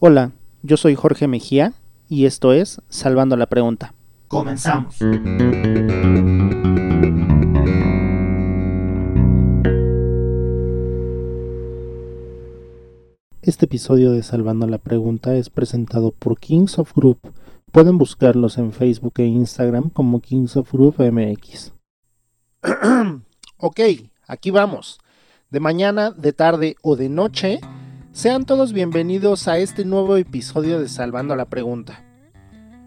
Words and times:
Hola, 0.00 0.32
yo 0.62 0.76
soy 0.76 0.96
Jorge 0.96 1.28
Mejía 1.28 1.72
y 2.08 2.26
esto 2.26 2.52
es 2.52 2.82
Salvando 2.88 3.36
la 3.36 3.46
Pregunta. 3.46 3.94
Comenzamos. 4.26 4.96
Este 13.40 13.66
episodio 13.66 14.10
de 14.10 14.24
Salvando 14.24 14.66
la 14.66 14.78
Pregunta 14.78 15.36
es 15.36 15.48
presentado 15.48 16.10
por 16.10 16.40
Kings 16.40 16.80
of 16.80 16.92
Group. 16.94 17.20
Pueden 17.70 17.96
buscarlos 17.96 18.58
en 18.58 18.72
Facebook 18.72 19.14
e 19.18 19.26
Instagram 19.26 19.90
como 19.90 20.20
Kings 20.20 20.56
of 20.56 20.72
Group 20.72 20.96
MX. 20.98 21.72
ok, 23.58 23.80
aquí 24.26 24.50
vamos. 24.50 24.98
De 25.50 25.60
mañana, 25.60 26.10
de 26.10 26.32
tarde 26.32 26.76
o 26.82 26.96
de 26.96 27.08
noche, 27.08 27.60
sean 28.14 28.46
todos 28.46 28.72
bienvenidos 28.72 29.48
a 29.48 29.58
este 29.58 29.84
nuevo 29.84 30.16
episodio 30.16 30.78
de 30.78 30.88
Salvando 30.88 31.34
la 31.34 31.46
Pregunta. 31.46 32.04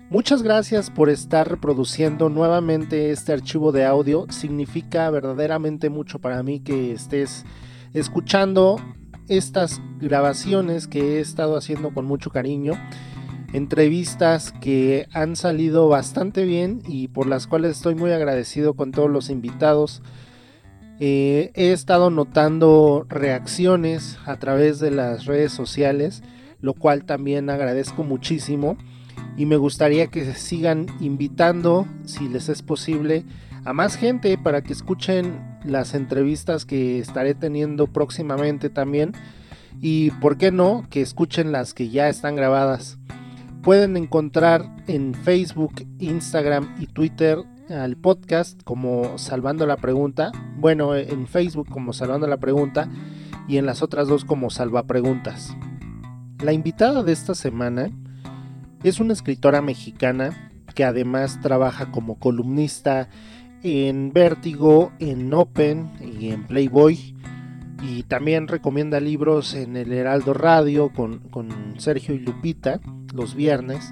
Muchas 0.10 0.42
gracias 0.42 0.90
por 0.90 1.10
estar 1.10 1.50
reproduciendo 1.50 2.30
nuevamente 2.30 3.12
este 3.12 3.34
archivo 3.34 3.74
de 3.74 3.84
audio. 3.84 4.26
Significa 4.30 5.10
verdaderamente 5.10 5.90
mucho 5.90 6.20
para 6.20 6.44
mí 6.44 6.62
que 6.62 6.94
estés 6.94 7.44
escuchando 7.94 8.78
estas 9.28 9.82
grabaciones 10.00 10.88
que 10.88 11.18
he 11.18 11.20
estado 11.20 11.58
haciendo 11.58 11.94
con 11.94 12.06
mucho 12.06 12.30
cariño. 12.30 12.76
Entrevistas 13.52 14.54
que 14.54 15.08
han 15.12 15.36
salido 15.36 15.90
bastante 15.90 16.46
bien 16.46 16.82
y 16.88 17.10
por 17.10 17.28
las 17.28 17.48
cuales 17.48 17.76
estoy 17.76 17.96
muy 17.96 18.12
agradecido 18.12 18.76
con 18.76 18.92
todos 18.92 19.10
los 19.10 19.30
invitados. 19.30 20.02
Eh, 21.00 21.52
he 21.54 21.72
estado 21.74 22.10
notando 22.10 23.06
reacciones 23.08 24.18
a 24.26 24.38
través 24.38 24.80
de 24.80 24.90
las 24.90 25.26
redes 25.26 25.52
sociales, 25.52 26.24
lo 26.60 26.74
cual 26.74 27.06
también 27.06 27.50
agradezco 27.50 28.04
muchísimo 28.04 28.78
y 29.38 29.46
me 29.46 29.58
gustaría 29.58 30.08
que 30.08 30.26
se 30.26 30.34
sigan 30.34 30.88
invitando, 31.00 31.88
si 32.06 32.28
les 32.28 32.50
es 32.50 32.64
posible, 32.64 33.26
a 33.64 33.74
más 33.74 33.96
gente 33.96 34.38
para 34.38 34.64
que 34.64 34.74
escuchen 34.74 35.60
las 35.64 35.94
entrevistas 35.94 36.66
que 36.66 37.00
estaré 37.00 37.36
teniendo 37.36 37.88
próximamente 37.88 38.70
también 38.70 39.12
y 39.80 40.12
por 40.12 40.38
qué 40.38 40.52
no 40.52 40.88
que 40.90 41.02
escuchen 41.02 41.52
las 41.52 41.76
que 41.76 41.90
ya 41.90 42.10
están 42.10 42.36
grabadas. 42.36 42.98
Pueden 43.62 43.98
encontrar 43.98 44.66
en 44.88 45.14
Facebook, 45.14 45.86
Instagram 46.00 46.76
y 46.80 46.88
Twitter 46.88 47.40
al 47.70 47.98
podcast 47.98 48.62
como 48.64 49.18
Salvando 49.18 49.66
la 49.66 49.78
Pregunta. 49.78 50.32
Bueno, 50.58 50.96
en 50.96 51.28
Facebook 51.28 51.70
como 51.70 51.94
Salvando 51.94 52.28
la 52.28 52.38
Pregunta 52.38 52.90
y 53.48 53.58
en 53.58 53.66
las 53.66 53.82
otras 53.82 54.08
dos 54.08 54.26
como 54.26 54.50
Salva 54.50 54.84
Preguntas. 54.84 55.56
La 56.44 56.54
invitada 56.54 57.04
de 57.04 57.14
esta 57.14 57.36
semana 57.36 57.90
es 58.84 59.00
una 59.00 59.14
escritora 59.14 59.62
mexicana 59.62 60.52
que 60.76 60.84
además 60.84 61.40
trabaja 61.42 61.92
como 61.92 62.20
columnista 62.20 63.10
en 63.64 64.14
Vértigo, 64.14 64.92
en 65.00 65.34
Open 65.34 65.92
y 66.02 66.30
en 66.30 66.46
Playboy. 66.46 67.16
Y 67.84 68.04
también 68.04 68.48
recomienda 68.48 69.00
libros 69.00 69.54
en 69.54 69.78
el 69.78 69.94
Heraldo 69.94 70.34
Radio 70.34 70.92
con, 70.94 71.20
con 71.30 71.50
Sergio 71.78 72.16
y 72.16 72.20
Lupita 72.20 72.80
los 73.14 73.36
viernes. 73.36 73.92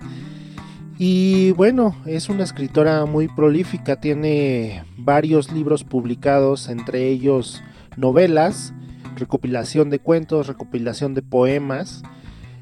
Y 0.97 1.51
bueno, 1.51 1.93
es 2.05 2.29
una 2.29 2.45
escritora 2.45 3.05
muy 3.05 3.27
prolífica, 3.27 3.99
tiene 3.99 4.85
varios 4.97 5.51
libros 5.51 5.83
publicados, 5.83 6.69
entre 6.69 7.09
ellos 7.09 7.61
novelas, 7.97 8.73
recopilación 9.17 9.89
de 9.89 9.99
cuentos, 9.99 10.47
recopilación 10.47 11.13
de 11.13 11.21
poemas. 11.21 12.03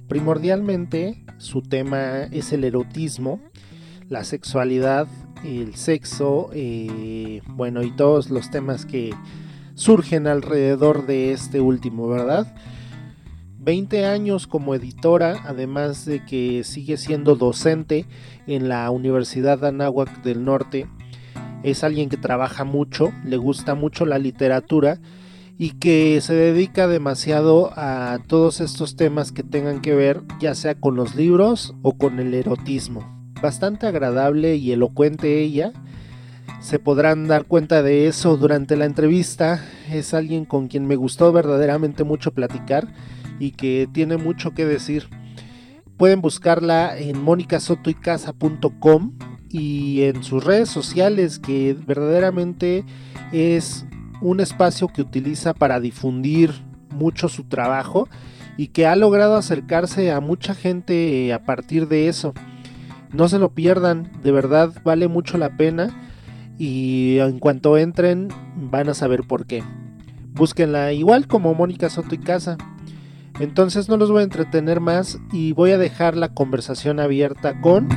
Primordialmente 0.08 1.23
su 1.38 1.61
tema 1.61 2.23
es 2.23 2.52
el 2.54 2.64
erotismo, 2.64 3.39
la 4.09 4.23
sexualidad, 4.23 5.08
el 5.44 5.76
sexo, 5.76 6.50
eh, 6.54 7.42
bueno, 7.50 7.84
y 7.84 7.95
todos 7.95 8.32
los 8.32 8.49
temas 8.49 8.88
que 8.88 9.14
surgen 9.76 10.26
alrededor 10.26 11.05
de 11.05 11.33
este 11.33 11.61
último, 11.61 12.08
¿verdad? 12.08 12.55
20 13.63 14.05
años 14.05 14.45
como 14.45 14.75
editora, 14.75 15.41
además 15.45 16.05
de 16.05 16.25
que 16.25 16.63
sigue 16.65 16.97
siendo 16.97 17.35
docente 17.35 18.05
en 18.45 18.67
la 18.67 18.89
Universidad 18.91 19.63
Anáhuac 19.63 20.21
del 20.21 20.43
Norte. 20.43 20.87
Es 21.63 21.85
alguien 21.85 22.09
que 22.09 22.17
trabaja 22.17 22.65
mucho, 22.65 23.13
le 23.23 23.37
gusta 23.37 23.73
mucho 23.73 24.05
la 24.05 24.19
literatura 24.19 24.99
y 25.57 25.71
que 25.71 26.19
se 26.19 26.33
dedica 26.33 26.89
demasiado 26.89 27.71
a 27.77 28.19
todos 28.27 28.59
estos 28.59 28.97
temas 28.97 29.31
que 29.31 29.43
tengan 29.43 29.81
que 29.81 29.95
ver 29.95 30.23
ya 30.41 30.55
sea 30.55 30.75
con 30.75 30.95
los 30.95 31.15
libros 31.15 31.73
o 31.83 31.97
con 31.97 32.19
el 32.19 32.33
erotismo. 32.33 33.31
Bastante 33.41 33.87
agradable 33.87 34.57
y 34.57 34.73
elocuente 34.73 35.39
ella. 35.39 35.71
Se 36.59 36.80
podrán 36.80 37.27
dar 37.27 37.45
cuenta 37.45 37.81
de 37.81 38.07
eso 38.07 38.35
durante 38.35 38.75
la 38.75 38.85
entrevista. 38.85 39.63
Es 39.89 40.13
alguien 40.13 40.43
con 40.43 40.67
quien 40.67 40.85
me 40.85 40.97
gustó 40.97 41.31
verdaderamente 41.31 42.03
mucho 42.03 42.33
platicar 42.33 42.87
y 43.43 43.52
que 43.52 43.89
tiene 43.92 44.15
mucho 44.15 44.52
que 44.52 44.65
decir. 44.65 45.09
Pueden 45.98 46.21
buscarla 46.21 46.98
en 46.98 47.21
monicasotoycasa.com 47.21 49.17
y 49.49 50.04
en 50.04 50.23
sus 50.23 50.45
redes 50.45 50.70
sociales 50.70 51.39
que 51.39 51.76
verdaderamente 51.86 52.86
es 53.33 53.86
un 54.21 54.39
espacio 54.39 54.87
que 54.87 55.02
utiliza 55.02 55.54
para 55.54 55.81
difundir 55.81 56.52
mucho 56.89 57.27
su 57.27 57.43
trabajo 57.43 58.08
y 58.55 58.67
que 58.67 58.87
ha 58.87 58.95
logrado 58.95 59.36
acercarse 59.36 60.11
a 60.11 60.21
mucha 60.21 60.55
gente 60.55 61.33
a 61.33 61.43
partir 61.43 61.89
de 61.89 62.08
eso. 62.08 62.33
No 63.11 63.27
se 63.27 63.39
lo 63.39 63.54
pierdan, 63.54 64.10
de 64.23 64.31
verdad 64.31 64.71
vale 64.86 65.10
mucho 65.10 65.37
la 65.37 65.58
pena 65.58 65.89
y 66.58 67.17
en 67.20 67.39
cuanto 67.39 67.77
entren 67.77 68.30
van 68.55 68.87
a 68.87 68.93
saber 68.93 69.23
por 69.27 69.45
qué. 69.45 69.64
Búsquenla 70.33 70.93
igual 70.93 71.27
como 71.27 71.54
Mónica 71.54 71.89
Soto 71.89 72.15
y 72.15 72.20
Casa. 72.20 72.58
Entonces 73.39 73.89
no 73.89 73.98
los 73.98 74.11
voy 74.11 74.21
a 74.21 74.26
entretener 74.26 74.80
más 74.80 75.20
y 75.32 75.54
voy 75.54 75.71
a 75.71 75.80
dejar 75.80 76.16
la 76.16 76.36
conversación 76.36 76.99
abierta 76.99 77.60
con... 77.61 77.89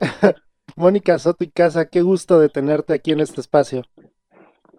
Mónica 0.76 1.18
Soto 1.18 1.44
y 1.44 1.50
Casa, 1.50 1.90
qué 1.90 2.00
gusto 2.02 2.40
de 2.40 2.48
tenerte 2.48 2.94
aquí 2.94 3.12
en 3.12 3.20
este 3.20 3.42
espacio. 3.42 3.82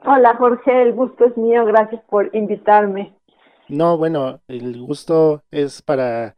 Hola 0.04 0.36
Jorge, 0.38 0.82
el 0.82 0.94
gusto 0.94 1.26
es 1.26 1.38
mío, 1.38 1.66
gracias 1.66 2.02
por 2.10 2.36
invitarme. 2.36 3.14
No, 3.68 3.98
bueno, 3.98 4.40
el 4.48 4.82
gusto 4.82 5.44
es 5.52 5.84
para, 5.84 6.38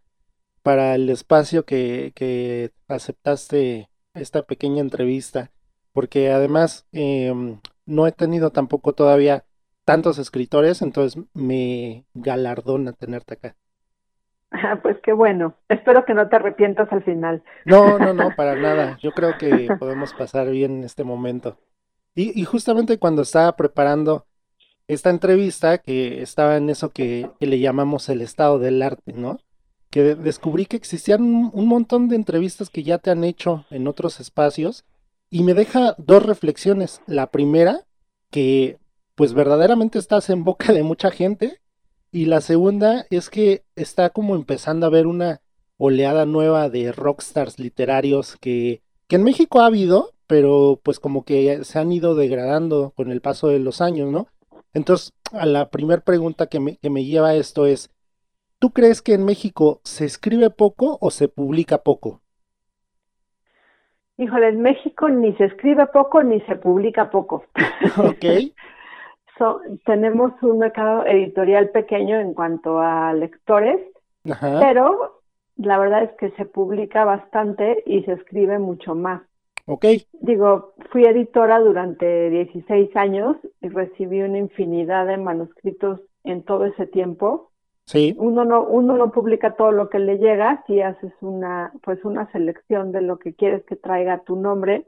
para 0.63 0.95
el 0.95 1.09
espacio 1.09 1.63
que, 1.63 2.11
que 2.13 2.71
aceptaste 2.89 3.87
esta 4.15 4.41
pequeña 4.41 4.81
entrevista 4.81 5.51
porque 5.93 6.31
además 6.31 6.87
em, 6.91 7.59
no 7.85 8.07
he 8.07 8.11
tenido 8.11 8.51
tampoco 8.51 8.93
todavía 8.93 9.43
tantos 9.85 10.17
escritores, 10.19 10.81
entonces 10.81 11.21
me 11.33 12.05
galardona 12.13 12.93
tenerte 12.93 13.33
acá. 13.35 13.55
Ah, 14.51 14.79
pues 14.81 14.97
qué 15.03 15.13
bueno. 15.13 15.55
Espero 15.69 16.03
que 16.05 16.13
no 16.13 16.27
te 16.27 16.35
arrepientas 16.35 16.91
al 16.91 17.03
final. 17.03 17.41
No, 17.65 17.97
no, 17.97 18.13
no, 18.13 18.35
para 18.35 18.55
nada. 18.55 18.97
Yo 19.01 19.11
creo 19.11 19.37
que 19.37 19.69
podemos 19.79 20.13
pasar 20.13 20.49
bien 20.49 20.79
en 20.79 20.83
este 20.83 21.03
momento. 21.03 21.57
Y, 22.15 22.39
y 22.39 22.43
justamente 22.43 22.99
cuando 22.99 23.21
estaba 23.21 23.55
preparando 23.55 24.25
esta 24.93 25.09
entrevista, 25.09 25.77
que 25.77 26.21
estaba 26.21 26.57
en 26.57 26.69
eso 26.69 26.89
que, 26.89 27.29
le 27.39 27.59
llamamos 27.59 28.09
el 28.09 28.21
estado 28.21 28.59
del 28.59 28.81
arte, 28.81 29.13
¿no? 29.13 29.39
Que 29.89 30.15
descubrí 30.15 30.65
que 30.65 30.75
existían 30.75 31.21
un 31.53 31.67
montón 31.67 32.09
de 32.09 32.17
entrevistas 32.17 32.69
que 32.69 32.83
ya 32.83 32.97
te 32.97 33.09
han 33.09 33.23
hecho 33.23 33.65
en 33.69 33.87
otros 33.87 34.19
espacios 34.19 34.85
y 35.31 35.43
me 35.43 35.55
deja 35.55 35.95
dos 35.97 36.23
reflexiones. 36.23 37.01
La 37.07 37.31
primera, 37.31 37.87
que 38.29 38.77
pues 39.15 39.33
verdaderamente 39.33 39.97
estás 39.97 40.29
en 40.29 40.43
boca 40.43 40.73
de 40.73 40.83
mucha 40.83 41.09
gente. 41.09 41.59
Y 42.11 42.25
la 42.25 42.41
segunda 42.41 43.05
es 43.09 43.29
que 43.29 43.63
está 43.75 44.09
como 44.09 44.35
empezando 44.35 44.85
a 44.85 44.89
haber 44.89 45.07
una 45.07 45.41
oleada 45.77 46.25
nueva 46.25 46.69
de 46.69 46.91
rockstars 46.91 47.57
literarios 47.57 48.35
que, 48.39 48.83
que 49.07 49.15
en 49.15 49.23
México 49.23 49.61
ha 49.61 49.67
habido, 49.67 50.13
pero 50.27 50.79
pues 50.83 50.99
como 50.99 51.23
que 51.23 51.63
se 51.63 51.79
han 51.79 51.91
ido 51.91 52.13
degradando 52.13 52.91
con 52.95 53.09
el 53.11 53.21
paso 53.21 53.47
de 53.47 53.59
los 53.59 53.79
años, 53.79 54.11
¿no? 54.11 54.27
Entonces, 54.73 55.13
a 55.31 55.45
la 55.45 55.69
primera 55.69 56.01
pregunta 56.03 56.47
que 56.47 56.59
me, 56.59 56.77
que 56.77 56.89
me 56.89 57.05
lleva 57.05 57.35
esto 57.35 57.65
es, 57.65 57.89
¿tú 58.59 58.71
crees 58.71 59.01
que 59.01 59.13
en 59.13 59.23
México 59.23 59.79
se 59.85 60.05
escribe 60.05 60.49
poco 60.49 60.97
o 61.01 61.09
se 61.09 61.29
publica 61.29 61.83
poco? 61.83 62.20
Híjole, 64.21 64.49
en 64.49 64.61
México 64.61 65.09
ni 65.09 65.33
se 65.33 65.45
escribe 65.45 65.87
poco 65.87 66.21
ni 66.21 66.41
se 66.41 66.55
publica 66.55 67.09
poco. 67.09 67.43
Ok. 67.97 68.25
tenemos 69.85 70.33
un 70.43 70.59
mercado 70.59 71.05
editorial 71.07 71.69
pequeño 71.69 72.19
en 72.19 72.35
cuanto 72.35 72.79
a 72.79 73.13
lectores, 73.13 73.79
pero 74.59 75.21
la 75.55 75.79
verdad 75.79 76.03
es 76.03 76.11
que 76.19 76.29
se 76.37 76.45
publica 76.45 77.03
bastante 77.03 77.81
y 77.87 78.03
se 78.03 78.13
escribe 78.13 78.59
mucho 78.59 78.93
más. 78.93 79.23
Ok. 79.65 79.85
Digo, 80.13 80.73
fui 80.91 81.05
editora 81.05 81.59
durante 81.59 82.29
16 82.29 82.95
años 82.95 83.37
y 83.61 83.69
recibí 83.69 84.21
una 84.21 84.37
infinidad 84.37 85.07
de 85.07 85.17
manuscritos 85.17 86.01
en 86.23 86.43
todo 86.43 86.65
ese 86.65 86.85
tiempo. 86.85 87.50
Sí. 87.85 88.15
Uno 88.17 88.45
no, 88.45 88.63
uno 88.63 88.97
no 88.97 89.11
publica 89.11 89.55
todo 89.55 89.71
lo 89.71 89.89
que 89.89 89.99
le 89.99 90.17
llega, 90.17 90.63
si 90.67 90.81
haces 90.81 91.13
una, 91.21 91.73
pues 91.83 92.03
una 92.05 92.31
selección 92.31 92.91
de 92.91 93.01
lo 93.01 93.19
que 93.19 93.33
quieres 93.33 93.63
que 93.65 93.75
traiga 93.75 94.23
tu 94.23 94.35
nombre, 94.35 94.87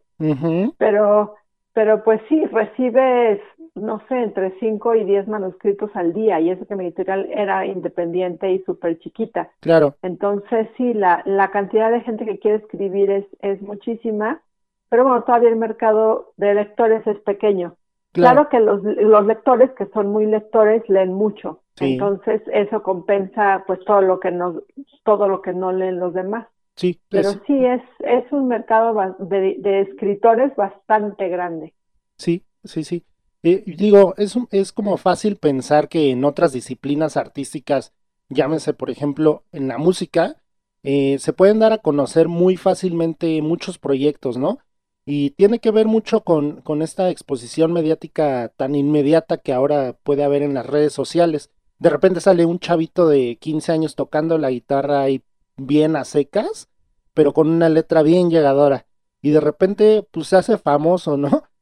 pero, 0.77 1.35
pero 1.73 2.03
pues 2.03 2.21
sí, 2.29 2.45
recibes, 2.45 3.41
no 3.75 4.01
sé, 4.07 4.15
entre 4.23 4.57
5 4.59 4.95
y 4.95 5.03
10 5.03 5.27
manuscritos 5.27 5.91
al 5.95 6.13
día, 6.13 6.39
y 6.39 6.49
eso 6.49 6.65
que 6.65 6.75
mi 6.75 6.85
editorial 6.85 7.27
era 7.31 7.65
independiente 7.65 8.51
y 8.51 8.63
súper 8.63 8.99
chiquita. 8.99 9.49
Claro. 9.59 9.95
Entonces, 10.01 10.69
sí, 10.77 10.93
la, 10.93 11.23
la 11.25 11.51
cantidad 11.51 11.91
de 11.91 12.01
gente 12.01 12.25
que 12.25 12.39
quiere 12.39 12.57
escribir 12.57 13.11
es, 13.11 13.25
es 13.41 13.61
muchísima, 13.61 14.41
pero 14.89 15.03
bueno, 15.03 15.23
todavía 15.23 15.49
el 15.49 15.55
mercado 15.55 16.33
de 16.37 16.53
lectores 16.53 17.05
es 17.07 17.19
pequeño. 17.19 17.75
Claro. 18.13 18.47
Claro, 18.47 18.49
que 18.49 18.59
los, 18.59 18.83
los 18.83 19.25
lectores 19.25 19.71
que 19.71 19.87
son 19.87 20.07
muy 20.07 20.25
lectores 20.27 20.87
leen 20.87 21.13
mucho, 21.13 21.61
Sí. 21.75 21.93
entonces 21.93 22.41
eso 22.53 22.83
compensa 22.83 23.63
pues 23.67 23.79
todo 23.85 24.01
lo 24.01 24.19
que 24.19 24.31
no, 24.31 24.61
todo 25.03 25.27
lo 25.27 25.41
que 25.41 25.53
no 25.53 25.71
leen 25.71 25.99
los 25.99 26.13
demás. 26.13 26.47
Sí. 26.75 26.99
Pero 27.09 27.29
es- 27.31 27.39
sí 27.47 27.65
es, 27.65 27.81
es 27.99 28.31
un 28.31 28.47
mercado 28.47 28.93
de, 29.19 29.55
de 29.59 29.81
escritores 29.81 30.55
bastante 30.55 31.27
grande. 31.29 31.73
Sí, 32.17 32.43
sí, 32.63 32.83
sí. 32.83 33.05
Eh, 33.41 33.63
digo, 33.65 34.13
es, 34.17 34.35
un- 34.35 34.47
es 34.51 34.71
como 34.71 34.97
fácil 34.97 35.37
pensar 35.37 35.89
que 35.89 36.11
en 36.11 36.23
otras 36.23 36.53
disciplinas 36.53 37.17
artísticas, 37.17 37.93
llámese 38.29 38.73
por 38.73 38.89
ejemplo 38.89 39.43
en 39.51 39.67
la 39.67 39.77
música, 39.77 40.37
eh, 40.83 41.17
se 41.19 41.33
pueden 41.33 41.59
dar 41.59 41.73
a 41.73 41.77
conocer 41.79 42.27
muy 42.27 42.57
fácilmente 42.57 43.41
muchos 43.41 43.79
proyectos, 43.79 44.37
¿no? 44.37 44.59
Y 45.05 45.31
tiene 45.31 45.59
que 45.59 45.71
ver 45.71 45.87
mucho 45.87 46.21
con, 46.21 46.61
con 46.61 46.81
esta 46.81 47.09
exposición 47.09 47.73
mediática 47.73 48.49
tan 48.55 48.75
inmediata 48.75 49.37
que 49.37 49.53
ahora 49.53 49.97
puede 50.03 50.23
haber 50.23 50.43
en 50.43 50.53
las 50.53 50.65
redes 50.65 50.93
sociales. 50.93 51.49
De 51.79 51.89
repente 51.89 52.21
sale 52.21 52.45
un 52.45 52.59
chavito 52.59 53.07
de 53.07 53.37
15 53.37 53.71
años 53.73 53.95
tocando 53.95 54.37
la 54.37 54.49
guitarra 54.49 55.01
ahí 55.01 55.23
bien 55.57 55.95
a 55.95 56.05
secas, 56.05 56.69
pero 57.13 57.33
con 57.33 57.49
una 57.49 57.69
letra 57.69 58.01
bien 58.01 58.29
llegadora. 58.29 58.87
Y 59.21 59.31
de 59.31 59.39
repente, 59.39 60.07
pues 60.11 60.27
se 60.27 60.37
hace 60.37 60.57
famoso, 60.57 61.17
¿no? 61.17 61.43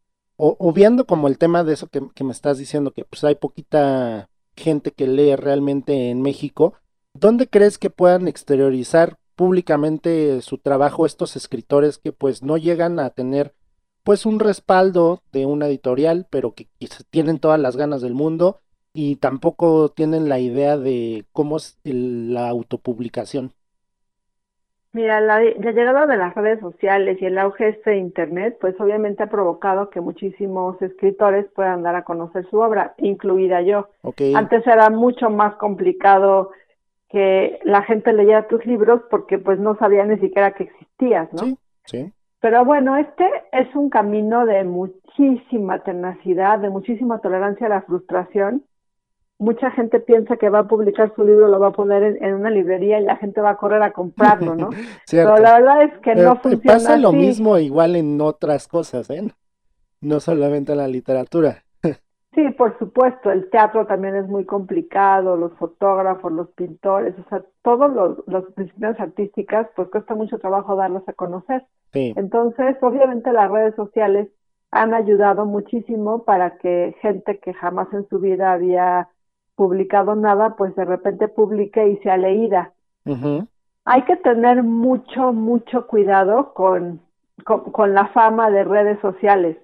O, 0.43 0.73
viendo 0.73 1.05
como 1.05 1.27
el 1.27 1.37
tema 1.37 1.63
de 1.63 1.73
eso 1.73 1.85
que, 1.87 2.01
que 2.15 2.23
me 2.23 2.31
estás 2.31 2.57
diciendo, 2.57 2.93
que 2.93 3.05
pues 3.05 3.23
hay 3.23 3.35
poquita 3.35 4.31
gente 4.55 4.91
que 4.91 5.05
lee 5.05 5.35
realmente 5.35 6.09
en 6.09 6.23
México, 6.23 6.73
¿dónde 7.13 7.47
crees 7.47 7.77
que 7.77 7.91
puedan 7.91 8.27
exteriorizar 8.27 9.19
públicamente 9.41 10.39
su 10.43 10.59
trabajo 10.59 11.07
estos 11.07 11.35
escritores 11.35 11.97
que 11.97 12.11
pues 12.13 12.43
no 12.43 12.57
llegan 12.57 12.99
a 12.99 13.09
tener 13.09 13.55
pues 14.03 14.27
un 14.27 14.39
respaldo 14.39 15.23
de 15.31 15.47
una 15.47 15.65
editorial, 15.67 16.27
pero 16.29 16.53
que 16.53 16.69
tienen 17.09 17.39
todas 17.39 17.59
las 17.59 17.75
ganas 17.75 18.01
del 18.03 18.13
mundo 18.13 18.59
y 18.93 19.15
tampoco 19.15 19.89
tienen 19.89 20.29
la 20.29 20.37
idea 20.39 20.77
de 20.77 21.25
cómo 21.31 21.57
es 21.57 21.79
el- 21.83 22.33
la 22.35 22.49
autopublicación? 22.49 23.53
Mira, 24.93 25.21
la, 25.21 25.39
la 25.39 25.71
llegada 25.71 26.05
de 26.05 26.17
las 26.17 26.35
redes 26.35 26.59
sociales 26.59 27.17
y 27.21 27.25
el 27.25 27.37
auge 27.37 27.69
este 27.69 27.91
de 27.91 27.97
Internet, 27.97 28.57
pues 28.59 28.75
obviamente 28.79 29.23
ha 29.23 29.29
provocado 29.29 29.89
que 29.89 30.01
muchísimos 30.01 30.81
escritores 30.81 31.45
puedan 31.55 31.81
dar 31.83 31.95
a 31.95 32.03
conocer 32.03 32.45
su 32.49 32.57
obra, 32.59 32.93
incluida 32.97 33.61
yo. 33.61 33.89
Ok, 34.01 34.21
Antes 34.33 34.67
era 34.67 34.89
mucho 34.89 35.29
más 35.29 35.55
complicado 35.55 36.51
que 37.11 37.59
la 37.63 37.83
gente 37.83 38.13
leyera 38.13 38.47
tus 38.47 38.65
libros 38.65 39.01
porque 39.09 39.37
pues 39.39 39.59
no 39.59 39.75
sabía 39.77 40.05
ni 40.05 40.17
siquiera 40.19 40.51
que 40.53 40.63
existías, 40.63 41.31
¿no? 41.33 41.43
sí, 41.43 41.57
sí, 41.85 42.13
Pero 42.41 42.65
bueno, 42.65 42.97
este 42.97 43.25
es 43.51 43.73
un 43.75 43.89
camino 43.89 44.45
de 44.45 44.63
muchísima 44.63 45.83
tenacidad, 45.83 46.59
de 46.59 46.69
muchísima 46.69 47.19
tolerancia 47.19 47.67
a 47.67 47.69
la 47.69 47.81
frustración. 47.83 48.63
Mucha 49.39 49.71
gente 49.71 49.99
piensa 49.99 50.37
que 50.37 50.49
va 50.49 50.59
a 50.59 50.67
publicar 50.67 51.13
su 51.15 51.23
libro, 51.25 51.47
lo 51.47 51.59
va 51.59 51.67
a 51.69 51.71
poner 51.71 52.03
en, 52.03 52.23
en 52.23 52.35
una 52.35 52.49
librería 52.51 52.99
y 52.99 53.03
la 53.05 53.17
gente 53.17 53.41
va 53.41 53.51
a 53.51 53.57
correr 53.57 53.81
a 53.83 53.91
comprarlo, 53.93 54.55
¿no? 54.55 54.69
cierto. 55.05 55.33
Pero 55.35 55.37
la 55.39 55.59
verdad 55.59 55.83
es 55.83 55.97
que 55.99 56.15
no 56.15 56.35
p- 56.41 56.41
funciona 56.41 56.67
pasa 56.73 56.97
lo 56.97 57.13
mismo 57.13 57.57
igual 57.57 57.95
en 57.95 58.19
otras 58.21 58.67
cosas, 58.67 59.09
¿eh? 59.09 59.23
No 60.01 60.19
solamente 60.19 60.73
en 60.73 60.79
la 60.79 60.87
literatura. 60.87 61.65
Sí, 62.33 62.49
por 62.51 62.77
supuesto, 62.79 63.29
el 63.31 63.49
teatro 63.49 63.85
también 63.87 64.15
es 64.15 64.25
muy 64.27 64.45
complicado, 64.45 65.35
los 65.35 65.51
fotógrafos, 65.57 66.31
los 66.31 66.49
pintores, 66.51 67.13
o 67.19 67.27
sea, 67.29 67.43
todos 67.61 67.91
los, 67.93 68.19
los 68.27 68.55
disciplinas 68.55 68.97
artísticas, 69.01 69.67
pues 69.75 69.89
cuesta 69.89 70.15
mucho 70.15 70.39
trabajo 70.39 70.75
darlos 70.77 71.03
a 71.09 71.13
conocer. 71.13 71.65
Sí, 71.93 72.15
Entonces, 72.15 72.77
obviamente 72.81 73.33
las 73.33 73.51
redes 73.51 73.75
sociales 73.75 74.29
han 74.71 74.93
ayudado 74.93 75.45
muchísimo 75.45 76.23
para 76.23 76.57
que 76.57 76.95
gente 77.01 77.39
que 77.39 77.53
jamás 77.53 77.91
en 77.93 78.07
su 78.07 78.19
vida 78.19 78.53
había 78.53 79.09
publicado 79.55 80.15
nada, 80.15 80.55
pues 80.55 80.73
de 80.75 80.85
repente 80.85 81.27
publique 81.27 81.85
y 81.89 81.97
sea 81.97 82.15
leída. 82.17 82.73
ujú, 83.05 83.47
Hay 83.85 84.03
que 84.05 84.15
tener 84.17 84.63
mucho, 84.63 85.33
mucho 85.33 85.85
cuidado 85.87 86.53
con, 86.53 87.01
con, 87.45 87.71
con 87.71 87.93
la 87.93 88.07
fama 88.07 88.49
de 88.51 88.63
redes 88.63 88.99
sociales, 89.01 89.57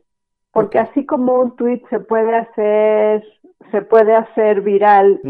porque 0.57 0.80
así 0.80 1.06
como 1.06 1.39
un 1.39 1.56
tweet 1.56 1.83
se 1.92 2.00
puede 2.00 2.36
hacer, 2.36 3.24
se 3.69 3.83
puede 3.83 4.15
hacer 4.15 4.62
viral 4.62 5.21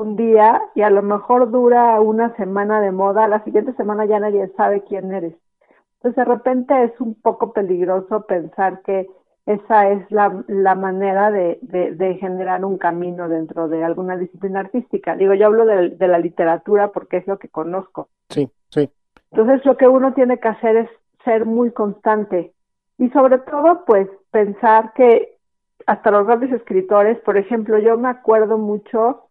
un 0.00 0.16
día 0.16 0.60
y 0.74 0.82
a 0.82 0.90
lo 0.90 1.00
mejor 1.00 1.52
dura 1.52 2.00
una 2.00 2.34
semana 2.34 2.80
de 2.80 2.90
moda, 2.90 3.28
la 3.28 3.44
siguiente 3.44 3.72
semana 3.74 4.04
ya 4.04 4.18
nadie 4.18 4.50
sabe 4.56 4.82
quién 4.82 5.12
eres. 5.12 5.36
Entonces 5.98 6.16
de 6.16 6.24
repente 6.24 6.82
es 6.82 7.00
un 7.00 7.14
poco 7.14 7.52
peligroso 7.52 8.26
pensar 8.26 8.82
que 8.82 9.08
esa 9.46 9.90
es 9.90 10.10
la, 10.10 10.42
la 10.48 10.74
manera 10.74 11.30
de, 11.30 11.60
de, 11.62 11.92
de 11.92 12.14
generar 12.16 12.64
un 12.64 12.76
camino 12.76 13.28
dentro 13.28 13.68
de 13.68 13.84
alguna 13.84 14.16
disciplina 14.16 14.58
artística. 14.58 15.14
Digo, 15.14 15.34
yo 15.34 15.46
hablo 15.46 15.66
de, 15.66 15.90
de 15.90 16.08
la 16.08 16.18
literatura 16.18 16.88
porque 16.88 17.18
es 17.18 17.28
lo 17.28 17.38
que 17.38 17.48
conozco. 17.48 18.08
Sí, 18.28 18.50
sí, 18.70 18.90
Entonces 19.30 19.64
lo 19.64 19.76
que 19.76 19.86
uno 19.86 20.14
tiene 20.14 20.40
que 20.40 20.48
hacer 20.48 20.76
es 20.76 20.90
ser 21.24 21.46
muy 21.46 21.70
constante 21.70 22.54
y 22.98 23.08
sobre 23.10 23.38
todo 23.38 23.84
pues 23.84 24.08
pensar 24.34 24.92
que 24.94 25.36
hasta 25.86 26.10
los 26.10 26.26
grandes 26.26 26.50
escritores, 26.50 27.16
por 27.20 27.36
ejemplo, 27.36 27.78
yo 27.78 27.96
me 27.96 28.08
acuerdo 28.08 28.58
mucho 28.58 29.28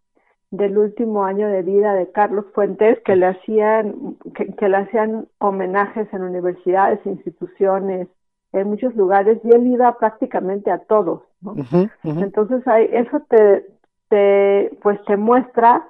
del 0.50 0.78
último 0.78 1.26
año 1.26 1.46
de 1.48 1.60
vida 1.60 1.92
de 1.92 2.10
Carlos 2.10 2.46
Fuentes 2.54 2.98
que 3.04 3.14
le 3.14 3.26
hacían 3.26 4.16
que, 4.34 4.46
que 4.54 4.68
le 4.70 4.78
hacían 4.78 5.28
homenajes 5.40 6.10
en 6.14 6.22
universidades, 6.22 7.04
instituciones, 7.04 8.08
en 8.54 8.66
muchos 8.66 8.94
lugares 8.96 9.38
y 9.44 9.54
él 9.54 9.66
iba 9.66 9.98
prácticamente 9.98 10.70
a 10.70 10.78
todos, 10.78 11.20
Entonces 12.02 12.66
ahí, 12.66 12.88
eso 12.90 13.20
te, 13.28 13.66
te, 14.08 14.70
pues 14.82 14.98
te 15.04 15.18
muestra 15.18 15.86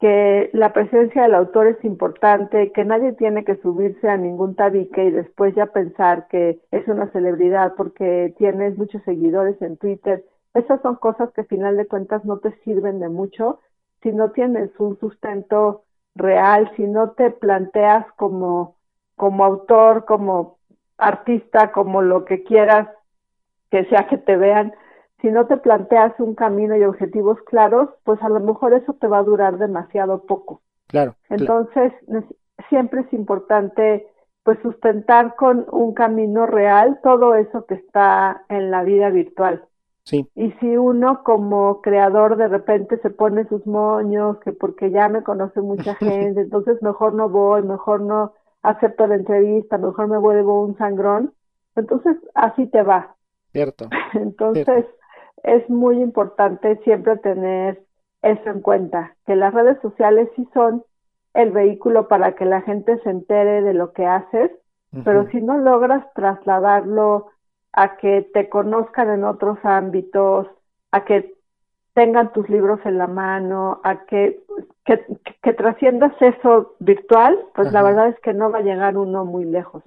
que 0.00 0.50
la 0.52 0.72
presencia 0.72 1.22
del 1.22 1.34
autor 1.34 1.66
es 1.66 1.84
importante, 1.84 2.70
que 2.72 2.84
nadie 2.84 3.12
tiene 3.14 3.44
que 3.44 3.56
subirse 3.56 4.08
a 4.08 4.16
ningún 4.16 4.54
tabique 4.54 5.04
y 5.04 5.10
después 5.10 5.54
ya 5.56 5.66
pensar 5.66 6.28
que 6.28 6.60
es 6.70 6.86
una 6.86 7.10
celebridad 7.10 7.74
porque 7.76 8.34
tienes 8.38 8.78
muchos 8.78 9.02
seguidores 9.02 9.60
en 9.60 9.76
Twitter. 9.76 10.24
Esas 10.54 10.80
son 10.82 10.96
cosas 10.96 11.32
que 11.32 11.40
al 11.42 11.46
final 11.48 11.76
de 11.76 11.86
cuentas 11.86 12.24
no 12.24 12.38
te 12.38 12.52
sirven 12.62 13.00
de 13.00 13.08
mucho 13.08 13.60
si 14.02 14.12
no 14.12 14.30
tienes 14.30 14.70
un 14.78 14.98
sustento 15.00 15.82
real, 16.14 16.70
si 16.76 16.84
no 16.84 17.10
te 17.10 17.30
planteas 17.30 18.06
como, 18.12 18.76
como 19.16 19.44
autor, 19.44 20.04
como 20.04 20.58
artista, 20.96 21.72
como 21.72 22.02
lo 22.02 22.24
que 22.24 22.44
quieras 22.44 22.88
que 23.70 23.84
sea 23.86 24.06
que 24.06 24.18
te 24.18 24.36
vean, 24.36 24.72
si 25.20 25.28
no 25.30 25.46
te 25.46 25.56
planteas 25.58 26.18
un 26.20 26.34
camino 26.34 26.76
y 26.76 26.84
objetivos 26.84 27.40
claros, 27.42 27.90
pues 28.04 28.22
a 28.22 28.28
lo 28.28 28.40
mejor 28.40 28.74
eso 28.74 28.94
te 28.94 29.08
va 29.08 29.18
a 29.18 29.22
durar 29.24 29.58
demasiado 29.58 30.24
poco. 30.26 30.62
claro, 30.86 31.18
cla- 31.36 31.54
Entonces, 31.68 31.92
siempre 32.68 33.02
es 33.02 33.12
importante 33.12 34.06
pues 34.44 34.58
sustentar 34.62 35.36
con 35.36 35.66
un 35.72 35.94
camino 35.94 36.46
real 36.46 37.00
todo 37.02 37.34
eso 37.34 37.66
que 37.66 37.74
está 37.74 38.44
en 38.48 38.70
la 38.70 38.82
vida 38.82 39.10
virtual. 39.10 39.64
sí, 40.04 40.28
Y 40.34 40.52
si 40.54 40.76
uno 40.76 41.22
como 41.24 41.82
creador 41.82 42.36
de 42.36 42.48
repente 42.48 42.98
se 43.00 43.10
pone 43.10 43.46
sus 43.48 43.66
moños, 43.66 44.38
que 44.40 44.52
porque 44.52 44.90
ya 44.90 45.08
me 45.08 45.22
conoce 45.24 45.60
mucha 45.60 45.94
gente, 45.96 46.42
entonces 46.42 46.80
mejor 46.82 47.14
no 47.14 47.28
voy, 47.28 47.62
mejor 47.62 48.00
no 48.02 48.32
acepto 48.62 49.06
la 49.06 49.16
entrevista, 49.16 49.78
mejor 49.78 50.08
me 50.08 50.18
vuelvo 50.18 50.62
un 50.64 50.76
sangrón, 50.78 51.34
entonces 51.76 52.16
así 52.34 52.66
te 52.68 52.82
va. 52.82 53.16
cierto, 53.52 53.94
Entonces, 54.14 54.86
es 55.42 55.68
muy 55.68 56.00
importante 56.00 56.76
siempre 56.84 57.16
tener 57.18 57.82
eso 58.22 58.50
en 58.50 58.60
cuenta, 58.60 59.16
que 59.26 59.36
las 59.36 59.54
redes 59.54 59.80
sociales 59.80 60.28
sí 60.36 60.48
son 60.52 60.84
el 61.34 61.52
vehículo 61.52 62.08
para 62.08 62.34
que 62.34 62.44
la 62.44 62.62
gente 62.62 62.98
se 63.02 63.10
entere 63.10 63.62
de 63.62 63.74
lo 63.74 63.92
que 63.92 64.06
haces, 64.06 64.50
pero 65.04 65.28
si 65.30 65.42
no 65.42 65.58
logras 65.58 66.02
trasladarlo 66.14 67.26
a 67.72 67.98
que 67.98 68.28
te 68.32 68.48
conozcan 68.48 69.10
en 69.10 69.24
otros 69.24 69.58
ámbitos, 69.62 70.48
a 70.90 71.04
que 71.04 71.34
tengan 71.92 72.32
tus 72.32 72.48
libros 72.48 72.80
en 72.84 72.96
la 72.96 73.06
mano, 73.06 73.80
a 73.84 74.04
que, 74.06 74.40
que, 74.84 75.04
que 75.42 75.52
trasciendas 75.52 76.12
eso 76.20 76.74
virtual, 76.78 77.38
pues 77.54 77.70
la 77.72 77.82
verdad 77.82 78.08
es 78.08 78.18
que 78.20 78.32
no 78.32 78.50
va 78.50 78.58
a 78.58 78.62
llegar 78.62 78.96
uno 78.96 79.24
muy 79.24 79.44
lejos. 79.44 79.82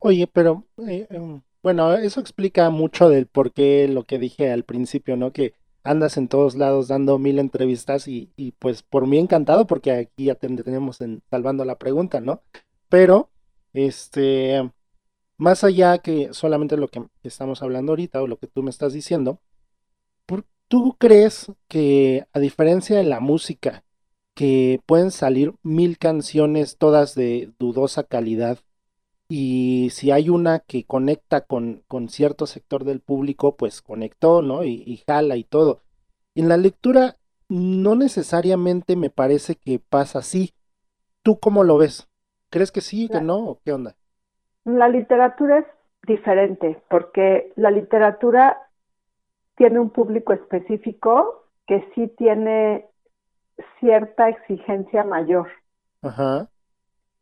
Oye, 0.00 0.26
pero 0.26 0.64
eh, 0.88 1.06
em, 1.10 1.40
bueno, 1.62 1.94
eso 1.94 2.20
explica 2.20 2.70
mucho 2.70 3.08
del 3.08 3.26
por 3.26 3.52
qué 3.52 3.88
lo 3.88 4.04
que 4.04 4.18
dije 4.18 4.50
al 4.52 4.64
principio, 4.64 5.16
¿no? 5.16 5.32
Que 5.32 5.54
andas 5.82 6.16
en 6.16 6.28
todos 6.28 6.56
lados 6.56 6.88
dando 6.88 7.18
mil 7.18 7.38
entrevistas 7.38 8.08
y, 8.08 8.30
y 8.36 8.52
pues 8.52 8.82
por 8.82 9.06
mí 9.06 9.18
encantado 9.18 9.66
porque 9.66 9.92
aquí 9.92 10.24
ya 10.26 10.34
tenemos 10.34 11.00
en 11.00 11.22
salvando 11.30 11.64
la 11.64 11.78
pregunta, 11.78 12.20
¿no? 12.20 12.42
Pero, 12.88 13.30
este, 13.72 14.70
más 15.38 15.64
allá 15.64 15.98
que 15.98 16.32
solamente 16.34 16.76
lo 16.76 16.88
que 16.88 17.04
estamos 17.22 17.62
hablando 17.62 17.92
ahorita 17.92 18.22
o 18.22 18.26
lo 18.26 18.38
que 18.38 18.46
tú 18.46 18.62
me 18.62 18.70
estás 18.70 18.92
diciendo, 18.92 19.40
¿tú 20.70 20.96
crees 20.98 21.52
que 21.68 22.26
a 22.32 22.38
diferencia 22.38 22.96
de 22.96 23.04
la 23.04 23.20
música, 23.20 23.84
que 24.34 24.80
pueden 24.86 25.10
salir 25.10 25.52
mil 25.62 25.98
canciones 25.98 26.78
todas 26.78 27.14
de 27.16 27.52
dudosa 27.58 28.04
calidad, 28.04 28.58
y 29.32 29.90
si 29.90 30.10
hay 30.10 30.28
una 30.28 30.58
que 30.58 30.84
conecta 30.84 31.42
con, 31.42 31.84
con 31.86 32.08
cierto 32.08 32.46
sector 32.46 32.82
del 32.82 32.98
público, 33.00 33.56
pues 33.56 33.80
conectó, 33.80 34.42
¿no? 34.42 34.64
Y, 34.64 35.04
jala 35.06 35.36
y 35.36 35.44
todo. 35.44 35.82
En 36.34 36.48
la 36.48 36.56
lectura 36.56 37.14
no 37.48 37.94
necesariamente 37.94 38.96
me 38.96 39.08
parece 39.08 39.54
que 39.54 39.78
pasa 39.78 40.18
así. 40.18 40.52
¿Tú 41.22 41.38
cómo 41.38 41.62
lo 41.62 41.78
ves? 41.78 42.08
¿Crees 42.50 42.72
que 42.72 42.80
sí, 42.80 43.08
que 43.08 43.20
no 43.20 43.36
o 43.36 43.60
qué 43.64 43.72
onda? 43.72 43.94
La 44.64 44.88
literatura 44.88 45.58
es 45.58 45.66
diferente 46.08 46.82
porque 46.90 47.52
la 47.54 47.70
literatura 47.70 48.58
tiene 49.54 49.78
un 49.78 49.90
público 49.90 50.32
específico 50.32 51.46
que 51.68 51.88
sí 51.94 52.08
tiene 52.18 52.84
cierta 53.78 54.28
exigencia 54.28 55.04
mayor. 55.04 55.46
Ajá 56.02 56.50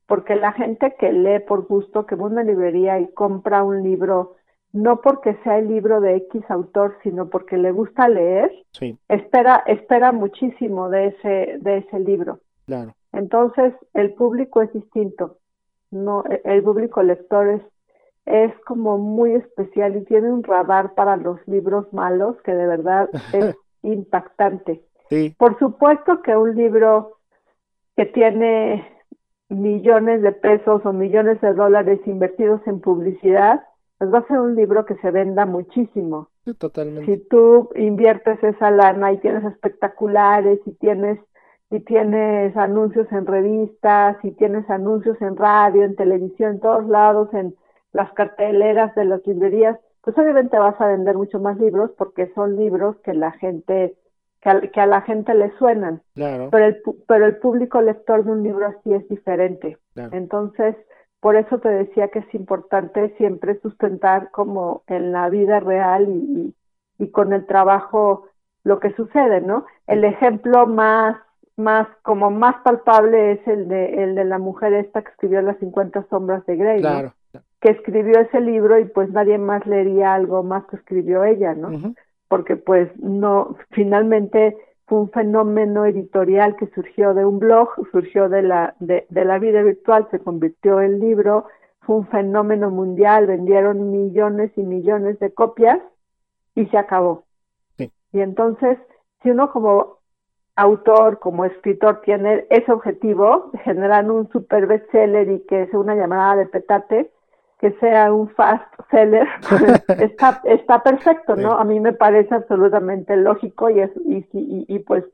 porque 0.08 0.36
la 0.36 0.52
gente 0.52 0.94
que 0.98 1.12
lee 1.12 1.40
por 1.46 1.66
gusto, 1.66 2.06
que 2.06 2.16
va 2.16 2.24
a 2.24 2.30
una 2.30 2.42
librería 2.42 2.98
y 2.98 3.12
compra 3.12 3.62
un 3.62 3.82
libro, 3.82 4.36
no 4.72 5.02
porque 5.02 5.36
sea 5.44 5.58
el 5.58 5.68
libro 5.68 6.00
de 6.00 6.16
X 6.16 6.42
autor, 6.48 6.96
sino 7.02 7.28
porque 7.28 7.58
le 7.58 7.72
gusta 7.72 8.08
leer, 8.08 8.50
espera, 9.06 9.62
espera 9.66 10.12
muchísimo 10.12 10.88
de 10.88 11.08
ese, 11.08 11.58
de 11.60 11.76
ese 11.78 12.00
libro. 12.00 12.40
Claro. 12.64 12.94
Entonces, 13.12 13.74
el 13.92 14.14
público 14.14 14.62
es 14.62 14.72
distinto. 14.72 15.36
No, 15.90 16.24
el 16.44 16.62
público 16.62 17.02
lector 17.02 17.48
es, 17.48 17.62
es 18.24 18.58
como 18.60 18.96
muy 18.96 19.34
especial 19.34 19.94
y 19.94 20.04
tiene 20.06 20.32
un 20.32 20.42
radar 20.42 20.94
para 20.94 21.18
los 21.18 21.38
libros 21.46 21.92
malos 21.92 22.40
que 22.44 22.54
de 22.54 22.66
verdad 22.66 23.10
es 23.34 23.54
impactante. 23.82 24.82
Sí. 25.10 25.34
Por 25.38 25.58
supuesto 25.58 26.22
que 26.22 26.34
un 26.34 26.54
libro 26.54 27.18
que 27.94 28.06
tiene 28.06 28.97
millones 29.48 30.22
de 30.22 30.32
pesos 30.32 30.84
o 30.84 30.92
millones 30.92 31.40
de 31.40 31.54
dólares 31.54 32.00
invertidos 32.06 32.60
en 32.66 32.80
publicidad, 32.80 33.62
pues 33.98 34.12
va 34.12 34.18
a 34.18 34.26
ser 34.26 34.38
un 34.40 34.54
libro 34.54 34.84
que 34.84 34.96
se 34.96 35.10
venda 35.10 35.46
muchísimo. 35.46 36.28
Sí, 36.44 36.54
totalmente. 36.54 37.06
Si 37.06 37.28
tú 37.28 37.70
inviertes 37.74 38.42
esa 38.42 38.70
lana 38.70 39.12
y 39.12 39.18
tienes 39.18 39.44
espectaculares 39.44 40.60
y 40.66 40.72
tienes 40.72 41.18
y 41.70 41.80
tienes 41.80 42.56
anuncios 42.56 43.06
en 43.12 43.26
revistas 43.26 44.16
y 44.22 44.30
tienes 44.32 44.68
anuncios 44.70 45.20
en 45.20 45.36
radio, 45.36 45.84
en 45.84 45.96
televisión, 45.96 46.52
en 46.52 46.60
todos 46.60 46.88
lados, 46.88 47.28
en 47.34 47.54
las 47.92 48.10
carteleras 48.12 48.94
de 48.94 49.04
las 49.04 49.26
librerías, 49.26 49.78
pues 50.02 50.16
obviamente 50.16 50.58
vas 50.58 50.80
a 50.80 50.86
vender 50.86 51.16
mucho 51.16 51.40
más 51.40 51.58
libros 51.58 51.90
porque 51.98 52.32
son 52.34 52.56
libros 52.56 52.96
que 53.04 53.12
la 53.12 53.32
gente 53.32 53.96
que 54.40 54.80
a, 54.80 54.86
la 54.86 55.00
gente 55.02 55.34
le 55.34 55.50
suenan. 55.58 56.02
Claro. 56.14 56.48
Pero 56.50 56.64
el, 56.64 56.82
pero 57.06 57.26
el 57.26 57.36
público 57.36 57.80
lector 57.80 58.24
de 58.24 58.30
un 58.30 58.42
libro 58.42 58.66
así 58.66 58.92
es 58.92 59.08
diferente. 59.08 59.78
Entonces, 60.12 60.76
por 61.20 61.36
eso 61.36 61.58
te 61.58 61.68
decía 61.68 62.08
que 62.08 62.20
es 62.20 62.34
importante 62.34 63.14
siempre 63.16 63.58
sustentar 63.60 64.30
como 64.30 64.82
en 64.86 65.12
la 65.12 65.28
vida 65.28 65.58
real 65.60 66.08
y, 66.08 66.54
y, 66.98 67.10
con 67.10 67.32
el 67.32 67.46
trabajo 67.46 68.28
lo 68.62 68.78
que 68.78 68.92
sucede, 68.94 69.40
¿no? 69.40 69.66
El 69.86 70.04
ejemplo 70.04 70.66
más 70.66 71.16
más 71.56 71.88
como 72.02 72.30
más 72.30 72.62
palpable 72.62 73.32
es 73.32 73.48
el 73.48 73.66
de 73.66 74.04
el 74.04 74.14
de 74.14 74.24
la 74.24 74.38
mujer 74.38 74.72
esta 74.74 75.02
que 75.02 75.10
escribió 75.10 75.42
las 75.42 75.58
50 75.58 76.06
sombras 76.08 76.46
de 76.46 76.54
Grey, 76.54 76.80
claro. 76.80 77.12
que 77.60 77.72
escribió 77.72 78.20
ese 78.20 78.40
libro 78.40 78.78
y 78.78 78.84
pues 78.84 79.10
nadie 79.10 79.38
más 79.38 79.66
leería 79.66 80.14
algo 80.14 80.44
más 80.44 80.64
que 80.66 80.76
escribió 80.76 81.24
ella, 81.24 81.54
¿no? 81.54 81.94
Porque 82.28 82.56
pues 82.56 82.90
no, 83.00 83.56
finalmente 83.70 84.56
fue 84.86 85.00
un 85.00 85.10
fenómeno 85.10 85.84
editorial 85.84 86.56
que 86.56 86.66
surgió 86.68 87.12
de 87.12 87.24
un 87.24 87.38
blog, 87.38 87.68
surgió 87.92 88.28
de 88.28 88.42
la, 88.42 88.74
de, 88.80 89.06
la 89.10 89.38
vida 89.38 89.62
virtual, 89.62 90.08
se 90.10 90.18
convirtió 90.18 90.80
en 90.80 90.98
libro, 90.98 91.46
fue 91.80 91.96
un 91.96 92.06
fenómeno 92.08 92.70
mundial, 92.70 93.26
vendieron 93.26 93.90
millones 93.90 94.50
y 94.56 94.62
millones 94.62 95.18
de 95.18 95.32
copias 95.32 95.78
y 96.54 96.66
se 96.66 96.78
acabó. 96.78 97.24
Y 97.78 98.20
entonces, 98.20 98.78
si 99.22 99.30
uno 99.30 99.52
como 99.52 99.98
autor, 100.56 101.18
como 101.18 101.44
escritor 101.44 102.00
tiene 102.00 102.46
ese 102.48 102.72
objetivo, 102.72 103.50
generar 103.64 104.10
un 104.10 104.28
super 104.30 104.66
bestseller 104.66 105.30
y 105.30 105.40
que 105.40 105.66
sea 105.66 105.78
una 105.78 105.94
llamada 105.94 106.36
de 106.36 106.46
petate, 106.46 107.10
que 107.58 107.72
sea 107.80 108.12
un 108.12 108.28
fast 108.30 108.64
seller, 108.90 109.26
está, 109.98 110.40
está 110.44 110.82
perfecto, 110.82 111.34
¿no? 111.34 111.52
A 111.52 111.64
mí 111.64 111.80
me 111.80 111.92
parece 111.92 112.34
absolutamente 112.34 113.16
lógico 113.16 113.68
y, 113.68 113.80
es, 113.80 113.90
y, 114.06 114.24
y, 114.32 114.78
pues 114.80 115.04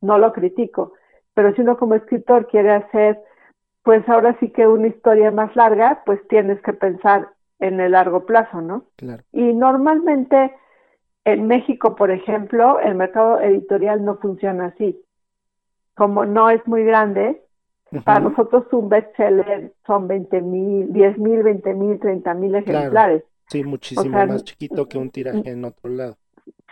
no 0.00 0.18
lo 0.18 0.32
critico. 0.32 0.94
Pero 1.34 1.54
si 1.54 1.62
uno 1.62 1.76
como 1.76 1.94
escritor 1.94 2.48
quiere 2.48 2.72
hacer, 2.72 3.20
pues 3.84 4.06
ahora 4.08 4.36
sí 4.40 4.50
que 4.50 4.66
una 4.66 4.88
historia 4.88 5.30
más 5.30 5.54
larga, 5.54 6.02
pues 6.04 6.20
tienes 6.28 6.60
que 6.62 6.72
pensar 6.72 7.28
en 7.60 7.80
el 7.80 7.92
largo 7.92 8.26
plazo, 8.26 8.60
¿no? 8.60 8.86
Claro. 8.96 9.22
Y 9.32 9.52
normalmente 9.52 10.52
en 11.24 11.46
México, 11.46 11.94
por 11.94 12.10
ejemplo, 12.10 12.80
el 12.80 12.96
mercado 12.96 13.40
editorial 13.40 14.04
no 14.04 14.16
funciona 14.16 14.66
así. 14.66 15.00
Como 15.94 16.24
no 16.26 16.50
es 16.50 16.66
muy 16.66 16.84
grande, 16.84 17.42
para 18.00 18.20
nosotros 18.20 18.64
un 18.72 18.88
bestseller 18.88 19.72
son 19.86 20.08
20 20.08 20.40
mil, 20.40 20.92
10 20.92 21.18
mil, 21.18 21.42
20 21.42 21.74
mil, 21.74 21.98
30 22.00 22.34
mil 22.34 22.54
ejemplares. 22.54 23.24
Sí, 23.48 23.62
muchísimo 23.64 24.26
más 24.26 24.44
chiquito 24.44 24.88
que 24.88 24.98
un 24.98 25.10
tiraje 25.10 25.50
en 25.50 25.64
otro 25.64 25.90
lado. 25.90 26.16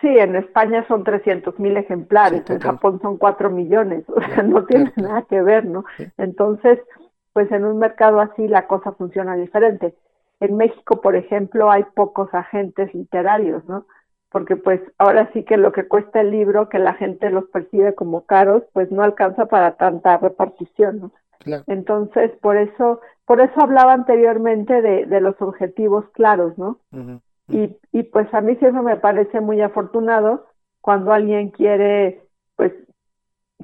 Sí, 0.00 0.08
en 0.08 0.34
España 0.34 0.84
son 0.88 1.04
300 1.04 1.58
mil 1.58 1.76
ejemplares, 1.76 2.48
en 2.48 2.58
Japón 2.58 3.00
son 3.02 3.18
4 3.18 3.50
millones, 3.50 4.04
o 4.08 4.20
sea, 4.20 4.42
no 4.42 4.64
tiene 4.64 4.92
nada 4.96 5.22
que 5.28 5.42
ver, 5.42 5.66
¿no? 5.66 5.84
Entonces, 6.16 6.78
pues 7.34 7.52
en 7.52 7.64
un 7.64 7.78
mercado 7.78 8.20
así 8.20 8.48
la 8.48 8.66
cosa 8.66 8.92
funciona 8.92 9.36
diferente. 9.36 9.94
En 10.40 10.56
México, 10.56 11.02
por 11.02 11.16
ejemplo, 11.16 11.70
hay 11.70 11.84
pocos 11.94 12.32
agentes 12.32 12.94
literarios, 12.94 13.62
¿no? 13.68 13.84
Porque 14.30 14.56
pues 14.56 14.80
ahora 14.98 15.30
sí 15.32 15.44
que 15.44 15.56
lo 15.56 15.72
que 15.72 15.88
cuesta 15.88 16.20
el 16.20 16.30
libro, 16.30 16.68
que 16.68 16.78
la 16.78 16.94
gente 16.94 17.30
los 17.30 17.46
percibe 17.46 17.94
como 17.94 18.26
caros, 18.26 18.62
pues 18.72 18.90
no 18.90 19.02
alcanza 19.02 19.46
para 19.46 19.76
tanta 19.76 20.18
repartición, 20.18 21.00
¿no? 21.00 21.12
Entonces, 21.66 22.30
por 22.42 22.56
eso, 22.56 23.00
por 23.24 23.40
eso 23.40 23.60
hablaba 23.60 23.92
anteriormente 23.94 24.82
de, 24.82 25.06
de 25.06 25.20
los 25.20 25.40
objetivos 25.40 26.04
claros, 26.12 26.56
¿no? 26.58 26.78
Y, 27.48 27.76
y 27.92 28.02
pues 28.04 28.32
a 28.32 28.40
mí 28.40 28.54
siempre 28.56 28.82
me 28.82 28.96
parece 28.96 29.40
muy 29.40 29.60
afortunado 29.60 30.46
cuando 30.80 31.12
alguien 31.12 31.50
quiere, 31.50 32.22
pues, 32.56 32.72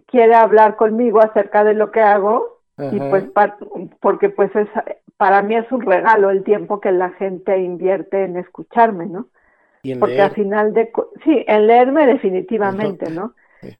quiere 0.06 0.34
hablar 0.34 0.76
conmigo 0.76 1.20
acerca 1.20 1.64
de 1.64 1.74
lo 1.74 1.90
que 1.90 2.00
hago, 2.00 2.56
y 2.78 2.98
pues, 2.98 3.24
porque 4.00 4.28
pues 4.28 4.54
es, 4.54 4.68
para 5.16 5.42
mí 5.42 5.54
es 5.54 5.70
un 5.72 5.80
regalo 5.80 6.30
el 6.30 6.44
tiempo 6.44 6.80
que 6.80 6.92
la 6.92 7.10
gente 7.10 7.58
invierte 7.58 8.24
en 8.24 8.36
escucharme, 8.36 9.06
¿no? 9.06 9.28
Porque 9.98 10.20
al 10.20 10.32
final 10.32 10.72
de... 10.72 10.90
Sí, 11.24 11.44
en 11.46 11.66
leerme 11.66 12.06
definitivamente, 12.06 13.10
¿no? 13.10 13.34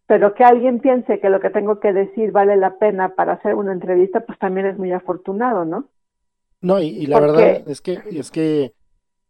Pero 0.07 0.35
que 0.35 0.45
alguien 0.45 0.81
piense 0.81 1.21
que 1.21 1.31
lo 1.31 1.41
que 1.41 1.51
tengo 1.51 1.81
que 1.81 1.93
decir 1.93 2.33
vale 2.33 2.57
la 2.57 2.79
pena 2.79 3.15
para 3.15 3.35
hacer 3.35 3.55
una 3.55 3.73
entrevista, 3.73 4.21
pues 4.21 4.39
también 4.39 4.67
es 4.67 4.79
muy 4.79 4.93
afortunado, 4.93 5.65
¿no? 5.65 5.89
No, 6.61 6.81
y, 6.81 7.07
la 7.07 7.21
verdad 7.21 7.63
es 7.69 7.81
que, 7.81 8.01
es 8.11 8.31
que 8.31 8.73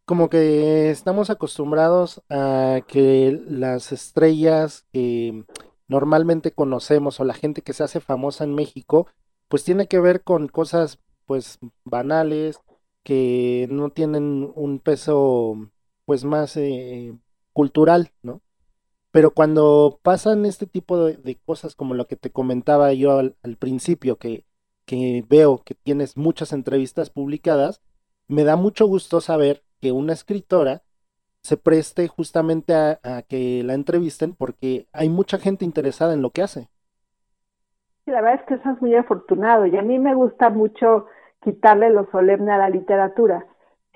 como 0.04 0.30
que 0.30 0.90
estamos 0.90 1.30
acostumbrados 1.30 2.22
a 2.30 2.80
que 2.86 3.38
las 3.48 3.92
estrellas 3.92 4.86
que 4.92 5.44
normalmente 5.88 6.52
conocemos 6.52 7.20
o 7.20 7.24
la 7.24 7.34
gente 7.34 7.62
que 7.62 7.72
se 7.72 7.82
hace 7.82 8.00
famosa 8.00 8.44
en 8.44 8.54
México, 8.54 9.08
pues 9.48 9.64
tiene 9.64 9.88
que 9.88 9.98
ver 9.98 10.22
con 10.22 10.48
cosas 10.48 11.00
pues 11.26 11.58
banales, 11.84 12.60
que 13.02 13.68
no 13.70 13.90
tienen 13.90 14.50
un 14.54 14.78
peso 14.80 15.70
pues 16.06 16.24
más 16.24 16.56
eh, 16.56 17.14
cultural, 17.52 18.12
¿no? 18.22 18.40
Pero 19.10 19.30
cuando 19.32 19.98
pasan 20.02 20.46
este 20.46 20.66
tipo 20.66 21.04
de, 21.06 21.36
cosas 21.44 21.74
como 21.74 21.94
lo 21.94 22.06
que 22.06 22.16
te 22.16 22.30
comentaba 22.30 22.92
yo 22.92 23.18
al, 23.18 23.34
principio, 23.58 24.16
que, 24.16 24.44
que, 24.84 25.24
veo 25.28 25.62
que 25.64 25.74
tienes 25.74 26.16
muchas 26.16 26.52
entrevistas 26.52 27.10
publicadas, 27.10 27.82
me 28.28 28.44
da 28.44 28.56
mucho 28.56 28.86
gusto 28.86 29.20
saber 29.20 29.62
que 29.80 29.92
una 29.92 30.12
escritora 30.12 30.82
se 31.40 31.56
preste 31.56 32.08
justamente 32.08 32.74
a, 32.74 33.22
que 33.28 33.62
la 33.64 33.74
entrevisten 33.74 34.34
porque 34.34 34.86
hay 34.92 35.08
mucha 35.08 35.38
gente 35.38 35.64
interesada 35.64 36.12
en 36.12 36.20
lo 36.20 36.30
que 36.30 36.42
hace. 36.42 36.68
La 38.04 38.20
verdad 38.20 38.40
es 38.40 38.46
que 38.48 38.54
eso 38.54 38.70
es 38.70 38.82
muy 38.82 38.94
afortunado 38.94 39.66
y 39.66 39.76
a 39.76 39.82
mí 39.82 39.98
me 39.98 40.14
gusta 40.14 40.50
mucho 40.50 41.06
quitarle 41.42 41.90
lo 41.90 42.10
solemne 42.10 42.52
a 42.52 42.58
la 42.58 42.68
literatura 42.68 43.46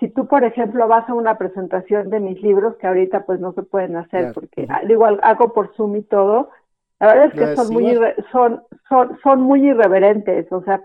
si 0.00 0.08
tú, 0.08 0.26
por 0.26 0.44
ejemplo, 0.44 0.88
vas 0.88 1.08
a 1.08 1.14
una 1.14 1.36
presentación 1.36 2.08
de 2.08 2.20
mis 2.20 2.42
libros, 2.42 2.76
que 2.76 2.86
ahorita 2.86 3.26
pues 3.26 3.38
no 3.38 3.52
se 3.52 3.62
pueden 3.62 3.96
hacer, 3.96 4.32
porque 4.32 4.66
ah, 4.70 4.80
digo, 4.86 5.04
hago 5.04 5.52
por 5.52 5.74
Zoom 5.76 5.96
y 5.96 6.02
todo, 6.02 6.48
la 6.98 7.06
verdad 7.08 7.26
es 7.26 7.32
que 7.34 7.56
son, 7.56 7.72
muy 7.72 7.98
son, 8.32 8.62
son, 8.88 9.18
son 9.22 9.42
muy 9.42 9.68
irreverentes, 9.68 10.50
o 10.50 10.62
sea, 10.62 10.82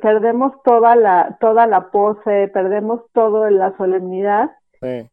perdemos 0.00 0.52
toda 0.64 0.96
la, 0.96 1.36
toda 1.40 1.66
la 1.66 1.90
pose, 1.90 2.48
perdemos 2.52 3.02
toda 3.12 3.50
la 3.50 3.76
solemnidad, 3.76 4.50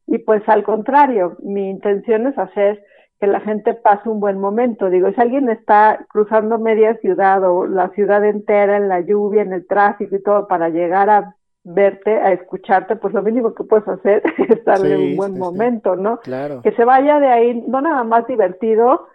y 0.08 0.20
pues 0.20 0.48
al 0.48 0.64
contrario, 0.64 1.36
mi 1.42 1.70
intención 1.70 2.28
es 2.28 2.38
hacer 2.38 2.84
que 3.20 3.28
la 3.28 3.40
gente 3.40 3.74
pase 3.74 4.10
un 4.10 4.20
buen 4.20 4.38
momento. 4.38 4.90
Digo, 4.90 5.10
si 5.14 5.22
alguien 5.22 5.50
está 5.50 6.06
cruzando 6.10 6.60
media 6.60 6.96
ciudad 6.98 7.44
o 7.44 7.66
la 7.66 7.90
ciudad 7.92 8.24
entera 8.24 8.78
en 8.78 8.88
la 8.90 9.00
lluvia, 9.00 9.42
en 9.42 9.54
el 9.54 9.66
tráfico 9.66 10.16
y 10.16 10.22
todo 10.22 10.48
para 10.48 10.70
llegar 10.70 11.10
a 11.10 11.36
verte, 11.64 12.12
a 12.18 12.34
escucharte, 12.34 12.96
pues 12.96 13.14
lo 13.14 13.22
mínimo 13.22 13.54
que 13.54 13.64
puedes 13.64 13.88
hacer 13.88 14.24
es 14.50 14.64
darle 14.66 14.98
un 14.98 15.16
buen 15.16 15.38
momento, 15.38 15.96
¿no? 15.96 16.18
Claro. 16.20 16.62
Que 16.62 16.72
se 16.74 16.86
vaya 16.86 17.20
de 17.20 17.28
ahí, 17.28 17.64
no 17.68 17.82
nada 17.82 18.04
más 18.04 18.28
divertido, 18.28 19.08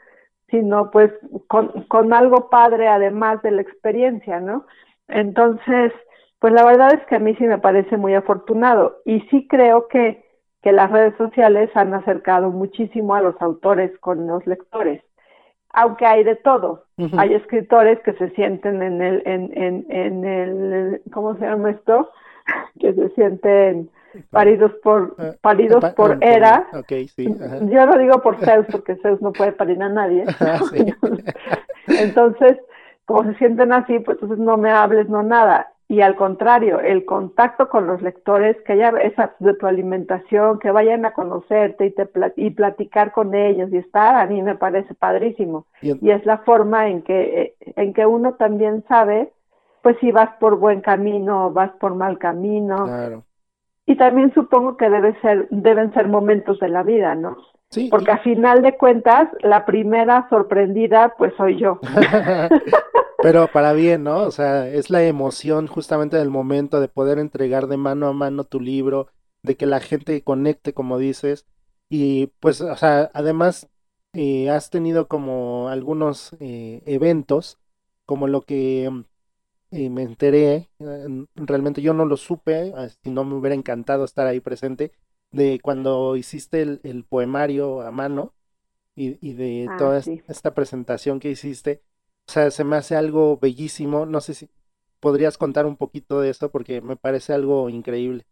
sino 0.50 0.90
pues 0.90 1.12
con, 1.47 1.85
con 1.88 2.12
algo 2.12 2.49
padre 2.49 2.88
además 2.88 3.43
de 3.43 3.50
la 3.50 3.62
experiencia, 3.62 4.40
¿no? 4.40 4.67
Entonces, 5.09 5.93
pues 6.38 6.52
la 6.52 6.64
verdad 6.64 6.95
es 6.95 7.05
que 7.07 7.17
a 7.17 7.21
mí 7.21 7.35
sí 7.37 7.45
me 7.45 7.59
parece 7.59 7.97
muy 7.97 8.14
afortunado 8.14 8.99
y 9.05 9.21
sí 9.31 9.47
creo 9.49 9.88
que, 9.88 10.25
que 10.62 10.73
las 10.73 10.90
redes 10.90 11.17
sociales 11.19 11.71
han 11.75 11.93
acercado 11.93 12.50
muchísimo 12.50 13.14
a 13.14 13.21
los 13.21 13.40
autores 13.43 13.97
con 13.99 14.26
los 14.26 14.47
lectores 14.47 15.02
aunque 15.71 16.07
hay 16.07 16.25
de 16.25 16.37
todo. 16.37 16.85
Hay 17.17 17.35
escritores 17.35 18.00
que 18.00 18.12
se 18.14 18.31
sienten 18.31 18.83
en 18.83 19.00
el, 19.00 19.23
en, 19.25 19.52
en, 19.55 19.87
en 19.88 20.25
el, 20.25 21.02
¿cómo 21.12 21.37
se 21.37 21.45
llama 21.45 21.71
esto? 21.71 22.11
que 22.81 22.93
se 22.95 23.09
sienten 23.11 23.90
paridos 24.31 24.73
por 24.83 25.14
ah, 25.19 25.33
paridos 25.40 25.85
por 25.95 26.19
era. 26.21 26.67
Yo 26.88 27.87
no 27.87 27.99
digo 27.99 28.21
por 28.23 28.37
Zeus 28.38 28.67
porque 28.71 28.97
Zeus 28.97 29.21
no 29.21 29.33
puede 29.33 29.52
parir 29.52 29.83
a 29.83 29.88
nadie. 29.88 30.25
Ah, 30.40 30.61
entonces, 31.88 32.59
como 33.05 33.25
se 33.25 33.35
sienten 33.38 33.73
así, 33.73 33.99
pues 33.99 34.17
entonces 34.17 34.38
no 34.38 34.57
me 34.57 34.71
hables, 34.71 35.09
no 35.09 35.23
nada. 35.23 35.73
Y 35.88 36.02
al 36.02 36.17
contrario, 36.17 36.81
el 36.81 37.05
contacto 37.05 37.69
con 37.69 37.87
los 37.87 38.02
lectores, 38.02 38.57
que 38.62 38.75
haya 38.75 38.90
esa 39.02 39.35
de 39.38 39.55
tu 39.55 39.67
alimentación, 39.67 40.59
que 40.59 40.71
vayan 40.71 41.07
a 41.07 41.12
conocerte 41.12 41.87
y, 41.87 41.90
te 41.90 42.09
y 42.37 42.50
platicar 42.50 43.12
con 43.12 43.35
ellos 43.35 43.71
y 43.73 43.78
estar, 43.78 44.14
a 44.17 44.26
mí 44.26 44.43
me 44.43 44.55
parece 44.55 44.95
padrísimo. 44.95 45.67
Y, 45.81 46.11
es 46.11 46.25
la 46.26 46.38
forma 46.38 46.88
en 46.88 47.02
que, 47.02 47.55
en 47.76 47.95
que 47.95 48.07
uno 48.07 48.35
también 48.35 48.85
sabe 48.87 49.33
pues 49.83 49.97
si 50.01 50.13
vas 50.13 50.31
por 50.41 50.59
buen 50.59 50.81
camino 50.81 51.47
o 51.47 51.51
vas 51.53 51.71
por 51.81 51.95
mal 51.95 52.19
camino. 52.19 52.85
Claro. 52.85 53.25
Y 53.87 53.97
también 53.97 54.33
supongo 54.35 54.77
que 54.77 54.91
debe 54.91 55.19
ser, 55.21 55.49
deben 55.51 55.93
ser 55.95 56.09
momentos 56.09 56.59
de 56.61 56.69
la 56.69 56.83
vida, 56.83 57.15
¿no? 57.15 57.37
Sí. 57.71 57.89
Porque 57.91 58.11
a 58.11 58.19
final 58.19 58.63
de 58.63 58.77
cuentas, 58.77 59.29
la 59.41 59.65
primera 59.65 60.27
sorprendida, 60.29 61.15
pues 61.17 61.33
soy 61.37 61.59
yo. 61.59 61.81
Pero 63.23 63.49
para 63.49 63.73
bien, 63.73 64.05
¿no? 64.05 64.23
O 64.23 64.31
sea, 64.31 64.69
es 64.69 64.91
la 64.91 65.03
emoción 65.03 65.67
justamente 65.67 66.17
del 66.17 66.31
momento 66.31 66.81
de 66.81 66.89
poder 66.89 67.19
entregar 67.19 67.67
de 67.67 67.77
mano 67.77 68.07
a 68.07 68.13
mano 68.13 68.45
tu 68.45 68.61
libro, 68.61 69.09
de 69.43 69.57
que 69.57 69.67
la 69.67 69.81
gente 69.81 70.23
conecte, 70.23 70.73
como 70.73 70.99
dices. 70.99 71.47
Y 71.89 72.29
pues, 72.41 72.61
o 72.61 72.77
sea, 72.77 73.11
además, 73.15 73.69
eh, 74.13 74.51
has 74.51 74.71
tenido 74.71 75.09
como 75.09 75.69
algunos 75.69 76.37
eh, 76.41 76.83
eventos, 76.87 77.59
como 78.07 78.29
lo 78.29 78.43
que 78.43 78.91
y 79.71 79.91
me 79.91 80.03
enteré, 80.03 80.69
realmente 81.35 81.83
yo 81.83 81.93
no 81.93 82.05
lo 82.05 82.17
supe, 82.17 82.73
si 83.03 83.11
no 83.11 83.25
me 83.25 83.35
hubiera 83.35 83.55
encantado 83.55 84.05
estar 84.05 84.27
ahí 84.27 84.41
presente, 84.41 84.93
de 85.31 85.61
cuando 85.63 86.17
hiciste 86.17 86.63
el, 86.63 87.05
poemario 87.09 87.83
a 87.83 87.91
mano 87.91 88.33
y, 88.95 89.19
y 89.27 89.35
de 89.35 89.69
ah, 89.71 89.77
toda 89.77 89.99
esta 89.99 90.55
presentación 90.55 91.21
que 91.21 91.31
hiciste. 91.31 91.83
O 92.27 92.33
sea, 92.33 92.51
se 92.51 92.65
me 92.65 92.77
hace 92.77 92.97
algo 92.97 93.38
bellísimo. 93.38 94.07
No 94.07 94.21
sé 94.21 94.35
si 94.35 94.49
podrías 95.01 95.38
contar 95.38 95.66
un 95.66 95.77
poquito 95.77 96.21
de 96.21 96.31
esto 96.31 96.51
porque 96.51 96.81
me 96.81 96.97
parece 96.97 97.33
algo 97.33 97.69
increíble. 97.69 98.25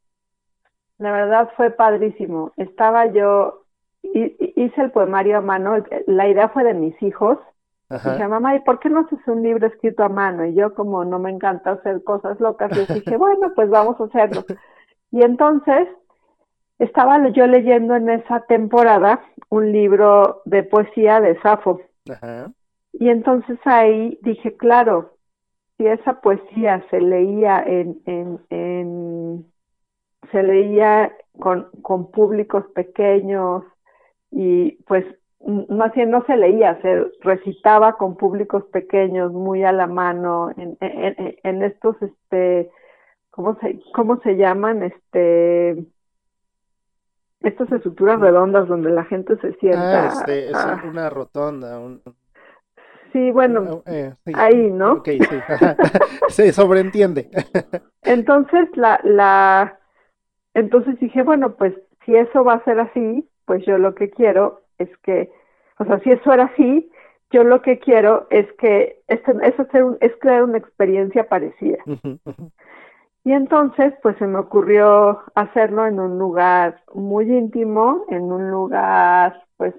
La 0.99 1.13
verdad 1.13 1.51
fue 1.57 1.71
padrísimo. 1.71 2.53
Estaba 2.57 3.07
yo, 3.13 3.67
hice 4.03 4.81
el 4.81 4.91
poemario 4.91 5.39
a 5.39 5.43
mano, 5.43 5.85
la 6.07 6.29
idea 6.29 6.49
fue 6.49 6.65
de 6.65 6.75
mis 6.75 7.01
hijos 7.03 7.39
Dije, 7.89 8.27
mamá, 8.27 8.57
¿y 8.57 8.61
por 8.61 8.81
qué 8.81 8.89
no 8.89 9.01
haces 9.01 9.21
un 9.27 9.43
libro 9.43 9.67
escrito 9.67 10.03
a 10.03 10.09
mano? 10.09 10.45
Y 10.45 10.55
yo, 10.55 10.75
como 10.75 11.05
no 11.05 11.21
me 11.21 11.31
encanta 11.31 11.73
hacer 11.73 12.03
cosas 12.03 12.41
locas, 12.41 12.77
les 12.77 12.89
dije, 12.89 13.17
bueno, 13.17 13.53
pues 13.55 13.71
vamos 13.71 14.01
a 14.01 14.05
hacerlo. 14.05 14.45
Y 15.13 15.23
entonces 15.23 15.89
estaba 16.79 17.29
yo 17.31 17.47
leyendo 17.47 17.95
en 17.95 18.11
esa 18.11 18.41
temporada 18.47 19.21
un 19.51 19.71
libro 19.71 20.43
de 20.45 20.65
poesía 20.65 21.21
de 21.21 21.41
Safo. 21.41 21.81
Y 22.93 23.09
entonces 23.09 23.59
ahí 23.65 24.19
dije, 24.23 24.57
claro, 24.57 25.17
si 25.77 25.87
esa 25.87 26.21
poesía 26.21 26.85
se 26.91 27.01
leía 27.01 27.63
en, 27.65 28.01
en, 28.07 28.41
en 28.51 29.47
se 30.33 30.43
leía 30.43 31.13
con, 31.39 31.71
con 31.83 32.11
públicos 32.11 32.65
pequeños 32.75 33.63
y 34.31 34.73
pues 34.85 35.05
más 35.47 35.95
bien 35.95 36.11
no 36.11 36.25
se 36.27 36.37
leía, 36.37 36.81
se 36.83 37.07
recitaba 37.21 37.97
con 37.97 38.17
públicos 38.17 38.65
pequeños, 38.73 39.33
muy 39.33 39.65
a 39.65 39.73
la 39.73 39.87
mano, 39.87 40.51
en, 40.57 40.77
en, 40.81 41.37
en 41.43 41.63
estos, 41.63 41.97
este, 42.03 42.71
¿cómo 43.31 43.57
se, 43.61 43.81
cómo 43.95 44.21
se 44.23 44.37
llaman? 44.37 44.83
Este, 44.83 45.87
estas 47.41 47.71
estructuras 47.71 48.21
redondas 48.21 48.67
donde 48.67 48.91
la 48.91 49.05
gente 49.05 49.37
se 49.39 49.53
sienta. 49.55 50.05
Ah, 50.05 50.09
este, 50.09 50.49
es 50.49 50.57
ah. 50.57 50.83
una 50.85 51.11
rotonda. 51.11 51.81
Sí, 53.13 53.31
bueno, 53.31 53.83
eh, 53.87 54.15
ahí, 54.35 54.71
¿no? 54.71 54.95
Ok, 54.95 55.09
sí, 55.09 55.41
se 56.29 56.53
sobreentiende. 56.53 57.31
entonces, 58.03 58.69
la, 58.75 59.01
la, 59.05 59.79
entonces 60.55 60.99
dije, 60.99 61.23
bueno, 61.23 61.55
pues 61.55 61.73
si 62.05 62.17
eso 62.17 62.43
va 62.43 62.55
a 62.55 62.65
ser 62.65 62.81
así, 62.81 63.29
pues 63.45 63.65
yo 63.65 63.79
lo 63.79 63.95
que 63.95 64.11
quiero 64.11 64.66
es 64.79 64.95
que, 64.99 65.31
o 65.79 65.85
sea, 65.85 65.99
si 66.01 66.11
eso 66.11 66.33
era 66.33 66.45
así, 66.45 66.91
yo 67.31 67.45
lo 67.45 67.63
que 67.63 67.79
quiero 67.79 68.27
es 68.31 68.51
que 68.55 69.03
este, 69.09 69.33
es, 69.43 69.59
hacer 69.61 69.85
un, 69.85 69.99
es 70.01 70.13
crear 70.21 70.45
una 70.45 70.59
experiencia 70.59 71.29
parecida. 71.29 71.79
Y 73.25 73.33
entonces, 73.33 73.93
pues 74.03 74.17
se 74.19 74.27
me 74.29 74.39
ocurrió 74.39 75.21
hacerlo 75.35 75.87
en 75.87 75.99
un 75.99 76.17
lugar 76.17 76.83
muy 76.95 77.25
íntimo, 77.25 78.05
en 78.09 78.31
un 78.31 78.53
lugar, 78.53 79.43
pues, 79.57 79.75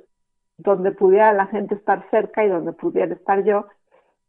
donde 0.57 0.91
pudiera 0.91 1.31
la 1.31 1.45
gente 1.47 1.75
estar 1.75 2.05
cerca 2.11 2.43
y 2.43 2.49
donde 2.49 2.73
pudiera 2.73 3.13
estar 3.13 3.45
yo. 3.45 3.67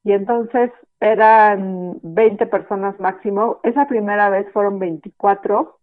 Y 0.05 0.13
entonces 0.13 0.71
eran 1.01 1.99
20 2.03 2.47
personas 2.47 2.99
máximo. 3.01 3.59
Esa 3.65 3.89
primera 3.89 4.31
vez 4.31 4.47
fueron 4.53 4.79
24. 4.79 5.79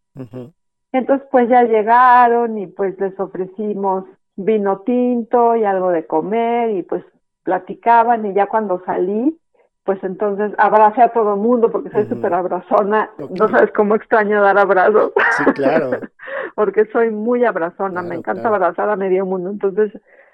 Entonces, 0.93 1.27
pues 1.29 1.49
ya 1.49 1.63
llegaron 1.63 2.57
y 2.57 2.67
pues 2.67 2.97
les 3.01 3.19
ofrecimos 3.19 4.05
vino 4.35 4.79
tinto 4.79 5.55
y 5.55 5.63
algo 5.63 5.89
de 5.89 6.05
comer 6.05 6.71
y 6.71 6.83
pues 6.83 7.03
platicaban 7.43 8.25
y 8.25 8.33
ya 8.33 8.47
cuando 8.47 8.81
salí, 8.85 9.37
pues 9.83 10.03
entonces 10.03 10.51
abracé 10.57 11.03
a 11.03 11.13
todo 11.13 11.35
el 11.35 11.39
mundo 11.39 11.71
porque 11.71 11.91
soy 11.91 12.05
súper 12.07 12.33
abrazona. 12.33 13.11
No 13.17 13.47
sabes 13.49 13.71
cómo 13.71 13.95
extraño 13.95 14.41
dar 14.41 14.57
abrazos. 14.57 15.13
Sí, 15.37 15.45
claro. 15.53 15.91
porque 16.55 16.85
soy 16.87 17.11
muy 17.11 17.45
abrazona, 17.45 18.01
me 18.01 18.15
encanta 18.15 18.47
abrazar 18.47 18.89
a 18.89 18.95
medio 18.95 19.25
mundo. 19.25 19.51
Entonces, 19.51 19.91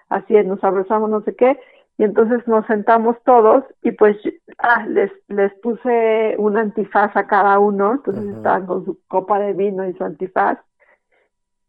así 0.10 0.38
es, 0.38 0.46
nos 0.46 0.64
abrazamos, 0.64 1.10
no 1.10 1.22
sé 1.22 1.36
qué. 1.36 1.60
Y 1.98 2.06
entonces 2.06 2.48
nos 2.48 2.66
sentamos 2.66 3.18
todos 3.26 3.66
y 3.84 3.92
pues 3.92 4.18
ah, 4.58 4.86
les, 4.88 5.12
les 5.28 5.54
puse 5.56 6.36
un 6.38 6.58
antifaz 6.58 7.16
a 7.16 7.28
cada 7.28 7.60
uno. 7.60 7.92
Entonces 7.92 8.38
estaban 8.38 8.66
con 8.66 8.86
su 8.86 9.00
copa 9.10 9.38
de 9.40 9.52
vino 9.52 9.86
y 9.86 9.94
su 9.94 10.04
antifaz 10.06 10.58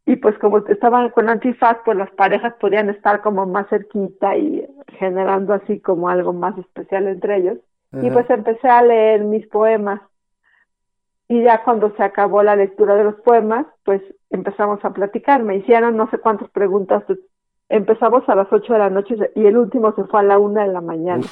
y 0.05 0.17
pues 0.17 0.37
como 0.39 0.59
estaban 0.59 1.11
con 1.11 1.29
antifaz, 1.29 1.79
pues 1.85 1.97
las 1.97 2.11
parejas 2.11 2.55
podían 2.61 2.91
estar 2.91 3.23
como 3.23 3.47
más 3.47 3.69
cerquita 3.69 4.37
y 4.37 4.67
generando 4.99 5.55
así 5.55 5.81
como 5.81 6.09
algo 6.09 6.33
más 6.33 6.59
especial 6.59 7.07
entre 7.07 7.39
ellos. 7.39 7.59
Y 8.01 8.11
pues 8.11 8.29
empecé 8.31 8.69
a 8.69 8.83
leer 8.83 9.23
mis 9.23 9.47
poemas. 9.49 10.01
Y 11.29 11.43
ya 11.43 11.63
cuando 11.63 11.95
se 11.95 12.03
acabó 12.03 12.43
la 12.43 12.57
lectura 12.57 12.95
de 12.95 13.05
los 13.05 13.17
poemas, 13.17 13.67
pues 13.85 14.01
empezamos 14.31 14.83
a 14.83 14.95
platicar. 14.95 15.43
Me 15.43 15.57
hicieron 15.57 15.97
no 15.97 16.09
sé 16.11 16.19
cuántas 16.19 16.49
preguntas. 16.51 17.05
Empezamos 17.69 18.27
a 18.29 18.35
las 18.35 18.51
ocho 18.51 18.73
de 18.73 18.79
la 18.79 18.91
noche 18.91 19.17
y 19.35 19.45
el 19.45 19.59
último 19.59 19.95
se 19.95 20.05
fue 20.05 20.21
a 20.21 20.23
la 20.23 20.39
una 20.39 20.63
de 20.63 20.73
la 20.73 20.81
mañana. 20.81 21.25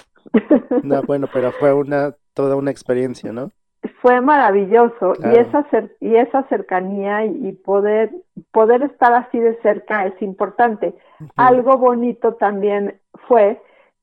No, 0.82 1.02
bueno, 1.06 1.28
pero 1.32 1.50
fue 1.52 1.72
una 1.72 2.14
toda 2.34 2.56
una 2.56 2.70
experiencia, 2.70 3.32
¿no? 3.32 3.52
Fue 4.00 4.20
maravilloso 4.20 5.12
y 5.22 5.36
esa 5.36 5.66
y 6.00 6.16
esa 6.16 6.42
cercanía 6.44 7.24
y, 7.24 7.52
poder 7.52 8.10
poder 8.50 8.82
estar 8.82 9.12
así 9.12 9.38
de 9.38 9.60
cerca 9.60 10.06
es 10.06 10.20
importante. 10.22 10.94
Algo 11.36 11.76
bonito 11.76 12.34
también 12.34 12.98
fue 13.28 13.60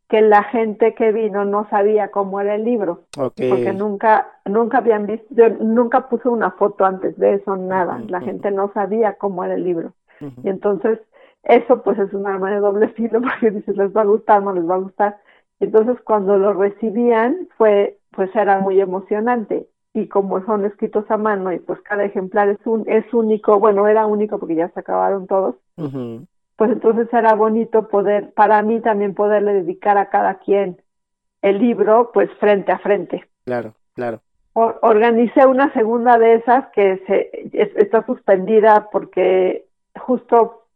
que 0.08 0.22
la 0.22 0.44
gente 0.44 0.94
que 0.94 1.12
vino 1.12 1.46
no 1.46 1.68
sabía 1.70 2.12
cómo 2.12 2.40
era 2.40 2.56
el 2.56 2.64
libro, 2.64 3.04
porque 3.16 3.74
nunca 3.74 4.28
nunca 4.46 4.78
habían 4.78 5.08
visto, 5.08 5.26
yo 5.32 5.50
nunca 5.50 6.08
puse 6.10 6.30
una 6.30 6.52
foto 6.52 6.86
antes 6.86 7.18
de 7.18 7.36
eso, 7.36 7.56
nada, 7.58 8.00
la 8.08 8.22
gente 8.22 8.52
no 8.52 8.72
sabía 8.74 9.14
cómo 9.14 9.44
era 9.44 9.56
el 9.56 9.64
libro. 9.64 9.94
Y 10.44 10.50
entonces 10.50 11.00
eso 11.44 11.82
pues 11.82 11.98
es 12.00 12.14
un 12.14 12.28
arma 12.28 12.52
de 12.52 12.60
doble 12.60 12.90
filo 12.90 13.22
porque 13.22 13.52
dices, 13.52 13.76
les 13.76 13.96
va 13.96 14.02
a 14.02 14.06
gustar, 14.06 14.44
no 14.44 14.54
les 14.54 14.68
va 14.70 14.76
a 14.76 14.80
gustar. 14.80 15.18
Entonces 15.60 16.00
cuando 16.04 16.38
lo 16.38 16.54
recibían 16.54 17.48
fue 17.58 17.98
pues 18.12 18.36
era 18.36 18.60
muy 18.60 18.80
emocionante 18.80 19.68
y 19.98 20.08
como 20.08 20.46
son 20.46 20.66
escritos 20.66 21.10
a 21.10 21.18
mano 21.18 21.52
y 21.52 21.60
pues 21.60 21.82
cada 21.82 22.04
ejemplar 22.04 22.50
es 22.50 22.66
un 22.66 22.84
es 22.88 23.12
único, 23.14 23.60
bueno, 23.60 23.88
era 23.88 24.06
único 24.06 24.40
porque 24.40 24.56
ya 24.56 24.70
se 24.70 24.80
acabaron 24.80 25.28
todos 25.28 25.56
pues 26.58 26.72
entonces 26.72 27.08
era 27.14 27.36
bonito 27.36 27.88
poder, 27.88 28.34
para 28.34 28.62
mí 28.64 28.82
también 28.82 29.14
poderle 29.14 29.54
dedicar 29.54 29.98
a 29.98 30.10
cada 30.10 30.40
quien 30.40 30.82
el 31.44 31.60
libro, 31.60 32.12
pues 32.12 32.30
frente 32.40 32.72
a 32.72 32.80
frente. 32.80 33.26
Claro, 33.46 33.76
claro. 33.94 34.22
organicé 34.54 35.46
una 35.46 35.72
segunda 35.74 36.18
de 36.18 36.36
esas 36.36 36.68
que 36.74 36.98
se, 37.06 37.50
está 37.80 38.04
suspendida 38.06 38.90
porque 38.92 39.68
justo 39.96 40.67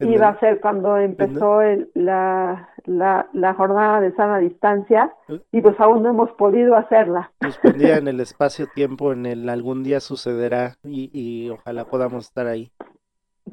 iba 0.00 0.28
a 0.28 0.40
ser 0.40 0.60
cuando 0.60 0.96
empezó 0.96 1.60
la, 1.94 2.68
la, 2.84 3.28
la, 3.32 3.54
jornada 3.54 4.00
de 4.00 4.12
sana 4.14 4.38
distancia 4.38 5.12
¿Eh? 5.28 5.40
y 5.52 5.60
pues 5.60 5.78
aún 5.80 6.02
no 6.02 6.10
hemos 6.10 6.30
podido 6.32 6.76
hacerla. 6.76 7.32
Suspendida 7.40 7.96
en 7.96 8.08
el 8.08 8.20
espacio-tiempo, 8.20 9.12
en 9.12 9.26
el 9.26 9.48
algún 9.48 9.82
día 9.82 10.00
sucederá 10.00 10.76
y, 10.84 11.10
y 11.12 11.50
ojalá 11.50 11.84
podamos 11.86 12.26
estar 12.26 12.46
ahí. 12.46 12.70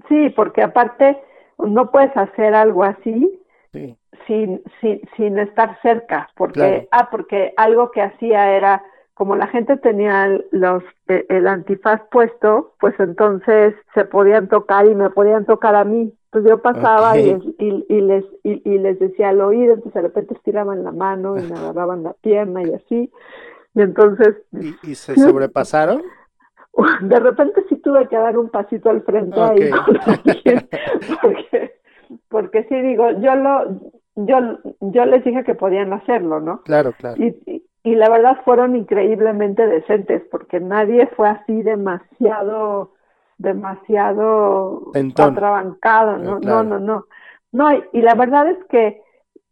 Sí, 0.08 0.30
porque 0.36 0.62
aparte 0.62 1.22
no 1.58 1.92
puedes 1.92 2.16
hacer 2.16 2.56
algo 2.56 2.84
así 2.84 3.42
sin, 3.72 4.62
sin, 4.80 5.02
sin 5.16 5.40
estar 5.40 5.80
cerca, 5.82 6.30
porque, 6.36 6.88
ah, 6.92 7.10
porque 7.10 7.54
algo 7.58 7.92
que 7.92 8.02
hacía 8.02 8.56
era, 8.56 8.84
como 9.22 9.36
la 9.36 9.46
gente 9.46 9.78
tenía 9.78 10.28
los, 10.50 10.82
e, 11.08 11.28
el 11.30 11.48
antifaz 11.48 12.02
puesto, 12.10 12.74
pues 12.80 13.00
entonces 13.00 13.76
se 13.94 14.04
podían 14.04 14.48
tocar 14.48 14.88
y 14.88 14.96
me 14.96 15.12
podían 15.12 15.46
tocar 15.46 15.76
a 15.76 15.84
mí. 15.84 16.12
Pues 16.32 16.44
yo 16.44 16.60
pasaba 16.64 17.20
y, 17.20 17.30
y, 17.60 17.86
y, 17.88 18.02
les, 18.02 18.26
y, 18.42 18.80
les 18.80 18.98
decía 18.98 19.30
al 19.30 19.42
oído, 19.42 19.76
entonces 19.76 19.94
de 19.94 20.02
repente 20.02 20.34
estiraban 20.34 20.84
la 20.84 20.92
mano 20.92 21.38
y 21.38 21.44
me 21.44 21.54
agarraban 21.56 22.02
la 22.02 22.14
pierna 22.14 22.64
y 22.64 22.74
así. 22.74 23.12
Y 23.76 23.82
entonces... 23.82 24.38
¿Y, 24.82 24.96
se 24.96 25.16
sobrepasaron? 25.16 26.02
de 27.02 27.20
repente 27.20 27.64
sí 27.70 27.76
tuve 27.76 28.08
que 28.08 28.16
dar 28.16 28.40
un 28.40 28.50
pasito 28.50 28.90
al 28.90 29.04
frente 29.04 29.40
ahí 29.40 29.70
porque, 31.22 31.74
porque 32.28 32.64
sí 32.64 32.82
digo, 32.82 33.12
yo 33.20 33.36
lo, 33.36 33.82
yo, 34.16 34.38
yo 34.80 35.06
les 35.06 35.24
dije 35.24 35.44
que 35.44 35.54
podían 35.54 35.94
hacerlo, 35.94 36.40
¿no? 36.40 36.64
Claro, 36.64 36.94
claro. 36.98 37.22
Y, 37.22 37.36
y, 37.46 37.64
la 37.84 38.10
verdad 38.10 38.38
fueron 38.46 38.76
increíblemente 38.76 39.66
decentes, 39.66 40.24
porque 40.30 40.60
nadie 40.60 41.08
fue 41.16 41.30
así 41.30 41.62
demasiado, 41.64 42.94
demasiado 43.38 44.92
atrabancado, 45.18 46.18
¿no? 46.18 46.40
No, 46.40 46.64
no, 46.64 46.80
no. 46.80 47.06
No, 47.52 47.74
y, 47.74 47.84
y 47.94 48.02
la 48.02 48.16
verdad 48.16 48.50
es 48.50 48.64
que 48.66 49.02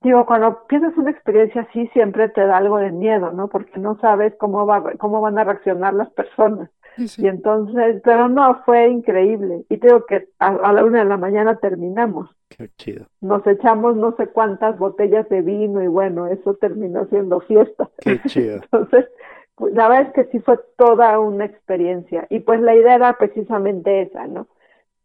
digo, 0.01 0.25
cuando 0.25 0.65
piensas 0.67 0.95
una 0.97 1.11
experiencia 1.11 1.61
así, 1.61 1.87
siempre 1.87 2.29
te 2.29 2.45
da 2.45 2.57
algo 2.57 2.77
de 2.77 2.91
miedo, 2.91 3.31
¿no? 3.31 3.47
Porque 3.49 3.79
no 3.79 3.97
sabes 3.99 4.33
cómo 4.37 4.65
va, 4.65 4.93
cómo 4.97 5.21
van 5.21 5.37
a 5.37 5.43
reaccionar 5.43 5.93
las 5.93 6.09
personas. 6.11 6.69
Y 6.97 7.27
entonces, 7.27 8.01
pero 8.03 8.27
no, 8.27 8.61
fue 8.65 8.89
increíble. 8.89 9.63
Y 9.69 9.77
tengo 9.77 10.05
que 10.05 10.27
a, 10.39 10.73
la 10.73 10.83
una 10.83 10.99
de 10.99 11.05
la 11.05 11.17
mañana 11.17 11.57
terminamos. 11.57 12.29
Qué 12.49 12.69
chido. 12.77 13.05
Nos 13.21 13.45
echamos 13.45 13.95
no 13.95 14.15
sé 14.15 14.27
cuántas 14.27 14.77
botellas 14.77 15.29
de 15.29 15.41
vino 15.41 15.81
y 15.83 15.87
bueno, 15.87 16.27
eso 16.27 16.55
terminó 16.55 17.05
siendo 17.05 17.39
fiesta. 17.41 17.89
Qué 17.99 18.19
chido. 18.23 18.55
Entonces, 18.71 19.07
pues, 19.55 19.73
la 19.73 19.87
verdad 19.87 20.07
es 20.07 20.13
que 20.13 20.31
sí 20.31 20.39
fue 20.39 20.59
toda 20.77 21.19
una 21.19 21.45
experiencia. 21.45 22.25
Y 22.29 22.39
pues 22.39 22.59
la 22.61 22.75
idea 22.75 22.95
era 22.95 23.17
precisamente 23.17 24.01
esa, 24.01 24.25
¿no? 24.27 24.47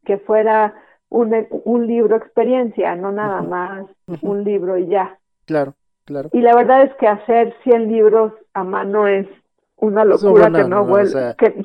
Que 0.05 0.19
fuera 0.19 0.75
un, 1.11 1.47
un 1.65 1.87
libro 1.87 2.17
experiencia, 2.17 2.97
no 2.97 3.13
nada 3.13 3.43
más 3.43 3.87
un 4.23 4.45
libro 4.45 4.79
y 4.79 4.87
ya. 4.87 5.19
Claro, 5.45 5.75
claro. 6.05 6.31
Y 6.33 6.41
la 6.41 6.57
verdad 6.57 6.83
es 6.83 6.95
que 6.95 7.07
hacer 7.07 7.55
100 7.63 7.89
libros 7.89 8.33
a 8.55 8.65
mano 8.65 9.07
es 9.07 9.27
una 9.77 10.05
locura 10.05 10.51
que, 10.51 10.65
no 10.65 10.85
voy, 10.85 11.05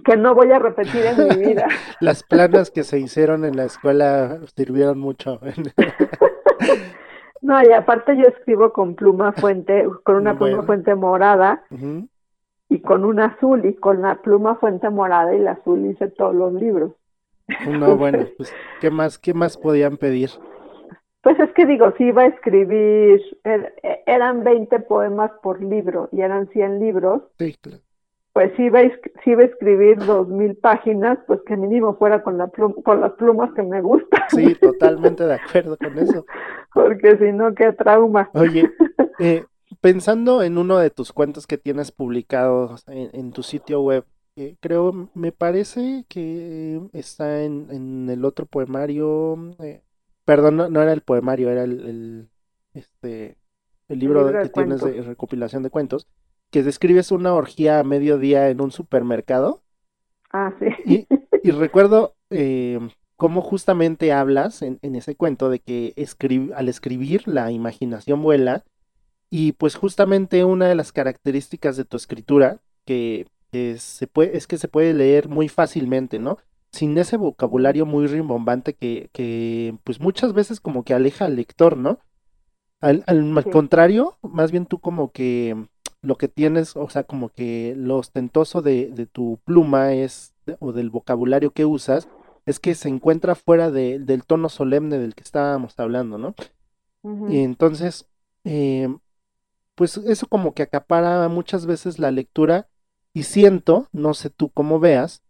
que, 0.03 0.17
no 0.17 0.35
voy 0.35 0.51
a 0.51 0.59
repetir 0.59 1.05
en 1.05 1.27
mi 1.27 1.47
vida. 1.47 1.67
Las 1.99 2.23
planas 2.23 2.71
que 2.71 2.83
se 2.83 2.99
hicieron 2.99 3.45
en 3.45 3.55
la 3.55 3.65
escuela 3.65 4.39
sirvieron 4.55 4.99
mucho. 4.99 5.39
no, 7.41 7.63
y 7.63 7.71
aparte 7.71 8.17
yo 8.17 8.23
escribo 8.23 8.73
con 8.73 8.95
pluma 8.95 9.31
fuente, 9.33 9.85
con 10.03 10.15
una 10.15 10.37
pluma 10.37 10.63
fuente 10.63 10.95
morada 10.95 11.63
y 12.67 12.81
con 12.81 13.05
una 13.05 13.25
azul, 13.25 13.65
y 13.65 13.75
con 13.75 14.01
la 14.01 14.21
pluma 14.21 14.55
fuente 14.55 14.89
morada 14.89 15.33
y 15.33 15.39
la 15.39 15.51
azul 15.51 15.85
hice 15.85 16.07
todos 16.07 16.35
los 16.35 16.53
libros. 16.53 16.93
No, 17.67 17.87
bueno, 17.97 18.25
pues, 18.37 18.53
¿qué 18.81 18.89
más, 18.89 19.17
qué 19.17 19.33
más 19.33 19.57
podían 19.57 19.97
pedir? 19.97 20.29
Pues 21.21 21.37
es 21.39 21.51
que 21.51 21.65
digo, 21.65 21.93
si 21.97 22.05
iba 22.05 22.23
a 22.23 22.27
escribir, 22.27 23.21
er, 23.43 23.75
eran 24.05 24.43
20 24.43 24.79
poemas 24.81 25.31
por 25.43 25.61
libro 25.61 26.07
y 26.13 26.21
eran 26.21 26.47
100 26.47 26.79
libros. 26.79 27.23
Sí, 27.37 27.55
claro 27.59 27.81
pues 28.33 28.51
si 28.55 28.63
iba, 28.63 28.79
a, 28.79 28.91
si 29.23 29.31
iba 29.31 29.41
a 29.41 29.45
escribir 29.45 29.97
dos 29.97 30.27
mil 30.27 30.55
páginas, 30.55 31.17
pues 31.27 31.39
que 31.45 31.57
mínimo 31.57 31.95
fuera 31.97 32.21
con, 32.21 32.37
la 32.37 32.49
con 32.49 33.01
las 33.01 33.13
plumas 33.13 33.51
que 33.53 33.63
me 33.63 33.81
gustan. 33.81 34.21
Sí, 34.29 34.55
totalmente 34.61 35.25
de 35.25 35.33
acuerdo 35.33 35.77
con 35.77 35.97
eso. 35.97 36.25
Porque 36.73 37.17
si 37.17 37.31
no, 37.31 37.53
qué 37.55 37.73
trauma. 37.73 38.29
Oye, 38.33 38.69
eh, 39.19 39.45
pensando 39.81 40.43
en 40.43 40.57
uno 40.57 40.77
de 40.77 40.91
tus 40.91 41.11
cuentos 41.11 41.47
que 41.47 41.57
tienes 41.57 41.91
publicados 41.91 42.83
en, 42.87 43.31
tu 43.31 43.41
sitio 43.41 43.81
web, 43.81 44.05
eh, 44.35 44.55
creo, 44.59 45.09
me 45.15 45.31
parece 45.31 46.05
que 46.07 46.81
está 46.93 47.43
en, 47.43 47.67
en 47.71 48.09
el 48.09 48.25
otro 48.25 48.45
poemario, 48.45 49.37
eh, 49.59 49.81
perdón, 50.23 50.57
no, 50.71 50.81
era 50.81 50.93
el 50.93 51.01
poemario, 51.01 51.49
era 51.49 51.63
el, 51.63 52.29
este, 52.73 53.37
el 53.87 53.99
libro, 53.99 54.31
que 54.31 54.49
tienes 54.49 54.81
de 54.81 55.01
recopilación 55.01 55.63
de 55.63 55.71
cuentos 55.71 56.07
que 56.51 56.63
describes 56.63 57.11
una 57.11 57.33
orgía 57.33 57.79
a 57.79 57.83
mediodía 57.83 58.49
en 58.49 58.61
un 58.61 58.71
supermercado. 58.71 59.61
Ah, 60.31 60.53
sí. 60.59 61.07
Y, 61.43 61.51
recuerdo 61.51 62.15
eh, 62.29 62.79
cómo 63.15 63.41
justamente 63.41 64.11
hablas 64.13 64.61
en, 64.61 64.79
ese 64.81 65.15
cuento 65.15 65.49
de 65.49 65.59
que 65.59 65.93
al 66.55 66.69
escribir 66.69 67.27
la 67.27 67.51
imaginación 67.51 68.21
vuela 68.21 68.63
y 69.29 69.51
pues 69.53 69.75
justamente 69.75 70.43
una 70.43 70.67
de 70.67 70.75
las 70.75 70.91
características 70.91 71.77
de 71.77 71.85
tu 71.85 71.97
escritura 71.97 72.61
que, 72.85 73.27
se 73.77 74.07
puede, 74.07 74.37
es 74.37 74.47
que 74.47 74.57
se 74.57 74.67
puede 74.67 74.93
leer 74.93 75.27
muy 75.27 75.49
fácilmente, 75.49 76.17
¿no? 76.17 76.37
Sin 76.71 76.97
ese 76.97 77.17
vocabulario 77.17 77.85
muy 77.85 78.07
rimbombante 78.07 78.73
que, 78.73 79.09
que 79.11 79.75
pues 79.83 79.99
muchas 79.99 80.33
veces 80.33 80.59
como 80.59 80.83
que 80.83 80.93
aleja 80.93 81.25
al 81.25 81.35
lector, 81.35 81.77
¿no? 81.77 81.99
Al, 82.81 83.03
al 83.07 83.43
contrario, 83.51 84.17
más 84.21 84.51
bien 84.51 84.65
tú 84.65 84.79
como 84.79 85.11
que 85.11 85.67
lo 86.01 86.17
que 86.17 86.27
tienes, 86.27 86.75
o 86.75 86.89
sea, 86.89 87.03
como 87.03 87.29
que 87.29 87.73
lo 87.77 87.97
ostentoso 87.97 88.61
de, 88.61 88.87
de 88.87 89.05
tu 89.05 89.39
pluma 89.43 89.93
es, 89.93 90.33
o 90.59 90.71
del 90.71 90.89
vocabulario 90.89 91.51
que 91.51 91.65
usas, 91.65 92.07
es 92.45 92.59
que 92.59 92.73
se 92.75 92.89
encuentra 92.89 93.35
fuera 93.35 93.69
de, 93.69 93.99
del 93.99 94.25
tono 94.25 94.49
solemne 94.49 94.97
del 94.97 95.15
que 95.15 95.23
estábamos 95.23 95.77
hablando, 95.79 96.17
¿no? 96.17 96.35
Y 97.29 97.39
entonces, 97.39 98.09
eh, 98.43 98.93
pues 99.75 99.95
eso 99.97 100.27
como 100.27 100.53
que 100.53 100.63
acapara 100.63 101.27
muchas 101.29 101.65
veces 101.65 101.97
la 101.97 102.11
lectura 102.11 102.67
y 103.13 103.23
siento, 103.23 103.87
no 103.93 104.13
sé 104.13 104.29
tú 104.29 104.49
cómo 104.49 104.79
veas, 104.79 105.23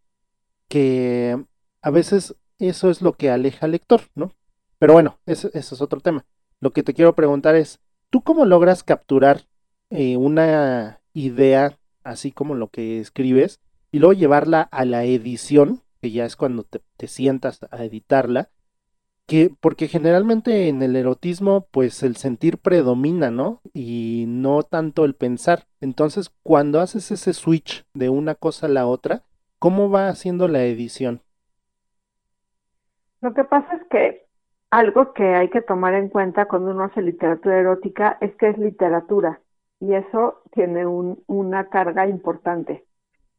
que 0.67 1.45
a 1.81 1.89
veces 1.91 2.35
eso 2.57 2.89
es 2.89 3.01
lo 3.01 3.13
que 3.13 3.29
aleja 3.29 3.65
al 3.65 3.73
lector, 3.73 4.01
¿no? 4.15 4.31
Pero 4.79 4.93
bueno, 4.93 5.19
eso, 5.25 5.49
eso 5.53 5.75
es 5.75 5.81
otro 5.81 5.99
tema. 5.99 6.25
Lo 6.59 6.71
que 6.71 6.83
te 6.83 6.93
quiero 6.93 7.15
preguntar 7.15 7.55
es, 7.55 7.79
¿tú 8.09 8.21
cómo 8.21 8.45
logras 8.45 8.83
capturar 8.83 9.45
eh, 9.89 10.17
una 10.17 10.99
idea 11.13 11.77
así 12.03 12.31
como 12.31 12.55
lo 12.55 12.67
que 12.67 12.99
escribes 12.99 13.59
y 13.91 13.99
luego 13.99 14.13
llevarla 14.13 14.61
a 14.61 14.85
la 14.85 15.03
edición, 15.03 15.81
que 16.01 16.11
ya 16.11 16.25
es 16.25 16.35
cuando 16.35 16.63
te, 16.63 17.07
sientas 17.07 17.59
a 17.71 17.83
editarla, 17.83 18.49
que 19.25 19.51
porque 19.59 19.87
generalmente 19.87 20.69
en 20.69 20.81
el 20.81 20.95
erotismo 20.95 21.67
pues 21.71 22.03
el 22.03 22.15
sentir 22.15 22.57
predomina, 22.57 23.31
¿no? 23.31 23.61
Y 23.73 24.25
no 24.27 24.63
tanto 24.63 25.05
el 25.05 25.15
pensar. 25.15 25.65
Entonces, 25.81 26.31
cuando 26.43 26.79
haces 26.79 27.11
ese 27.11 27.33
switch 27.33 27.85
de 27.93 28.09
una 28.09 28.35
cosa 28.35 28.67
a 28.67 28.69
la 28.69 28.87
otra, 28.87 29.23
¿cómo 29.59 29.89
va 29.89 30.07
haciendo 30.09 30.47
la 30.47 30.63
edición? 30.63 31.21
Lo 33.21 33.33
que 33.33 33.43
pasa 33.43 33.75
es 33.75 33.83
que 33.89 34.25
algo 34.71 35.13
que 35.13 35.35
hay 35.35 35.49
que 35.49 35.61
tomar 35.61 35.93
en 35.93 36.09
cuenta 36.09 36.45
cuando 36.45 36.71
uno 36.71 36.85
hace 36.85 37.01
literatura 37.01 37.59
erótica 37.59 38.17
es 38.21 38.35
que 38.35 38.49
es 38.49 38.57
literatura 38.57 39.41
y 39.79 39.93
eso 39.93 40.41
tiene 40.51 40.85
un, 40.85 41.23
una 41.27 41.69
carga 41.69 42.07
importante, 42.07 42.85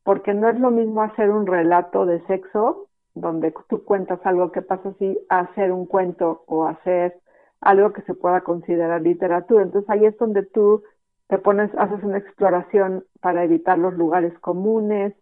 porque 0.05 0.35
no 0.35 0.49
es 0.49 0.59
lo 0.59 0.71
mismo 0.71 1.03
hacer 1.03 1.31
un 1.31 1.47
relato 1.47 2.07
de 2.07 2.25
sexo, 2.27 2.89
donde 3.15 3.53
tú 3.69 3.85
cuentas 3.85 4.21
algo 4.25 4.53
que 4.53 4.63
pasa 4.63 4.91
así, 4.91 5.19
hacer 5.29 5.73
un 5.73 5.87
cuento 5.87 6.45
o 6.47 6.67
hacer 6.67 7.19
algo 7.61 7.93
que 7.93 8.03
se 8.03 8.15
pueda 8.15 8.41
considerar 8.43 9.03
literatura. 9.03 9.63
Entonces 9.63 9.89
ahí 9.91 10.07
es 10.07 10.17
donde 10.17 10.45
tú 10.45 10.83
te 11.29 11.39
pones, 11.39 11.71
haces 11.77 12.03
una 12.03 12.19
exploración 12.19 13.05
para 13.21 13.45
evitar 13.45 13.79
los 13.79 13.95
lugares 13.95 14.37
comunes, 14.41 15.15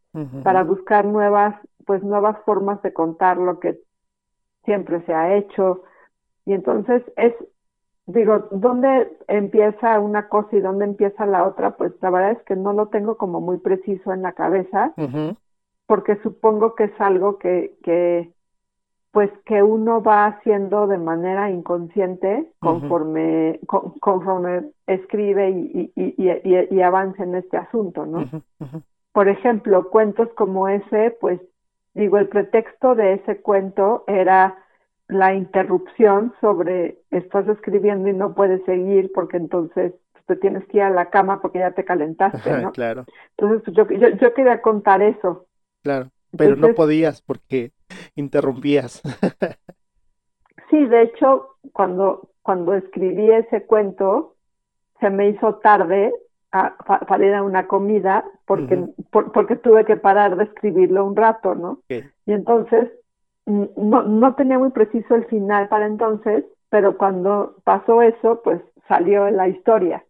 para 0.43 0.65
buscar 0.65 1.05
nuevas, 1.05 1.55
pues 1.87 2.03
nuevas 2.03 2.37
formas 2.45 2.83
de 2.83 2.93
contar 2.93 3.37
lo 3.37 3.61
que 3.61 3.79
siempre 4.65 5.05
se 5.05 5.15
ha 5.15 5.37
hecho. 5.37 5.83
Y 6.45 6.55
entonces 6.55 7.03
es, 7.17 7.35
digo, 8.09 8.49
¿dónde 8.51 9.13
empieza 9.29 10.01
una 10.01 10.29
cosa 10.29 10.57
y 10.57 10.61
dónde 10.61 10.87
empieza 10.87 11.27
la 11.27 11.47
otra? 11.47 11.77
Pues 11.77 11.93
la 12.01 12.11
verdad 12.11 12.33
es 12.33 12.43
que 12.45 12.57
no 12.57 12.73
lo 12.73 12.89
tengo 12.89 13.17
como 13.17 13.41
muy 13.41 13.59
preciso 13.59 14.13
en 14.13 14.23
la 14.23 14.33
cabeza, 14.33 14.95
porque 15.87 16.17
supongo 16.23 16.75
que 16.75 16.85
es 16.85 17.01
algo 17.01 17.39
que, 17.39 17.77
que, 17.83 18.33
pues 19.13 19.31
que 19.45 19.63
uno 19.63 20.03
va 20.03 20.27
haciendo 20.27 20.87
de 20.87 20.97
manera 20.97 21.51
inconsciente 21.51 22.51
conforme, 22.61 23.61
conforme 24.01 24.71
escribe 24.87 25.51
y, 25.51 25.93
y, 25.95 26.15
y, 26.17 26.75
y, 26.75 26.81
avanza 26.83 27.25
en 27.25 27.35
este 27.35 27.59
asunto, 27.59 28.07
¿no? 28.07 28.25
Por 29.13 29.29
ejemplo, 29.29 29.91
cuentos 29.91 30.29
como 30.35 30.69
ese, 30.69 31.17
pues 31.21 31.41
digo, 31.93 32.17
el 32.17 32.29
pretexto 32.29 32.95
de 32.95 33.15
ese 33.15 33.43
cuento 33.43 34.05
era 34.07 34.57
la 35.09 35.35
interrupción 35.35 36.35
sobre 36.41 36.99
estás 37.11 37.49
escribiendo 37.49 38.09
y 38.09 38.13
no 38.13 38.35
puedes 38.35 38.63
seguir 38.65 39.11
porque 39.15 39.39
entonces 39.39 39.95
te 40.27 40.37
tienes 40.37 40.65
que 40.67 40.77
ir 40.77 40.83
a 40.83 40.91
la 40.91 41.09
cama 41.09 41.41
porque 41.41 41.61
ya 41.61 41.73
te 41.73 41.85
calentaste, 41.85 42.63
¿no? 42.63 42.73
claro. 42.73 43.07
Entonces 43.37 43.75
yo, 43.75 43.89
yo, 43.89 44.09
yo 44.11 44.35
quería 44.35 44.61
contar 44.61 45.01
eso. 45.01 45.47
Claro, 45.83 46.11
pero 46.37 46.55
no 46.55 46.75
podías 46.75 47.23
porque 47.23 47.73
interrumpías. 48.15 49.03
sí, 50.71 50.85
de 50.85 51.03
hecho, 51.03 51.57
cuando, 51.73 52.31
cuando 52.43 52.75
escribí 52.75 53.31
ese 53.31 53.65
cuento, 53.65 54.37
se 55.01 55.09
me 55.09 55.31
hizo 55.31 55.57
tarde 55.57 56.13
para 56.51 57.27
ir 57.27 57.35
a 57.35 57.43
una 57.43 57.67
comida 57.67 58.25
porque, 58.47 58.85
porque 59.11 59.57
tuve 59.57 59.85
que 59.85 59.97
parar 59.97 60.37
de 60.37 60.45
escribirlo 60.45 61.05
un 61.05 61.17
rato, 61.17 61.55
¿no? 61.55 61.81
Y 61.89 62.33
entonces 62.33 62.91
no, 63.49 64.03
no 64.03 64.35
tenía 64.35 64.59
muy 64.59 64.71
preciso 64.71 65.15
el 65.15 65.25
final 65.27 65.69
para 65.69 65.87
entonces, 65.87 66.45
pero 66.69 66.99
cuando 66.99 67.57
pasó 67.65 68.03
eso, 68.03 68.43
pues 68.43 68.61
salió 68.87 69.31
la 69.31 69.49
historia. 69.49 70.05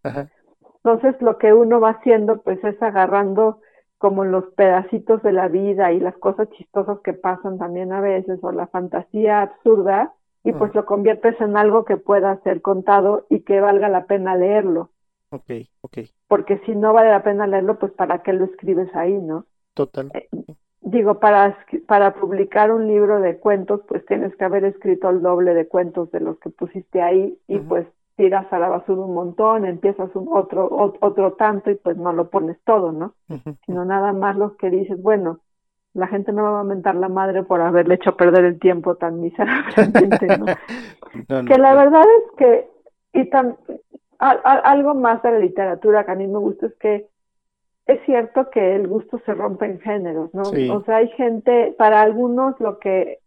Entonces 0.85 1.21
lo 1.21 1.39
que 1.39 1.53
uno 1.53 1.81
va 1.81 1.91
haciendo, 1.91 2.43
pues 2.43 2.63
es 2.65 2.81
agarrando 2.83 3.61
como 3.99 4.25
los 4.25 4.45
pedacitos 4.55 5.23
de 5.23 5.33
la 5.33 5.49
vida 5.49 5.93
y 5.93 6.01
las 6.01 6.17
cosas 6.17 6.49
chistosas 6.51 7.01
que 7.01 7.13
pasan 7.13 7.59
también 7.59 7.93
a 7.93 8.01
veces, 8.01 8.39
o 8.43 8.53
la 8.53 8.69
fantasía 8.69 9.43
absurda, 9.43 10.13
y 10.45 10.53
pues 10.53 10.75
lo 10.75 10.87
conviertes 10.87 11.39
en 11.41 11.57
algo 11.57 11.85
que 11.85 11.97
pueda 11.97 12.41
ser 12.43 12.63
contado 12.63 13.27
y 13.29 13.41
que 13.41 13.61
valga 13.61 13.89
la 13.89 14.07
pena 14.07 14.37
leerlo. 14.37 14.91
Ok, 15.31 15.51
ok. 15.83 15.99
Porque 16.27 16.59
si 16.65 16.75
no 16.75 16.93
vale 16.93 17.11
la 17.11 17.23
pena 17.23 17.47
leerlo, 17.47 17.79
pues 17.79 17.93
¿para 17.93 18.23
qué 18.23 18.33
lo 18.33 18.47
escribes 18.47 18.95
ahí, 18.95 19.13
no? 19.13 19.45
Total. 19.75 20.11
Eh, 20.15 20.29
digo, 20.81 21.19
para, 21.19 21.59
para 21.87 22.15
publicar 22.15 22.73
un 22.73 22.87
libro 22.87 23.21
de 23.21 23.39
cuentos, 23.39 23.81
pues 23.89 24.05
tienes 24.07 24.35
que 24.37 24.45
haber 24.45 24.65
escrito 24.65 25.11
el 25.11 25.23
doble 25.23 25.55
de 25.55 25.69
cuentos 25.69 26.11
de 26.13 26.21
los 26.21 26.39
que 26.39 26.51
pusiste 26.51 27.03
ahí 27.03 27.39
y 27.47 27.59
pues 27.59 27.87
tiras 28.17 28.53
a 28.53 28.59
la 28.59 28.69
basura 28.69 29.03
un 29.03 29.15
montón, 29.15 29.65
empiezas 29.65 30.15
un 30.15 30.29
otro, 30.33 30.69
otro 31.01 31.33
tanto 31.35 31.71
y 31.71 31.77
pues 31.77 31.97
no 31.97 32.13
lo 32.13 32.31
pones 32.31 32.59
todo, 32.65 32.91
¿no? 32.91 33.15
Sino 33.65 33.85
nada 33.85 34.13
más 34.13 34.37
los 34.37 34.57
que 34.57 34.71
dices, 34.71 35.01
bueno, 35.01 35.39
la 35.95 36.09
gente 36.09 36.33
no 36.33 36.43
va 36.43 36.61
a 36.61 36.65
mentar 36.65 36.97
la 36.97 37.09
madre 37.09 37.45
por 37.45 37.61
haberle 37.61 37.95
hecho 37.95 38.17
perder 38.17 38.45
el 38.45 38.59
tiempo 38.59 38.97
tan 38.97 39.21
miserablemente, 39.21 40.39
¿no? 40.39 40.47
que 41.47 41.59
la 41.59 41.75
verdad 41.75 42.03
es 42.03 42.37
que, 42.37 42.71
y 43.13 43.31
tan, 43.31 43.57
algo 44.19 44.95
más 44.95 45.23
de 45.23 45.33
la 45.33 45.39
literatura 45.39 46.05
que 46.05 46.11
a 46.11 46.17
mí 46.17 46.27
me 46.27 46.39
gusta 46.39 46.67
es 46.67 46.75
que 46.75 47.09
es 47.89 48.01
cierto 48.05 48.51
que 48.51 48.77
el 48.77 48.87
gusto 48.87 49.19
se 49.25 49.35
rompe 49.35 49.65
en 49.65 49.81
géneros, 49.81 50.33
¿no? 50.35 50.43
O 50.43 50.85
sea, 50.85 50.97
hay 50.97 51.09
gente, 51.09 51.75
para 51.79 52.03
algunos 52.03 52.61
lo 52.61 52.79
que 52.79 53.21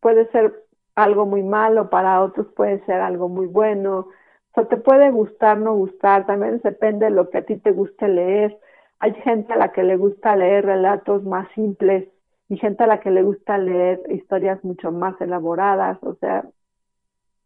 puede 0.00 0.28
ser 0.32 0.64
algo 0.96 1.24
muy 1.24 1.44
malo, 1.44 1.88
para 1.88 2.20
otros 2.22 2.48
puede 2.48 2.84
ser 2.84 3.00
algo 3.00 3.28
muy 3.28 3.46
bueno, 3.46 3.98
o 4.00 4.10
sea, 4.54 4.64
te 4.66 4.76
puede 4.76 5.12
gustar, 5.12 5.58
no 5.58 5.74
gustar, 5.74 6.26
también 6.26 6.60
depende 6.64 7.06
de 7.06 7.12
lo 7.12 7.30
que 7.30 7.38
a 7.38 7.44
ti 7.44 7.58
te 7.58 7.70
guste 7.70 8.08
leer. 8.08 8.58
Hay 8.98 9.14
gente 9.14 9.52
a 9.52 9.56
la 9.56 9.70
que 9.70 9.84
le 9.84 9.96
gusta 9.96 10.34
leer 10.34 10.66
relatos 10.66 11.22
más 11.22 11.46
simples 11.54 12.08
y 12.48 12.56
gente 12.56 12.82
a 12.82 12.88
la 12.88 12.98
que 12.98 13.12
le 13.12 13.22
gusta 13.22 13.56
leer 13.56 14.02
historias 14.08 14.64
mucho 14.64 14.90
más 14.90 15.20
elaboradas, 15.20 16.02
o 16.02 16.14
sea, 16.14 16.44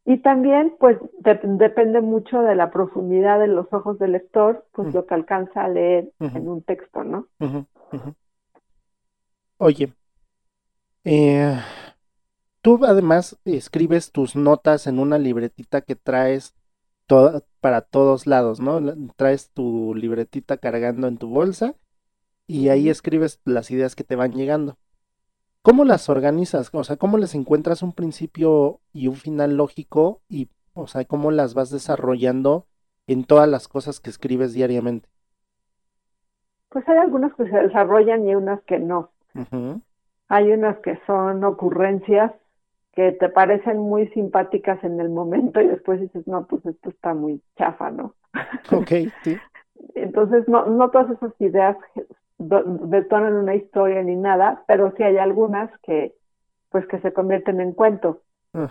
y 0.05 0.19
también 0.19 0.75
pues 0.81 0.99
depende 1.21 2.01
mucho 2.01 2.43
de 2.43 2.57
la 2.57 2.71
profundidad 2.71 3.39
de 3.39 3.47
los 3.47 3.73
ojos 3.73 3.99
del 3.99 4.13
lector, 4.13 4.67
pues 4.73 4.93
lo 4.93 5.07
que 5.07 5.15
alcanza 5.15 5.65
a 5.65 5.69
leer 5.69 6.11
en 6.19 6.49
un 6.49 6.63
texto, 6.63 7.05
¿no? 7.05 7.29
Oye, 9.59 9.93
eh, 11.05 11.57
tú 12.63 12.81
además 12.85 13.39
escribes 13.45 14.11
tus 14.11 14.35
notas 14.35 14.89
en 14.89 14.99
una 14.99 15.19
libretita 15.19 15.83
que 15.83 15.95
traes 15.95 16.55
para 17.61 17.83
todos 17.83 18.27
lados, 18.27 18.61
¿no? 18.61 18.81
Traes 19.17 19.51
tu 19.51 19.95
libretita 19.95 20.57
cargando 20.57 21.07
en 21.07 21.19
tu 21.19 21.29
bolsa 21.29 21.77
y 22.47 22.71
ahí 22.71 22.89
escribes 22.89 23.41
las 23.45 23.71
ideas 23.71 23.95
que 23.95 24.05
te 24.05 24.17
van 24.17 24.33
llegando. 24.33 24.79
¿Cómo 25.63 25.85
las 25.85 26.09
organizas? 26.09 26.71
O 26.73 26.83
sea, 26.83 26.97
¿cómo 26.97 27.19
les 27.19 27.37
encuentras 27.37 27.83
un 27.83 27.93
principio 27.93 28.81
y 28.93 29.07
un 29.07 29.15
final 29.15 29.57
lógico 29.57 30.21
y, 30.29 30.49
o 30.75 30.89
sea, 30.89 31.05
cómo 31.05 31.31
las 31.31 31.55
vas 31.55 31.71
desarrollando 31.71 32.67
en 33.07 33.25
todas 33.25 33.49
las 33.49 33.69
cosas 33.69 34.01
que 34.01 34.11
escribes 34.11 34.55
diariamente? 34.55 35.09
Pues 36.69 36.89
hay 36.89 36.97
algunas 36.99 37.33
que 37.35 37.45
se 37.49 37.57
desarrollan 37.57 38.29
y 38.29 38.35
unas 38.35 38.61
que 38.63 38.81
no. 38.81 39.11
Hay 40.29 40.51
unas 40.51 40.79
que 40.79 40.99
son 41.07 41.45
ocurrencias 41.45 42.33
que 42.93 43.13
te 43.13 43.29
parecen 43.29 43.79
muy 43.79 44.09
simpáticas 44.09 44.83
en 44.83 45.01
el 45.01 45.11
momento 45.11 45.61
y 45.61 45.69
después 45.69 46.01
dices, 46.01 46.27
no, 46.27 46.47
pues 46.47 46.65
esto 46.67 46.91
está 46.91 47.15
muy 47.15 47.41
chafa, 47.57 47.91
¿no? 47.91 48.15
Ok, 48.73 48.91
sí. 49.23 49.37
Entonces, 49.95 50.49
no, 50.49 50.67
no 50.67 50.91
todas 50.91 51.11
esas 51.11 51.33
ideas 51.41 51.77
detonan 52.49 53.35
una 53.35 53.55
historia 53.55 54.03
ni 54.03 54.17
nada, 54.17 54.65
pero 54.67 54.93
sí 54.97 55.03
hay 55.03 55.19
algunas 55.19 55.71
que, 55.81 56.15
pues, 56.71 56.87
que 56.87 57.01
se 57.01 57.13
convierten 57.13 57.61
en 57.61 57.73
cuento. 57.73 58.21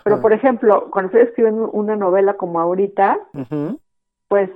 Pero, 0.04 0.20
por 0.20 0.32
ejemplo, 0.32 0.90
cuando 0.90 1.08
estoy 1.08 1.22
escribiendo 1.22 1.68
una 1.70 1.96
novela 1.96 2.34
como 2.34 2.60
ahorita, 2.60 3.18
pues 4.28 4.50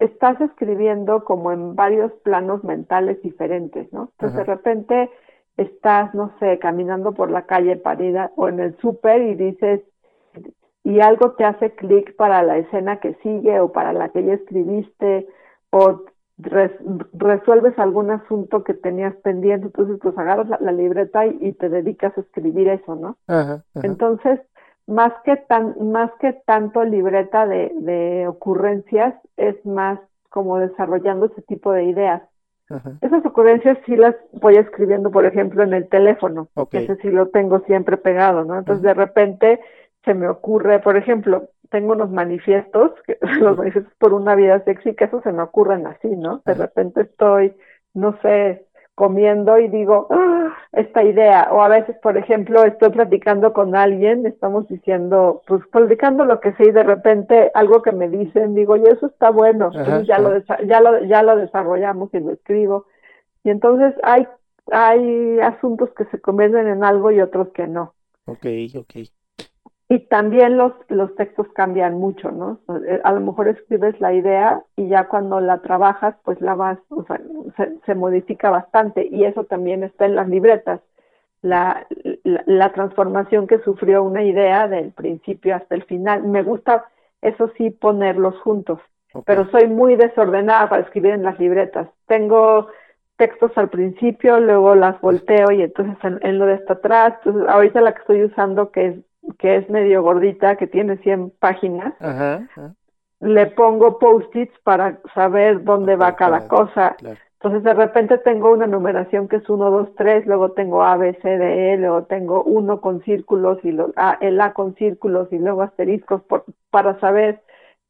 estás 0.00 0.40
escribiendo 0.40 1.24
como 1.24 1.52
en 1.52 1.76
varios 1.76 2.12
planos 2.24 2.64
mentales 2.64 3.22
diferentes, 3.22 3.92
¿no? 3.92 4.10
Entonces, 4.12 4.38
de 4.38 4.44
repente 4.44 5.10
estás, 5.56 6.14
no 6.14 6.32
sé, 6.40 6.58
caminando 6.58 7.12
por 7.12 7.30
la 7.30 7.42
calle 7.42 7.76
parida 7.76 8.32
o 8.34 8.48
en 8.48 8.60
el 8.60 8.76
súper 8.78 9.22
y 9.22 9.34
dices, 9.34 9.82
y 10.82 11.00
algo 11.00 11.32
te 11.32 11.44
hace 11.44 11.74
clic 11.74 12.16
para 12.16 12.42
la 12.42 12.56
escena 12.56 12.98
que 12.98 13.14
sigue 13.22 13.60
o 13.60 13.70
para 13.70 13.92
la 13.92 14.08
que 14.08 14.24
ya 14.24 14.34
escribiste, 14.34 15.28
o 15.70 16.04
resuelves 17.12 17.78
algún 17.78 18.10
asunto 18.10 18.64
que 18.64 18.74
tenías 18.74 19.14
pendiente, 19.16 19.66
entonces 19.66 19.98
pues 20.00 20.16
agarras 20.18 20.60
la, 20.60 20.72
libreta 20.72 21.26
y, 21.26 21.52
te 21.52 21.68
dedicas 21.68 22.16
a 22.16 22.20
escribir 22.20 22.68
eso, 22.68 22.94
¿no? 22.96 23.16
Entonces, 23.82 24.40
más 24.86 25.12
que 25.24 25.36
tan, 25.36 25.74
más 25.90 26.10
que 26.20 26.32
tanto 26.32 26.84
libreta 26.84 27.46
de, 27.46 27.72
de 27.76 28.26
ocurrencias, 28.28 29.14
es 29.36 29.64
más 29.64 30.00
como 30.28 30.58
desarrollando 30.58 31.26
ese 31.26 31.42
tipo 31.42 31.72
de 31.72 31.84
ideas. 31.84 32.22
Esas 33.00 33.26
ocurrencias 33.26 33.78
sí 33.84 33.96
las 33.96 34.14
voy 34.32 34.54
escribiendo, 34.54 35.10
por 35.10 35.26
ejemplo, 35.26 35.64
en 35.64 35.74
el 35.74 35.88
teléfono, 35.88 36.48
ese 36.70 36.94
sí 36.96 37.10
lo 37.10 37.28
tengo 37.28 37.58
siempre 37.60 37.96
pegado, 37.96 38.44
¿no? 38.44 38.56
Entonces 38.56 38.82
de 38.82 38.94
repente 38.94 39.60
se 40.04 40.14
me 40.14 40.28
ocurre, 40.28 40.78
por 40.78 40.96
ejemplo, 40.96 41.48
tengo 41.70 41.92
unos 41.92 42.10
manifiestos, 42.10 42.92
los 43.40 43.56
manifiestos 43.56 43.94
por 43.98 44.12
una 44.12 44.34
vida 44.34 44.62
sexy, 44.64 44.94
que 44.94 45.04
eso 45.04 45.20
se 45.22 45.32
me 45.32 45.42
ocurren 45.42 45.86
así, 45.86 46.08
¿no? 46.08 46.42
De 46.44 46.54
repente 46.54 47.02
estoy, 47.02 47.54
no 47.94 48.18
sé, 48.20 48.66
comiendo 48.94 49.58
y 49.58 49.68
digo, 49.68 50.08
ah, 50.10 50.54
esta 50.72 51.02
idea, 51.02 51.48
o 51.52 51.62
a 51.62 51.68
veces, 51.68 51.96
por 52.02 52.18
ejemplo, 52.18 52.64
estoy 52.64 52.90
platicando 52.90 53.52
con 53.52 53.74
alguien, 53.74 54.26
estamos 54.26 54.68
diciendo, 54.68 55.42
pues 55.46 55.62
platicando 55.72 56.24
lo 56.24 56.40
que 56.40 56.52
sé 56.52 56.64
y 56.64 56.70
de 56.70 56.82
repente 56.82 57.50
algo 57.54 57.80
que 57.82 57.92
me 57.92 58.08
dicen, 58.08 58.54
digo, 58.54 58.76
y 58.76 58.82
eso 58.82 59.06
está 59.06 59.30
bueno, 59.30 59.70
entonces 59.72 60.06
ya, 60.06 60.18
lo, 60.18 60.36
ya, 60.66 60.80
lo, 60.80 61.02
ya 61.04 61.22
lo 61.22 61.36
desarrollamos 61.36 62.12
y 62.12 62.20
lo 62.20 62.32
escribo. 62.32 62.86
Y 63.42 63.50
entonces 63.50 63.94
hay, 64.02 64.26
hay 64.70 65.40
asuntos 65.40 65.88
que 65.96 66.04
se 66.06 66.20
convierten 66.20 66.68
en 66.68 66.84
algo 66.84 67.10
y 67.10 67.20
otros 67.20 67.48
que 67.54 67.66
no. 67.66 67.94
Ok, 68.26 68.44
ok. 68.76 69.08
Y 69.92 69.98
también 70.06 70.56
los, 70.56 70.72
los 70.88 71.12
textos 71.16 71.48
cambian 71.52 71.98
mucho, 71.98 72.30
¿no? 72.30 72.60
Eh, 72.86 73.00
a 73.02 73.10
lo 73.12 73.20
mejor 73.20 73.48
escribes 73.48 74.00
la 74.00 74.14
idea 74.14 74.62
y 74.76 74.86
ya 74.86 75.08
cuando 75.08 75.40
la 75.40 75.62
trabajas, 75.62 76.14
pues 76.22 76.40
la 76.40 76.54
vas, 76.54 76.78
o 76.90 77.02
sea, 77.02 77.20
se, 77.84 77.94
modifica 77.96 78.50
bastante 78.50 79.04
y 79.10 79.24
eso 79.24 79.42
también 79.46 79.82
está 79.82 80.06
en 80.06 80.14
las 80.14 80.28
libretas. 80.28 80.80
La, 81.42 81.88
la, 82.22 82.72
transformación 82.72 83.48
que 83.48 83.58
sufrió 83.64 84.04
una 84.04 84.22
idea 84.22 84.68
del 84.68 84.92
principio 84.92 85.56
hasta 85.56 85.74
el 85.74 85.82
final. 85.82 86.22
Me 86.22 86.44
gusta, 86.44 86.84
eso 87.20 87.50
sí 87.56 87.70
ponerlos 87.70 88.38
juntos. 88.42 88.78
Pero 89.26 89.50
soy 89.50 89.66
muy 89.66 89.96
desordenada 89.96 90.68
para 90.68 90.82
escribir 90.82 91.14
en 91.14 91.24
las 91.24 91.40
libretas. 91.40 91.88
Tengo 92.06 92.68
textos 93.16 93.50
al 93.56 93.70
principio, 93.70 94.38
luego 94.38 94.76
las 94.76 95.00
volteo 95.00 95.50
y 95.50 95.62
entonces 95.62 95.96
en, 96.22 96.38
lo 96.38 96.46
de 96.46 96.54
hasta 96.54 96.74
atrás, 96.74 97.14
entonces 97.24 97.48
ahorita 97.48 97.80
la 97.80 97.92
que 97.92 98.00
estoy 98.00 98.24
usando 98.24 98.70
que 98.70 98.86
es 98.86 98.96
que 99.38 99.56
es 99.56 99.68
medio 99.70 100.02
gordita, 100.02 100.56
que 100.56 100.66
tiene 100.66 100.96
100 100.98 101.32
páginas, 101.38 101.94
le 103.20 103.46
pongo 103.46 103.98
post-its 103.98 104.52
para 104.64 105.00
saber 105.14 105.64
dónde 105.64 105.96
va 105.96 106.16
cada 106.16 106.48
cosa. 106.48 106.96
Entonces 107.42 107.62
de 107.62 107.72
repente 107.72 108.18
tengo 108.18 108.52
una 108.52 108.66
numeración 108.66 109.28
que 109.28 109.36
es 109.36 109.48
1, 109.48 109.70
2, 109.70 109.94
3, 109.96 110.26
luego 110.26 110.52
tengo 110.52 110.82
A, 110.82 110.96
B, 110.96 111.18
C, 111.22 111.38
D, 111.38 111.72
E, 111.72 111.76
luego 111.78 112.04
tengo 112.04 112.42
uno 112.42 112.80
con 112.82 113.02
círculos 113.02 113.58
y 113.64 113.72
lo, 113.72 113.92
a, 113.96 114.18
el 114.20 114.40
A 114.40 114.52
con 114.52 114.74
círculos 114.74 115.32
y 115.32 115.38
luego 115.38 115.62
asteriscos 115.62 116.22
por, 116.22 116.44
para 116.70 117.00
saber 117.00 117.40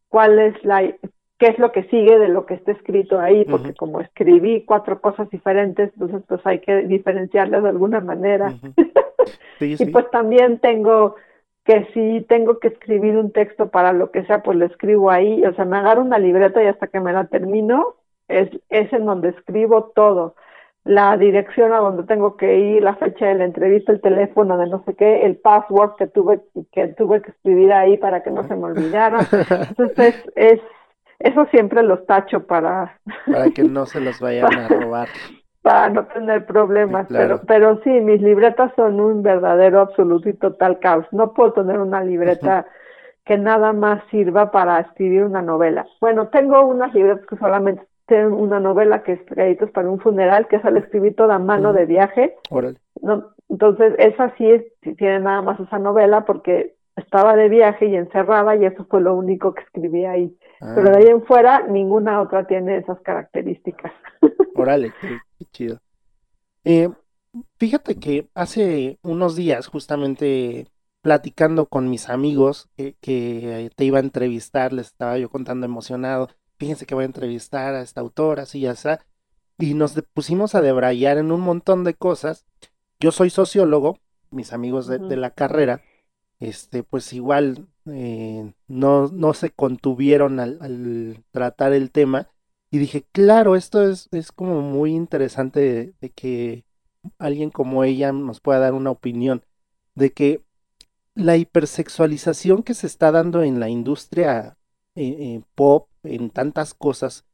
cuál 0.08 0.38
es 0.38 0.64
la 0.64 0.82
qué 0.82 1.46
es 1.46 1.58
lo 1.58 1.72
que 1.72 1.84
sigue 1.84 2.18
de 2.18 2.28
lo 2.28 2.44
que 2.44 2.52
está 2.52 2.72
escrito 2.72 3.18
ahí, 3.18 3.46
porque 3.46 3.72
como 3.74 4.02
escribí 4.02 4.62
cuatro 4.66 5.00
cosas 5.00 5.30
diferentes, 5.30 5.90
entonces 5.94 6.22
pues 6.28 6.42
hay 6.44 6.60
que 6.60 6.82
diferenciarlas 6.82 7.62
de 7.62 7.70
alguna 7.70 8.00
manera. 8.00 8.52
Y 9.60 9.86
pues 9.86 10.10
también 10.10 10.58
tengo 10.58 11.16
que 11.64 11.86
si 11.92 12.24
tengo 12.26 12.58
que 12.58 12.68
escribir 12.68 13.16
un 13.16 13.32
texto 13.32 13.70
para 13.70 13.92
lo 13.92 14.10
que 14.10 14.24
sea, 14.24 14.42
pues 14.42 14.56
lo 14.56 14.66
escribo 14.66 15.10
ahí, 15.10 15.44
o 15.44 15.54
sea, 15.54 15.64
me 15.64 15.78
agarro 15.78 16.02
una 16.02 16.18
libreta 16.18 16.62
y 16.62 16.66
hasta 16.66 16.86
que 16.88 17.00
me 17.00 17.12
la 17.12 17.26
termino, 17.26 17.96
es, 18.28 18.48
es 18.70 18.92
en 18.92 19.06
donde 19.06 19.30
escribo 19.30 19.92
todo. 19.94 20.34
La 20.82 21.18
dirección 21.18 21.74
a 21.74 21.78
donde 21.78 22.04
tengo 22.04 22.38
que 22.38 22.58
ir, 22.58 22.82
la 22.82 22.96
fecha 22.96 23.26
de 23.26 23.34
la 23.34 23.44
entrevista, 23.44 23.92
el 23.92 24.00
teléfono 24.00 24.56
de 24.56 24.66
no 24.66 24.82
sé 24.84 24.94
qué, 24.94 25.26
el 25.26 25.36
password 25.36 25.96
que 25.96 26.06
tuve 26.06 26.40
que 26.72 26.88
tuve 26.88 27.20
que 27.20 27.32
escribir 27.32 27.72
ahí 27.72 27.98
para 27.98 28.22
que 28.22 28.30
no 28.30 28.48
se 28.48 28.56
me 28.56 28.64
olvidara. 28.64 29.18
Entonces 29.68 30.14
es 30.36 30.60
eso 31.18 31.44
siempre 31.50 31.82
los 31.82 32.06
tacho 32.06 32.46
para 32.46 32.98
para 33.30 33.50
que 33.50 33.62
no 33.62 33.84
se 33.84 34.00
los 34.00 34.20
vayan 34.20 34.54
a 34.54 34.68
robar 34.68 35.08
para 35.62 35.90
no 35.90 36.06
tener 36.06 36.46
problemas, 36.46 37.06
pero, 37.08 37.40
pero 37.46 37.80
sí, 37.82 37.90
mis 37.90 38.22
libretas 38.22 38.72
son 38.76 38.98
un 38.98 39.22
verdadero, 39.22 39.80
absoluto 39.80 40.28
y 40.28 40.34
total 40.34 40.78
caos. 40.78 41.06
No 41.12 41.34
puedo 41.34 41.52
tener 41.52 41.78
una 41.78 42.02
libreta 42.02 42.66
que 43.26 43.36
nada 43.36 43.72
más 43.72 44.02
sirva 44.10 44.50
para 44.50 44.80
escribir 44.80 45.24
una 45.24 45.42
novela. 45.42 45.86
Bueno, 46.00 46.28
tengo 46.28 46.64
unas 46.66 46.94
libretas 46.94 47.26
que 47.26 47.36
solamente 47.36 47.86
tienen 48.06 48.32
una 48.32 48.58
novela 48.58 49.02
que 49.02 49.12
es 49.12 49.20
Créditos 49.26 49.70
para 49.70 49.88
un 49.88 50.00
funeral, 50.00 50.48
que 50.48 50.56
es 50.56 50.64
la 50.64 50.78
escribí 50.78 51.12
toda 51.12 51.38
mano 51.38 51.72
de 51.72 51.86
viaje. 51.86 52.34
No, 53.02 53.30
entonces, 53.48 53.94
esa 53.98 54.34
sí, 54.36 54.50
es, 54.50 54.64
tiene 54.96 55.20
nada 55.20 55.42
más 55.42 55.60
esa 55.60 55.78
novela 55.78 56.24
porque 56.24 56.74
estaba 56.96 57.36
de 57.36 57.48
viaje 57.48 57.86
y 57.86 57.96
encerrada 57.96 58.56
y 58.56 58.64
eso 58.64 58.84
fue 58.86 59.00
lo 59.00 59.14
único 59.14 59.54
que 59.54 59.62
escribí 59.62 60.06
ahí. 60.06 60.36
Pero 60.58 60.90
de 60.90 60.96
ah. 60.96 60.98
ahí 60.98 61.06
en 61.06 61.22
fuera, 61.22 61.66
ninguna 61.68 62.20
otra 62.20 62.46
tiene 62.46 62.78
esas 62.78 63.00
características. 63.00 63.92
Órale, 64.56 64.92
qué, 65.00 65.18
chido. 65.52 65.80
Eh, 66.64 66.90
fíjate 67.58 67.96
que 67.98 68.28
hace 68.34 68.98
unos 69.02 69.36
días, 69.36 69.66
justamente 69.66 70.68
platicando 71.02 71.66
con 71.66 71.88
mis 71.88 72.08
amigos 72.08 72.68
que, 72.76 73.70
te 73.74 73.84
iba 73.84 73.98
a 73.98 74.02
entrevistar, 74.02 74.72
les 74.72 74.88
estaba 74.88 75.18
yo 75.18 75.30
contando 75.30 75.66
emocionado, 75.66 76.28
fíjense 76.58 76.86
que 76.86 76.94
voy 76.94 77.02
a 77.02 77.06
entrevistar 77.06 77.74
a 77.74 77.82
esta 77.82 78.00
autora, 78.00 78.42
así 78.42 78.60
ya 78.60 78.72
está, 78.72 79.06
y 79.58 79.74
nos 79.74 79.94
pusimos 80.12 80.54
a 80.54 80.60
debrayar 80.60 81.18
en 81.18 81.32
un 81.32 81.40
montón 81.40 81.84
de 81.84 81.94
cosas. 81.94 82.46
Yo 82.98 83.12
soy 83.12 83.30
sociólogo, 83.30 83.98
mis 84.30 84.52
amigos 84.52 84.86
de, 84.86 84.98
de 84.98 85.16
la 85.16 85.30
carrera, 85.30 85.82
este, 86.38 86.82
pues 86.82 87.12
igual 87.12 87.68
eh, 87.86 88.52
no, 88.66 89.08
no 89.08 89.34
se 89.34 89.50
contuvieron 89.50 90.40
al, 90.40 91.24
tratar 91.30 91.72
el 91.72 91.90
tema. 91.90 92.28
Y 92.70 92.78
dije, 92.78 93.04
claro, 93.12 93.56
esto 93.56 93.88
es, 93.88 94.08
es 94.12 94.32
como 94.32 94.60
muy 94.62 94.94
interesante 94.94 95.94
de, 96.00 96.10
que 96.10 96.64
alguien 97.18 97.50
como 97.50 97.84
ella 97.84 98.12
nos 98.12 98.40
pueda 98.40 98.60
dar 98.60 98.74
una 98.74 98.90
opinión 98.90 99.44
de 99.94 100.12
que 100.12 100.44
la 101.14 101.36
hipersexualización 101.36 102.62
que 102.62 102.74
se 102.74 102.86
está 102.86 103.10
dando 103.12 103.42
en 103.42 103.60
la 103.60 103.68
industria 103.68 104.58
eh, 104.94 105.16
eh, 105.18 105.42
pop, 105.54 105.88
en 106.04 106.30
tantas 106.30 106.74
cosas, 106.74 107.24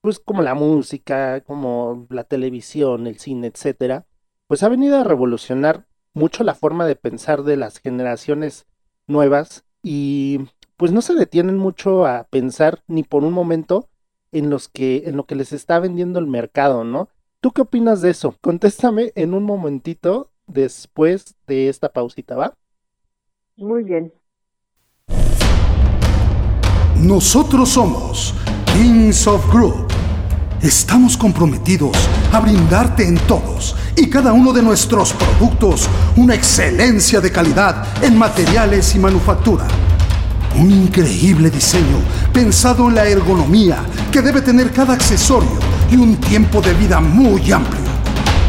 pues 0.00 0.18
como 0.18 0.42
la 0.42 0.54
música, 0.54 1.42
como 1.42 2.06
la 2.10 2.24
televisión, 2.24 3.06
el 3.06 3.18
cine, 3.18 3.48
etcétera, 3.48 4.06
pues 4.46 4.62
ha 4.62 4.68
venido 4.68 4.98
a 4.98 5.04
revolucionar 5.04 5.86
mucho 6.14 6.44
la 6.44 6.54
forma 6.54 6.86
de 6.86 6.96
pensar 6.96 7.42
de 7.42 7.56
las 7.56 7.78
generaciones 7.78 8.66
nuevas 9.06 9.64
y 9.82 10.40
pues 10.76 10.92
no 10.92 11.02
se 11.02 11.14
detienen 11.14 11.58
mucho 11.58 12.06
a 12.06 12.24
pensar 12.24 12.82
ni 12.86 13.02
por 13.02 13.24
un 13.24 13.32
momento 13.32 13.88
en 14.32 14.50
los 14.50 14.68
que 14.68 15.04
en 15.06 15.16
lo 15.16 15.26
que 15.26 15.34
les 15.34 15.52
está 15.52 15.78
vendiendo 15.78 16.18
el 16.18 16.26
mercado, 16.26 16.84
¿no? 16.84 17.08
¿Tú 17.40 17.52
qué 17.52 17.62
opinas 17.62 18.00
de 18.00 18.10
eso? 18.10 18.34
Contéstame 18.40 19.12
en 19.14 19.34
un 19.34 19.44
momentito 19.44 20.30
después 20.46 21.34
de 21.46 21.68
esta 21.68 21.92
pausita, 21.92 22.36
¿va? 22.36 22.54
Muy 23.56 23.84
bien. 23.84 24.12
Nosotros 26.96 27.68
somos 27.70 28.34
Kings 28.72 29.26
of 29.26 29.46
Group. 29.52 29.86
Estamos 30.62 31.16
comprometidos 31.16 31.96
a 32.32 32.40
brindarte 32.40 33.06
en 33.06 33.16
todos 33.28 33.76
y 33.96 34.08
cada 34.08 34.32
uno 34.32 34.52
de 34.52 34.62
nuestros 34.62 35.12
productos 35.12 35.88
una 36.16 36.34
excelencia 36.34 37.20
de 37.20 37.30
calidad 37.30 37.86
en 38.02 38.18
materiales 38.18 38.94
y 38.94 38.98
manufactura. 38.98 39.68
Un 40.54 40.70
increíble 40.70 41.50
diseño 41.50 41.98
pensado 42.32 42.88
en 42.88 42.94
la 42.94 43.06
ergonomía 43.06 43.84
que 44.12 44.22
debe 44.22 44.40
tener 44.40 44.70
cada 44.70 44.94
accesorio 44.94 45.58
y 45.90 45.96
un 45.96 46.16
tiempo 46.20 46.60
de 46.60 46.72
vida 46.74 47.00
muy 47.00 47.50
amplio. 47.52 47.84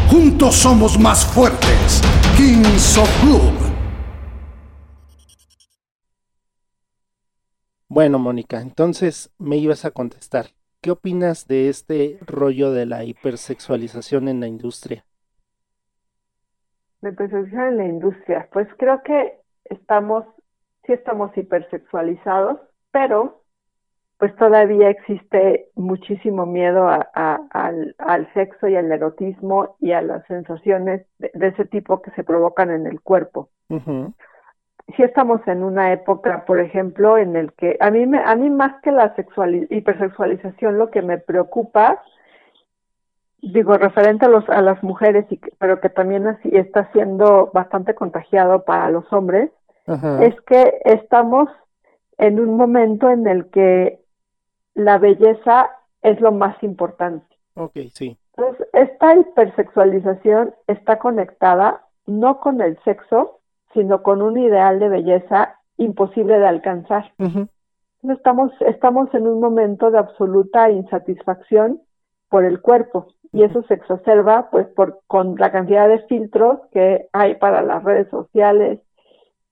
Juntos 0.08 0.54
somos 0.54 0.98
más 0.98 1.26
fuertes. 1.26 2.00
Kings 2.36 2.96
of 2.96 3.20
Club. 3.20 3.52
Bueno, 7.88 8.18
Mónica, 8.18 8.60
entonces 8.60 9.30
me 9.38 9.56
ibas 9.56 9.84
a 9.84 9.90
contestar. 9.90 10.46
¿Qué 10.80 10.92
opinas 10.92 11.48
de 11.48 11.68
este 11.68 12.18
rollo 12.24 12.70
de 12.70 12.86
la 12.86 13.02
hipersexualización 13.02 14.28
en 14.28 14.40
la 14.40 14.46
industria? 14.46 15.04
La 17.00 17.10
hipersexualización 17.10 17.72
en 17.72 17.76
la 17.78 17.86
industria. 17.86 18.48
Pues 18.52 18.68
creo 18.78 19.02
que 19.02 19.40
estamos, 19.64 20.24
sí 20.88 20.94
estamos 20.94 21.36
hipersexualizados, 21.36 22.58
pero 22.90 23.42
pues 24.16 24.34
todavía 24.36 24.88
existe 24.88 25.68
muchísimo 25.76 26.44
miedo 26.44 26.88
al, 26.88 28.28
sexo 28.34 28.66
y 28.66 28.74
al 28.74 28.90
erotismo 28.90 29.76
y 29.78 29.92
a 29.92 30.02
las 30.02 30.26
sensaciones 30.26 31.06
de, 31.18 31.30
ese 31.46 31.66
tipo 31.66 32.02
que 32.02 32.10
se 32.12 32.24
provocan 32.24 32.70
en 32.70 32.86
el 32.86 33.00
cuerpo. 33.00 33.50
Si 33.68 35.02
estamos 35.02 35.46
en 35.46 35.62
una 35.62 35.92
época, 35.92 36.46
por 36.46 36.58
ejemplo, 36.58 37.18
en 37.18 37.36
el 37.36 37.52
que 37.52 37.76
a 37.78 37.90
mí 37.90 38.06
me, 38.06 38.18
a 38.24 38.34
mí 38.34 38.50
más 38.50 38.80
que 38.82 38.90
la 38.90 39.14
hipersexualización 39.70 40.78
lo 40.78 40.90
que 40.90 41.02
me 41.02 41.18
preocupa 41.18 42.02
digo 43.40 43.74
referente 43.74 44.26
a 44.26 44.28
los 44.28 44.48
a 44.48 44.60
las 44.62 44.82
mujeres 44.82 45.24
y 45.30 45.38
pero 45.60 45.80
que 45.80 45.90
también 45.90 46.26
así 46.26 46.50
está 46.52 46.90
siendo 46.90 47.52
bastante 47.54 47.94
contagiado 47.94 48.64
para 48.64 48.90
los 48.90 49.04
hombres 49.12 49.52
es 50.20 50.38
que 50.42 50.80
estamos 50.84 51.48
en 52.18 52.40
un 52.40 52.56
momento 52.56 53.10
en 53.10 53.26
el 53.26 53.48
que 53.50 54.00
la 54.74 54.98
belleza 54.98 55.70
es 56.02 56.20
lo 56.20 56.32
más 56.32 56.62
importante. 56.62 57.26
Ok, 57.54 57.72
sí. 57.92 58.16
Entonces, 58.36 58.68
esta 58.72 59.16
hipersexualización 59.16 60.54
está 60.66 60.98
conectada 60.98 61.86
no 62.06 62.40
con 62.40 62.60
el 62.60 62.78
sexo, 62.84 63.40
sino 63.72 64.02
con 64.02 64.22
un 64.22 64.38
ideal 64.38 64.78
de 64.78 64.88
belleza 64.88 65.58
imposible 65.76 66.38
de 66.38 66.46
alcanzar. 66.46 67.12
estamos, 68.02 68.52
estamos 68.60 69.12
en 69.14 69.26
un 69.26 69.40
momento 69.40 69.90
de 69.90 69.98
absoluta 69.98 70.70
insatisfacción 70.70 71.80
por 72.28 72.44
el 72.44 72.60
cuerpo 72.60 73.08
y 73.32 73.42
eso 73.42 73.62
se 73.64 73.74
exacerba 73.74 74.50
pues 74.50 74.66
por 74.68 75.00
con 75.06 75.36
la 75.36 75.52
cantidad 75.52 75.88
de 75.88 76.00
filtros 76.06 76.60
que 76.72 77.08
hay 77.12 77.34
para 77.36 77.62
las 77.62 77.84
redes 77.84 78.08
sociales 78.08 78.80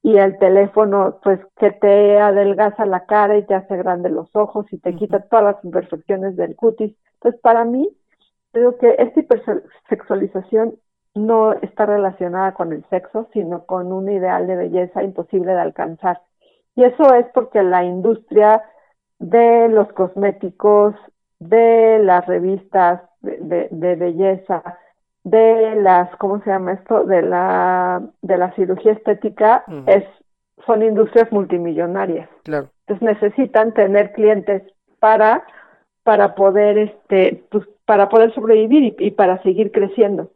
y 0.06 0.18
el 0.18 0.38
teléfono 0.38 1.18
pues 1.20 1.40
que 1.56 1.72
te 1.72 2.20
adelgaza 2.20 2.86
la 2.86 3.06
cara 3.06 3.38
y 3.38 3.44
te 3.44 3.56
hace 3.56 3.76
grande 3.76 4.08
los 4.08 4.30
ojos 4.36 4.64
y 4.72 4.78
te 4.78 4.94
quita 4.94 5.18
todas 5.28 5.44
las 5.44 5.64
imperfecciones 5.64 6.36
del 6.36 6.54
cutis. 6.54 6.94
Entonces 7.14 7.40
para 7.40 7.64
mí 7.64 7.90
creo 8.52 8.78
que 8.78 8.94
esta 9.00 9.18
hipersexualización 9.18 10.76
no 11.16 11.54
está 11.54 11.86
relacionada 11.86 12.54
con 12.54 12.72
el 12.72 12.84
sexo, 12.88 13.28
sino 13.32 13.66
con 13.66 13.92
un 13.92 14.08
ideal 14.08 14.46
de 14.46 14.54
belleza 14.54 15.02
imposible 15.02 15.50
de 15.50 15.60
alcanzar. 15.60 16.20
Y 16.76 16.84
eso 16.84 17.12
es 17.12 17.26
porque 17.34 17.64
la 17.64 17.82
industria 17.82 18.62
de 19.18 19.68
los 19.68 19.92
cosméticos, 19.92 20.94
de 21.40 21.98
las 21.98 22.24
revistas 22.26 23.02
de, 23.22 23.96
belleza, 23.96 24.78
de 25.26 25.74
las, 25.74 26.14
¿cómo 26.18 26.40
se 26.42 26.50
llama 26.50 26.74
esto? 26.74 27.02
De 27.02 27.20
la, 27.20 28.00
de 28.22 28.38
la 28.38 28.52
cirugía 28.52 28.92
estética, 28.92 29.64
es, 29.86 30.04
son 30.64 30.82
industrias 30.84 31.32
multimillonarias. 31.32 32.28
Claro. 32.44 32.68
Entonces 32.86 33.20
necesitan 33.20 33.74
tener 33.74 34.12
clientes 34.12 34.62
para 35.00 35.44
para 36.04 36.36
poder 36.36 36.78
este 36.78 37.42
pues, 37.50 37.66
para 37.84 38.08
poder 38.08 38.32
sobrevivir 38.34 38.94
y, 39.00 39.10
para 39.10 39.42
seguir 39.42 39.72
creciendo. 39.72 40.30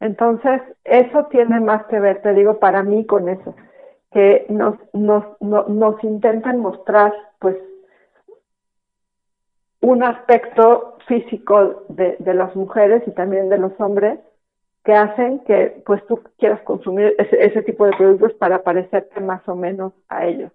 Entonces, 0.00 0.62
eso 0.84 1.26
tiene 1.30 1.58
más 1.60 1.84
que 1.86 1.98
ver, 1.98 2.22
te 2.22 2.32
digo, 2.32 2.60
para 2.60 2.84
mí 2.84 3.04
con 3.04 3.28
eso, 3.28 3.56
que 4.12 4.46
nos, 4.48 4.76
nos, 4.92 5.24
nos 5.40 6.04
intentan 6.04 6.60
mostrar, 6.60 7.12
pues, 7.40 7.56
un 9.80 10.02
aspecto 10.02 10.96
físico 11.06 11.84
de, 11.88 12.16
de 12.18 12.34
las 12.34 12.54
mujeres 12.56 13.02
y 13.06 13.12
también 13.12 13.48
de 13.48 13.58
los 13.58 13.72
hombres 13.80 14.18
que 14.84 14.94
hacen 14.94 15.40
que 15.40 15.82
pues 15.84 16.04
tú 16.06 16.22
quieras 16.38 16.60
consumir 16.62 17.14
ese, 17.18 17.44
ese 17.44 17.62
tipo 17.62 17.84
de 17.84 17.96
productos 17.96 18.32
para 18.34 18.62
parecerte 18.62 19.20
más 19.20 19.46
o 19.48 19.54
menos 19.54 19.92
a 20.08 20.26
ellos. 20.26 20.50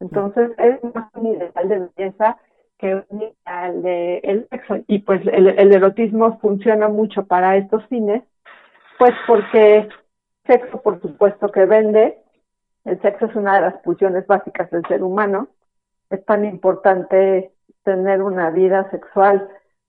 Entonces 0.00 0.50
es 0.58 0.82
más 0.94 1.08
un 1.14 1.28
ideal 1.28 1.68
de 1.68 1.88
belleza 1.96 2.36
que 2.78 3.02
un 3.08 3.22
ideal 3.22 3.82
de 3.82 4.18
el 4.24 4.48
sexo. 4.50 4.78
Y 4.88 4.98
pues 4.98 5.22
el, 5.26 5.48
el 5.48 5.72
erotismo 5.72 6.38
funciona 6.40 6.88
mucho 6.88 7.26
para 7.26 7.56
estos 7.56 7.86
fines, 7.86 8.24
pues 8.98 9.12
porque 9.26 9.88
sexo 10.46 10.82
por 10.82 11.00
supuesto 11.00 11.48
que 11.50 11.64
vende, 11.64 12.18
el 12.84 13.00
sexo 13.00 13.26
es 13.26 13.36
una 13.36 13.54
de 13.54 13.60
las 13.60 13.74
pulsiones 13.82 14.26
básicas 14.26 14.68
del 14.70 14.84
ser 14.86 15.02
humano, 15.02 15.48
es 16.10 16.24
tan 16.24 16.44
importante 16.44 17.51
tener 17.84 18.22
una 18.22 18.50
vida 18.50 18.90
sexual 18.90 19.48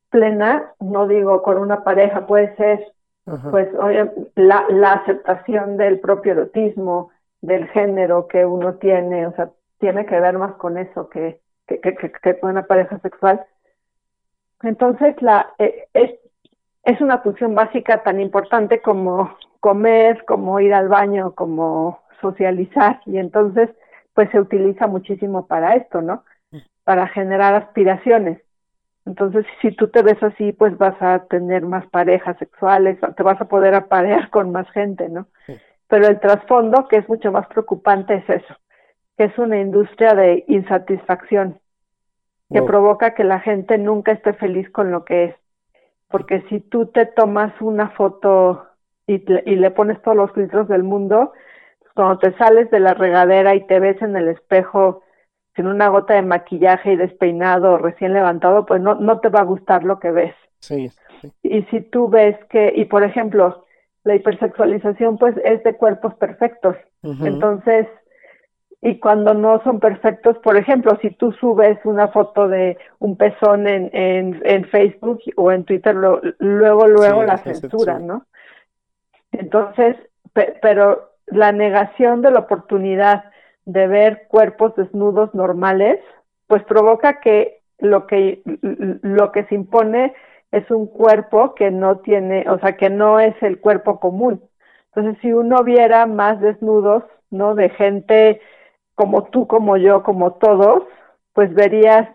plena, 0.09 0.73
no 0.79 1.07
digo 1.07 1.41
con 1.41 1.57
una 1.57 1.83
pareja, 1.83 2.27
puede 2.27 2.55
ser 2.55 2.93
pues 3.51 3.73
oye, 3.75 4.11
la, 4.35 4.65
la 4.69 4.93
aceptación 4.93 5.77
del 5.77 5.99
propio 5.99 6.33
erotismo, 6.33 7.11
del 7.41 7.67
género 7.69 8.27
que 8.27 8.45
uno 8.45 8.75
tiene, 8.75 9.27
o 9.27 9.33
sea, 9.33 9.49
tiene 9.79 10.05
que 10.05 10.19
ver 10.19 10.37
más 10.37 10.53
con 10.55 10.77
eso 10.77 11.09
que, 11.09 11.39
que, 11.67 11.79
que, 11.79 11.95
que 11.95 12.39
con 12.39 12.51
una 12.51 12.63
pareja 12.63 12.99
sexual. 12.99 13.45
Entonces, 14.61 15.21
la, 15.21 15.53
eh, 15.57 15.87
es, 15.93 16.11
es 16.83 17.01
una 17.01 17.19
función 17.19 17.55
básica 17.55 18.03
tan 18.03 18.19
importante 18.19 18.81
como 18.81 19.37
comer, 19.59 20.25
como 20.25 20.59
ir 20.59 20.73
al 20.73 20.89
baño, 20.89 21.33
como 21.33 22.01
socializar, 22.21 23.01
y 23.05 23.17
entonces, 23.17 23.69
pues 24.13 24.29
se 24.31 24.39
utiliza 24.39 24.87
muchísimo 24.87 25.47
para 25.47 25.75
esto, 25.75 26.01
¿no? 26.01 26.23
Para 26.83 27.07
generar 27.07 27.55
aspiraciones. 27.55 28.41
Entonces, 29.05 29.45
si 29.61 29.71
tú 29.71 29.89
te 29.89 30.01
ves 30.01 30.21
así, 30.23 30.53
pues 30.53 30.77
vas 30.77 30.99
a 31.01 31.25
tener 31.25 31.63
más 31.63 31.85
parejas 31.87 32.37
sexuales, 32.37 32.97
te 33.15 33.23
vas 33.23 33.39
a 33.41 33.45
poder 33.45 33.75
aparear 33.75 34.29
con 34.29 34.51
más 34.51 34.69
gente, 34.71 35.09
¿no? 35.09 35.27
Pero 35.87 36.07
el 36.07 36.19
trasfondo, 36.19 36.87
que 36.87 36.97
es 36.97 37.09
mucho 37.09 37.31
más 37.31 37.45
preocupante, 37.47 38.15
es 38.15 38.29
eso, 38.29 38.55
que 39.17 39.25
es 39.25 39.37
una 39.37 39.59
industria 39.59 40.13
de 40.13 40.45
insatisfacción, 40.47 41.59
que 42.49 42.61
provoca 42.61 43.13
que 43.13 43.23
la 43.23 43.39
gente 43.39 43.77
nunca 43.77 44.11
esté 44.11 44.33
feliz 44.33 44.69
con 44.69 44.91
lo 44.91 45.03
que 45.05 45.25
es. 45.25 45.35
Porque 46.09 46.41
si 46.49 46.61
tú 46.61 46.85
te 46.85 47.05
tomas 47.05 47.59
una 47.61 47.89
foto 47.89 48.67
y, 49.07 49.15
y 49.49 49.55
le 49.55 49.71
pones 49.71 50.01
todos 50.01 50.15
los 50.15 50.31
filtros 50.31 50.67
del 50.67 50.83
mundo, 50.83 51.33
cuando 51.93 52.19
te 52.19 52.35
sales 52.37 52.71
de 52.71 52.79
la 52.79 52.93
regadera 52.93 53.55
y 53.55 53.65
te 53.67 53.79
ves 53.79 54.01
en 54.01 54.15
el 54.15 54.29
espejo 54.29 55.03
sin 55.55 55.67
una 55.67 55.87
gota 55.89 56.15
de 56.15 56.21
maquillaje 56.21 56.93
y 56.93 56.95
despeinado 56.95 57.77
recién 57.77 58.13
levantado, 58.13 58.65
pues 58.65 58.81
no, 58.81 58.95
no 58.95 59.19
te 59.19 59.29
va 59.29 59.41
a 59.41 59.45
gustar 59.45 59.83
lo 59.83 59.99
que 59.99 60.11
ves. 60.11 60.35
Sí, 60.59 60.89
Y 61.43 61.63
si 61.63 61.81
tú 61.81 62.09
ves 62.09 62.37
que, 62.49 62.73
y 62.75 62.85
por 62.85 63.03
ejemplo, 63.03 63.65
la 64.03 64.15
hipersexualización 64.15 65.17
pues 65.17 65.35
es 65.43 65.63
de 65.63 65.75
cuerpos 65.75 66.13
perfectos. 66.15 66.75
Entonces, 67.03 67.87
y 68.81 68.99
cuando 68.99 69.33
no 69.33 69.61
son 69.63 69.79
perfectos, 69.79 70.37
por 70.39 70.57
ejemplo, 70.57 70.97
si 71.01 71.09
tú 71.11 71.31
subes 71.33 71.77
una 71.85 72.09
foto 72.09 72.47
de 72.47 72.77
un 72.99 73.17
pezón 73.17 73.67
en, 73.67 73.89
en, 73.93 74.41
en 74.43 74.65
Facebook 74.65 75.19
o 75.35 75.51
en 75.51 75.63
Twitter, 75.63 75.95
luego, 75.95 76.87
luego 76.87 77.23
la 77.23 77.37
censura, 77.37 77.99
¿no? 77.99 78.25
Entonces, 79.31 79.95
pero 80.61 81.11
la 81.27 81.51
negación 81.51 82.21
de 82.21 82.31
la 82.31 82.39
oportunidad 82.39 83.25
de 83.65 83.87
ver 83.87 84.27
cuerpos 84.27 84.75
desnudos 84.75 85.33
normales, 85.33 85.99
pues 86.47 86.63
provoca 86.63 87.19
que 87.19 87.61
lo 87.79 88.07
que 88.07 88.41
lo 89.01 89.31
que 89.31 89.45
se 89.45 89.55
impone 89.55 90.13
es 90.51 90.69
un 90.69 90.87
cuerpo 90.87 91.55
que 91.55 91.71
no 91.71 91.97
tiene, 91.99 92.45
o 92.49 92.59
sea, 92.59 92.77
que 92.77 92.89
no 92.89 93.19
es 93.19 93.35
el 93.41 93.59
cuerpo 93.59 93.99
común. 93.99 94.41
Entonces, 94.93 95.19
si 95.21 95.33
uno 95.33 95.63
viera 95.63 96.05
más 96.05 96.39
desnudos, 96.39 97.03
¿no? 97.31 97.55
De 97.55 97.69
gente 97.69 98.39
como 98.93 99.23
tú, 99.23 99.47
como 99.47 99.77
yo, 99.77 100.03
como 100.03 100.33
todos, 100.33 100.83
pues 101.33 101.53
verías 101.55 102.07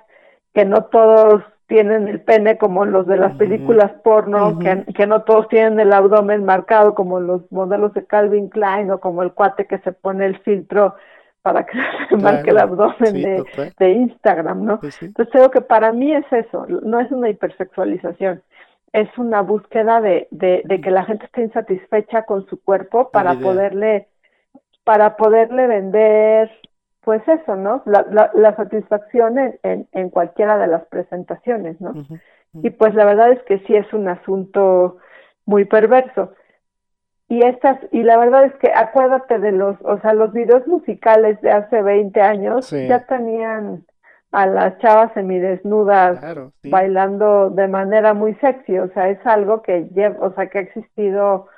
que 0.54 0.64
no 0.64 0.84
todos 0.84 1.42
tienen 1.66 2.08
el 2.08 2.20
pene 2.20 2.56
como 2.56 2.84
los 2.84 3.06
de 3.06 3.16
las 3.16 3.36
películas 3.36 3.92
porno, 4.02 4.58
que, 4.58 4.84
que, 4.94 5.06
no 5.06 5.22
todos 5.22 5.48
tienen 5.48 5.78
el 5.80 5.92
abdomen 5.92 6.44
marcado 6.44 6.94
como 6.94 7.20
los 7.20 7.50
modelos 7.52 7.92
de 7.92 8.06
Calvin 8.06 8.48
Klein 8.48 8.90
o 8.90 9.00
como 9.00 9.22
el 9.22 9.32
cuate 9.32 9.66
que 9.66 9.78
se 9.78 9.92
pone 9.92 10.24
el 10.24 10.38
filtro 10.38 10.94
para 11.48 11.64
que 11.64 11.78
se 12.10 12.16
marque 12.18 12.50
el 12.50 12.58
abdomen 12.58 13.42
de, 13.78 13.90
Instagram, 13.90 14.64
¿no? 14.64 14.80
Entonces 14.82 15.32
creo 15.32 15.50
que 15.50 15.62
para 15.62 15.92
mí 15.92 16.14
es 16.14 16.30
eso, 16.30 16.66
no 16.66 17.00
es 17.00 17.10
una 17.10 17.30
hipersexualización, 17.30 18.42
es 18.92 19.08
una 19.16 19.40
búsqueda 19.40 20.02
de, 20.02 20.28
de, 20.30 20.80
que 20.82 20.90
la 20.90 21.04
gente 21.04 21.24
esté 21.24 21.42
insatisfecha 21.42 22.24
con 22.24 22.46
su 22.48 22.62
cuerpo 22.62 23.10
para 23.10 23.34
poderle, 23.34 24.08
para 24.84 25.16
poderle 25.16 25.66
vender, 25.66 26.50
pues 27.00 27.26
eso, 27.26 27.56
¿no? 27.56 27.82
La, 27.86 28.30
la, 28.34 28.54
satisfacción 28.56 29.38
en, 29.38 29.88
en, 29.92 30.10
cualquiera 30.10 30.58
de 30.58 30.66
las 30.66 30.84
presentaciones, 30.88 31.80
¿no? 31.80 31.94
Y 32.62 32.70
pues 32.70 32.94
la 32.94 33.06
verdad 33.06 33.32
es 33.32 33.42
que 33.44 33.60
sí 33.60 33.74
es 33.74 33.90
un 33.94 34.08
asunto 34.08 34.98
muy 35.46 35.64
perverso 35.64 36.34
y 37.28 37.42
estas 37.42 37.78
y 37.92 38.02
la 38.02 38.16
verdad 38.16 38.44
es 38.44 38.54
que 38.54 38.72
acuérdate 38.74 39.38
de 39.38 39.52
los 39.52 39.76
o 39.82 39.98
sea 40.00 40.14
los 40.14 40.32
videos 40.32 40.66
musicales 40.66 41.40
de 41.42 41.50
hace 41.50 41.82
20 41.82 42.20
años 42.20 42.70
ya 42.70 43.06
tenían 43.06 43.84
a 44.32 44.46
las 44.46 44.78
chavas 44.78 45.12
semidesnudas 45.14 46.20
bailando 46.64 47.50
de 47.50 47.68
manera 47.68 48.14
muy 48.14 48.34
sexy 48.36 48.78
o 48.78 48.88
sea 48.92 49.08
es 49.10 49.24
algo 49.26 49.62
que 49.62 49.88
lleva 49.94 50.16
o 50.26 50.34
sea 50.34 50.48
que 50.48 50.58
ha 50.58 50.62
existido 50.62 51.48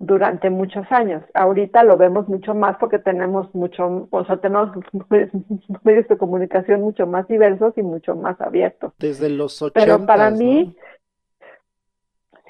durante 0.00 0.48
muchos 0.48 0.90
años. 0.90 1.22
Ahorita 1.34 1.84
lo 1.84 1.98
vemos 1.98 2.26
mucho 2.26 2.54
más 2.54 2.76
porque 2.78 2.98
tenemos 2.98 3.54
mucho 3.54 4.08
o 4.10 4.24
sea 4.24 4.38
tenemos 4.38 4.70
medios 5.84 6.08
de 6.08 6.16
comunicación 6.16 6.80
mucho 6.80 7.06
más 7.06 7.28
diversos 7.28 7.74
y 7.76 7.82
mucho 7.82 8.16
más 8.16 8.40
abiertos. 8.40 8.92
Desde 8.98 9.28
los 9.28 9.60
80 9.60 9.78
pero 9.78 10.06
para 10.06 10.30
mí 10.30 10.74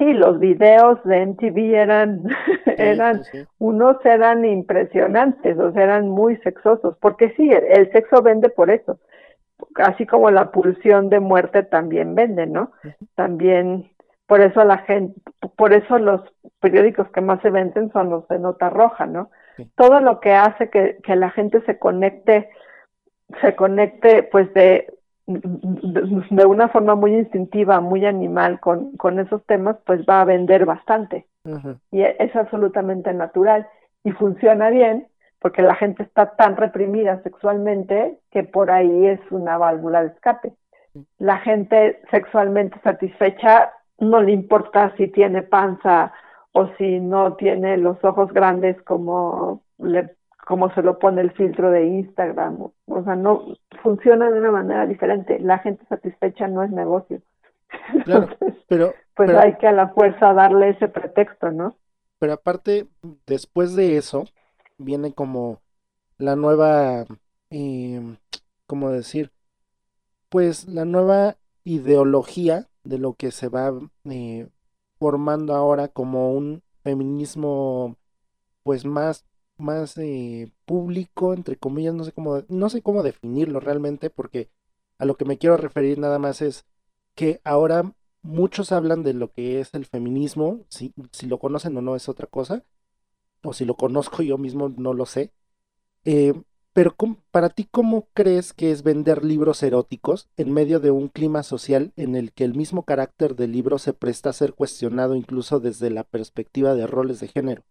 sí, 0.01 0.15
los 0.15 0.41
videos 0.41 0.99
de 1.05 1.27
MTV 1.27 1.75
eran, 1.75 2.23
eran, 2.79 3.23
unos 3.59 4.05
eran 4.05 4.45
impresionantes, 4.45 5.59
o 5.59 5.71
sea, 5.73 5.85
eran 5.85 6.09
muy 6.09 6.37
sexosos, 6.39 6.97
porque 7.01 7.33
sí, 7.37 7.51
el, 7.51 7.93
sexo 7.93 8.23
vende 8.23 8.49
por 8.49 8.71
eso, 8.71 8.99
así 9.77 10.07
como 10.07 10.31
la 10.31 10.51
pulsión 10.51 11.11
de 11.11 11.21
muerte 11.21 11.63
también 11.63 12.15
vende, 12.15 12.47
¿no? 12.47 12.73
También, 13.15 13.91
por 14.27 14.41
eso 14.41 14.65
la 14.65 14.79
gente, 14.79 15.21
por 15.57 15.75
eso 15.75 15.99
los 15.99 16.23
periódicos 16.61 17.09
que 17.11 17.21
más 17.21 17.43
se 17.43 17.51
venden 17.51 17.93
son 17.93 18.09
los 18.09 18.27
de 18.29 18.39
nota 18.39 18.71
roja, 18.71 19.05
¿no? 19.07 19.31
Todo 19.77 20.01
lo 20.01 20.21
que 20.21 20.33
hace 20.33 20.71
que, 20.71 20.97
que 21.03 21.15
la 21.17 21.31
gente 21.31 21.61
se 21.67 21.79
conecte, 21.79 22.49
se 23.43 23.55
conecte, 23.55 24.23
pues 24.23 24.53
de 24.55 24.87
de 25.31 26.47
una 26.47 26.69
forma 26.69 26.95
muy 26.95 27.15
instintiva, 27.15 27.81
muy 27.81 28.05
animal 28.05 28.61
con, 28.61 28.97
con 28.97 29.19
esos 29.19 29.45
temas, 29.47 29.77
pues 29.87 30.01
va 30.09 30.21
a 30.21 30.25
vender 30.25 30.67
bastante. 30.67 31.27
Y 31.91 32.03
es 32.03 32.37
absolutamente 32.37 33.13
natural 33.15 33.67
y 34.05 34.13
funciona 34.13 34.71
bien 34.71 35.07
porque 35.41 35.63
la 35.63 35.75
gente 35.75 36.03
está 36.03 36.37
tan 36.37 36.57
reprimida 36.57 37.23
sexualmente 37.23 38.19
que 38.31 38.45
por 38.45 38.71
ahí 38.71 39.07
es 39.07 39.21
una 39.31 39.57
válvula 39.57 40.03
de 40.03 40.09
escape. 40.09 40.53
La 41.19 41.39
gente 41.39 42.01
sexualmente 42.11 42.79
satisfecha 42.83 43.73
no 43.99 44.21
le 44.21 44.33
importa 44.33 44.93
si 44.97 45.09
tiene 45.09 45.43
panza 45.43 46.13
o 46.53 46.69
si 46.77 47.01
no 47.01 47.35
tiene 47.37 47.77
los 47.79 48.03
ojos 48.05 48.33
grandes 48.33 48.81
como 48.83 49.63
le 49.79 50.15
como 50.51 50.75
se 50.75 50.83
lo 50.83 50.99
pone 50.99 51.21
el 51.21 51.31
filtro 51.31 51.71
de 51.71 51.87
Instagram. 51.87 52.73
O 52.87 53.05
sea, 53.05 53.15
no 53.15 53.55
funciona 53.85 54.29
de 54.33 54.41
una 54.41 54.51
manera 54.51 54.85
diferente. 54.85 55.39
La 55.39 55.61
gente 55.61 55.87
satisfecha 55.89 56.49
no 56.49 56.65
es 56.65 56.73
negocio. 56.73 57.23
pero, 58.69 58.93
pues 59.15 59.31
hay 59.31 59.57
que 59.59 59.69
a 59.69 59.73
la 59.73 59.91
fuerza 59.91 60.35
darle 60.35 60.71
ese 60.71 60.89
pretexto, 60.89 61.53
¿no? 61.53 61.77
Pero 62.19 62.33
aparte, 62.33 62.89
después 63.29 63.77
de 63.77 63.97
eso, 63.97 64.25
viene 64.77 65.15
como 65.15 65.61
la 66.19 66.35
nueva, 66.35 67.05
eh, 67.51 68.17
¿cómo 68.67 68.91
decir? 68.91 69.31
Pues 70.31 70.67
la 70.67 70.85
nueva 70.85 71.37
ideología 71.63 72.67
de 72.83 72.99
lo 72.99 73.15
que 73.15 73.31
se 73.31 73.49
va 73.49 73.71
eh, 74.07 74.49
formando 74.99 75.55
ahora 75.55 75.87
como 75.87 76.33
un 76.33 76.65
feminismo 76.83 77.95
pues 78.65 78.85
más 78.85 79.25
más 79.61 79.97
eh, 79.99 80.53
público, 80.67 81.35
entre 81.35 81.57
comillas, 81.57 81.95
no 81.95 82.05
sé 82.05 82.13
cómo, 82.13 82.45
no 82.49 82.71
sé 82.71 82.83
cómo 82.83 83.03
definirlo 83.03 83.61
realmente, 83.61 84.11
porque 84.11 84.51
a 84.99 85.05
lo 85.05 85.17
que 85.17 85.25
me 85.25 85.39
quiero 85.39 85.57
referir 85.57 85.99
nada 85.99 86.19
más 86.19 86.43
es 86.43 86.67
que 87.15 87.41
ahora 87.45 87.95
muchos 88.23 88.73
hablan 88.73 89.03
de 89.03 89.15
lo 89.15 89.33
que 89.33 89.61
es 89.61 89.75
el 89.75 89.87
feminismo, 89.87 90.65
si, 90.69 90.95
si 91.13 91.27
lo 91.27 91.39
conocen 91.39 91.77
o 91.77 91.83
no 91.83 91.97
es 91.97 92.09
otra 92.09 92.27
cosa, 92.27 92.65
o 93.43 93.53
si 93.53 93.65
lo 93.65 93.77
conozco 93.77 94.23
yo 94.23 94.39
mismo 94.39 94.69
no 94.71 94.95
lo 94.95 95.07
sé. 95.07 95.33
Eh, 96.05 96.35
pero 96.73 96.95
para 97.31 97.51
ti, 97.51 97.67
¿cómo 97.71 98.09
crees 98.15 98.53
que 98.53 98.71
es 98.71 98.83
vender 98.83 99.25
libros 99.25 99.63
eróticos 99.63 100.29
en 100.37 100.53
medio 100.53 100.81
de 100.81 100.91
un 100.91 101.09
clima 101.09 101.43
social 101.43 101.93
en 101.97 102.17
el 102.17 102.33
que 102.33 102.45
el 102.45 102.55
mismo 102.55 102.85
carácter 102.85 103.37
del 103.37 103.53
libro 103.53 103.79
se 103.79 103.93
presta 103.93 104.31
a 104.31 104.35
ser 104.35 104.55
cuestionado 104.55 105.15
incluso 105.17 105.61
desde 105.61 105.91
la 105.91 106.05
perspectiva 106.05 106.75
de 106.75 106.87
roles 106.87 107.21
de 107.21 107.29
género? 107.29 107.65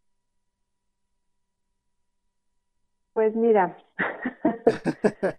Pues 3.30 3.38
mira, 3.38 3.78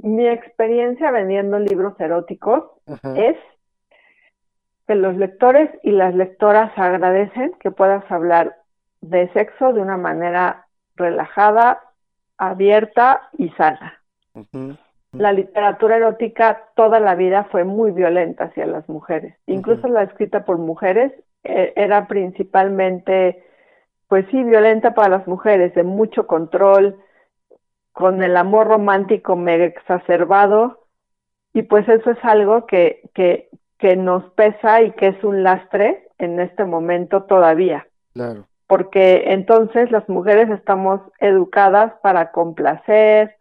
mi 0.00 0.28
experiencia 0.28 1.10
vendiendo 1.10 1.58
libros 1.58 1.98
eróticos 1.98 2.64
es 3.16 3.34
que 4.86 4.94
los 4.94 5.16
lectores 5.16 5.70
y 5.82 5.92
las 5.92 6.14
lectoras 6.14 6.70
agradecen 6.76 7.54
que 7.60 7.70
puedas 7.70 8.04
hablar 8.12 8.58
de 9.00 9.32
sexo 9.32 9.72
de 9.72 9.80
una 9.80 9.96
manera 9.96 10.66
relajada, 10.96 11.80
abierta 12.36 13.30
y 13.38 13.48
sana. 13.52 14.02
La 15.12 15.32
literatura 15.32 15.96
erótica 15.96 16.68
toda 16.76 17.00
la 17.00 17.14
vida 17.14 17.44
fue 17.44 17.64
muy 17.64 17.92
violenta 17.92 18.44
hacia 18.44 18.66
las 18.66 18.86
mujeres. 18.86 19.34
Incluso 19.46 19.88
la 19.88 20.02
escrita 20.02 20.44
por 20.44 20.58
mujeres 20.58 21.10
eh, 21.42 21.72
era 21.74 22.06
principalmente, 22.06 23.47
pues 24.08 24.26
sí, 24.30 24.42
violenta 24.42 24.94
para 24.94 25.18
las 25.18 25.26
mujeres, 25.26 25.74
de 25.74 25.84
mucho 25.84 26.26
control, 26.26 26.96
con 27.92 28.22
el 28.22 28.36
amor 28.36 28.68
romántico 28.68 29.36
mega 29.36 29.64
exacerbado. 29.64 30.86
Y 31.52 31.62
pues 31.62 31.88
eso 31.88 32.10
es 32.10 32.18
algo 32.22 32.66
que, 32.66 33.02
que, 33.14 33.48
que 33.78 33.96
nos 33.96 34.24
pesa 34.32 34.82
y 34.82 34.92
que 34.92 35.08
es 35.08 35.24
un 35.24 35.42
lastre 35.42 36.08
en 36.18 36.40
este 36.40 36.64
momento 36.64 37.24
todavía. 37.24 37.86
Claro 38.12 38.46
porque 38.68 39.32
entonces 39.32 39.90
las 39.90 40.08
mujeres 40.08 40.50
estamos 40.50 41.00
educadas 41.18 41.94
para 42.02 42.30
complacer, 42.30 43.34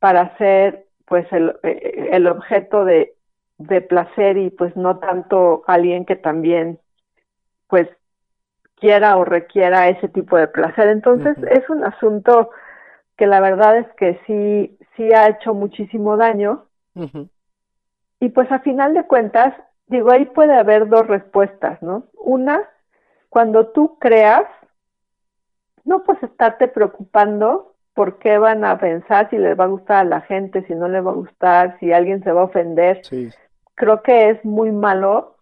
para 0.00 0.36
ser 0.36 0.86
pues 1.06 1.24
el, 1.32 1.54
eh, 1.62 2.08
el 2.10 2.26
objeto 2.26 2.84
de, 2.84 3.14
de, 3.58 3.80
placer 3.80 4.36
y 4.36 4.50
pues 4.50 4.76
no 4.76 4.98
tanto 4.98 5.62
alguien 5.68 6.04
que 6.04 6.16
también 6.16 6.80
pues 7.68 7.88
quiera 8.82 9.16
o 9.16 9.24
requiera 9.24 9.88
ese 9.88 10.08
tipo 10.08 10.36
de 10.36 10.48
placer. 10.48 10.88
Entonces 10.88 11.36
es 11.48 11.70
un 11.70 11.84
asunto 11.84 12.50
que 13.16 13.28
la 13.28 13.38
verdad 13.40 13.78
es 13.78 13.86
que 13.96 14.20
sí, 14.26 14.76
sí 14.96 15.08
ha 15.14 15.28
hecho 15.28 15.54
muchísimo 15.54 16.16
daño. 16.16 16.64
Y 18.18 18.28
pues 18.30 18.50
a 18.50 18.58
final 18.58 18.92
de 18.92 19.06
cuentas, 19.06 19.54
digo, 19.86 20.10
ahí 20.10 20.24
puede 20.24 20.54
haber 20.58 20.88
dos 20.88 21.06
respuestas, 21.06 21.80
¿no? 21.80 22.08
Una, 22.14 22.60
cuando 23.28 23.68
tú 23.68 23.98
creas 24.00 24.46
no 25.84 26.02
pues 26.02 26.20
estarte 26.22 26.66
preocupando 26.66 27.74
por 27.94 28.18
qué 28.18 28.38
van 28.38 28.64
a 28.64 28.78
pensar, 28.78 29.30
si 29.30 29.38
les 29.38 29.58
va 29.58 29.64
a 29.64 29.68
gustar 29.68 29.98
a 29.98 30.08
la 30.08 30.20
gente, 30.22 30.64
si 30.66 30.74
no 30.74 30.88
les 30.88 31.06
va 31.06 31.10
a 31.10 31.14
gustar, 31.14 31.78
si 31.78 31.92
alguien 31.92 32.24
se 32.24 32.32
va 32.32 32.40
a 32.40 32.44
ofender. 32.44 33.02
Creo 33.76 34.02
que 34.02 34.30
es 34.30 34.44
muy 34.44 34.72
malo 34.72 35.36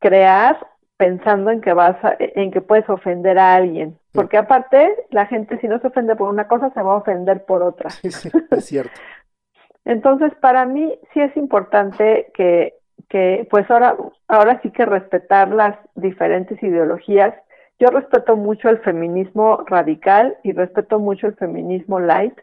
crear 0.00 0.58
pensando 1.00 1.50
en 1.50 1.62
que 1.62 1.72
vas 1.72 1.96
en 2.18 2.50
que 2.50 2.60
puedes 2.60 2.86
ofender 2.90 3.38
a 3.38 3.54
alguien, 3.54 3.96
porque 4.12 4.36
aparte 4.36 4.94
la 5.08 5.24
gente 5.24 5.58
si 5.60 5.66
no 5.66 5.80
se 5.80 5.86
ofende 5.86 6.14
por 6.14 6.28
una 6.28 6.46
cosa 6.46 6.68
se 6.74 6.82
va 6.82 6.92
a 6.92 6.96
ofender 6.96 7.46
por 7.46 7.62
otra. 7.62 7.88
es 8.02 8.30
cierto. 8.66 8.92
Entonces, 9.86 10.34
para 10.42 10.66
mí 10.66 10.98
sí 11.14 11.20
es 11.20 11.34
importante 11.38 12.30
que 12.34 12.74
que 13.08 13.48
pues 13.50 13.68
ahora 13.70 13.96
ahora 14.28 14.60
sí 14.62 14.70
que 14.70 14.84
respetar 14.84 15.48
las 15.48 15.74
diferentes 15.94 16.62
ideologías 16.62 17.32
yo 17.78 17.88
respeto 17.88 18.36
mucho 18.36 18.68
el 18.68 18.80
feminismo 18.80 19.64
radical 19.66 20.36
y 20.42 20.52
respeto 20.52 20.98
mucho 20.98 21.28
el 21.28 21.34
feminismo 21.36 21.98
light. 21.98 22.38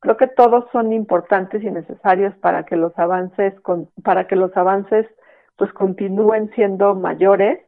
Creo 0.00 0.16
que 0.16 0.28
todos 0.28 0.64
son 0.72 0.94
importantes 0.94 1.62
y 1.62 1.70
necesarios 1.70 2.34
para 2.36 2.64
que 2.64 2.76
los 2.76 2.98
avances 2.98 3.52
para 4.02 4.26
que 4.26 4.36
los 4.36 4.56
avances 4.56 5.06
pues 5.56 5.70
continúen 5.74 6.50
siendo 6.54 6.94
mayores. 6.94 7.58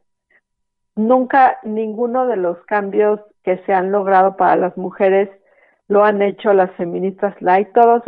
Nunca 1.07 1.57
ninguno 1.63 2.27
de 2.27 2.35
los 2.35 2.57
cambios 2.65 3.19
que 3.43 3.57
se 3.65 3.73
han 3.73 3.91
logrado 3.91 4.37
para 4.37 4.55
las 4.55 4.77
mujeres 4.77 5.29
lo 5.87 6.03
han 6.03 6.21
hecho 6.21 6.53
las 6.53 6.71
feministas. 6.73 7.33
Light, 7.41 7.69
todos 7.73 8.03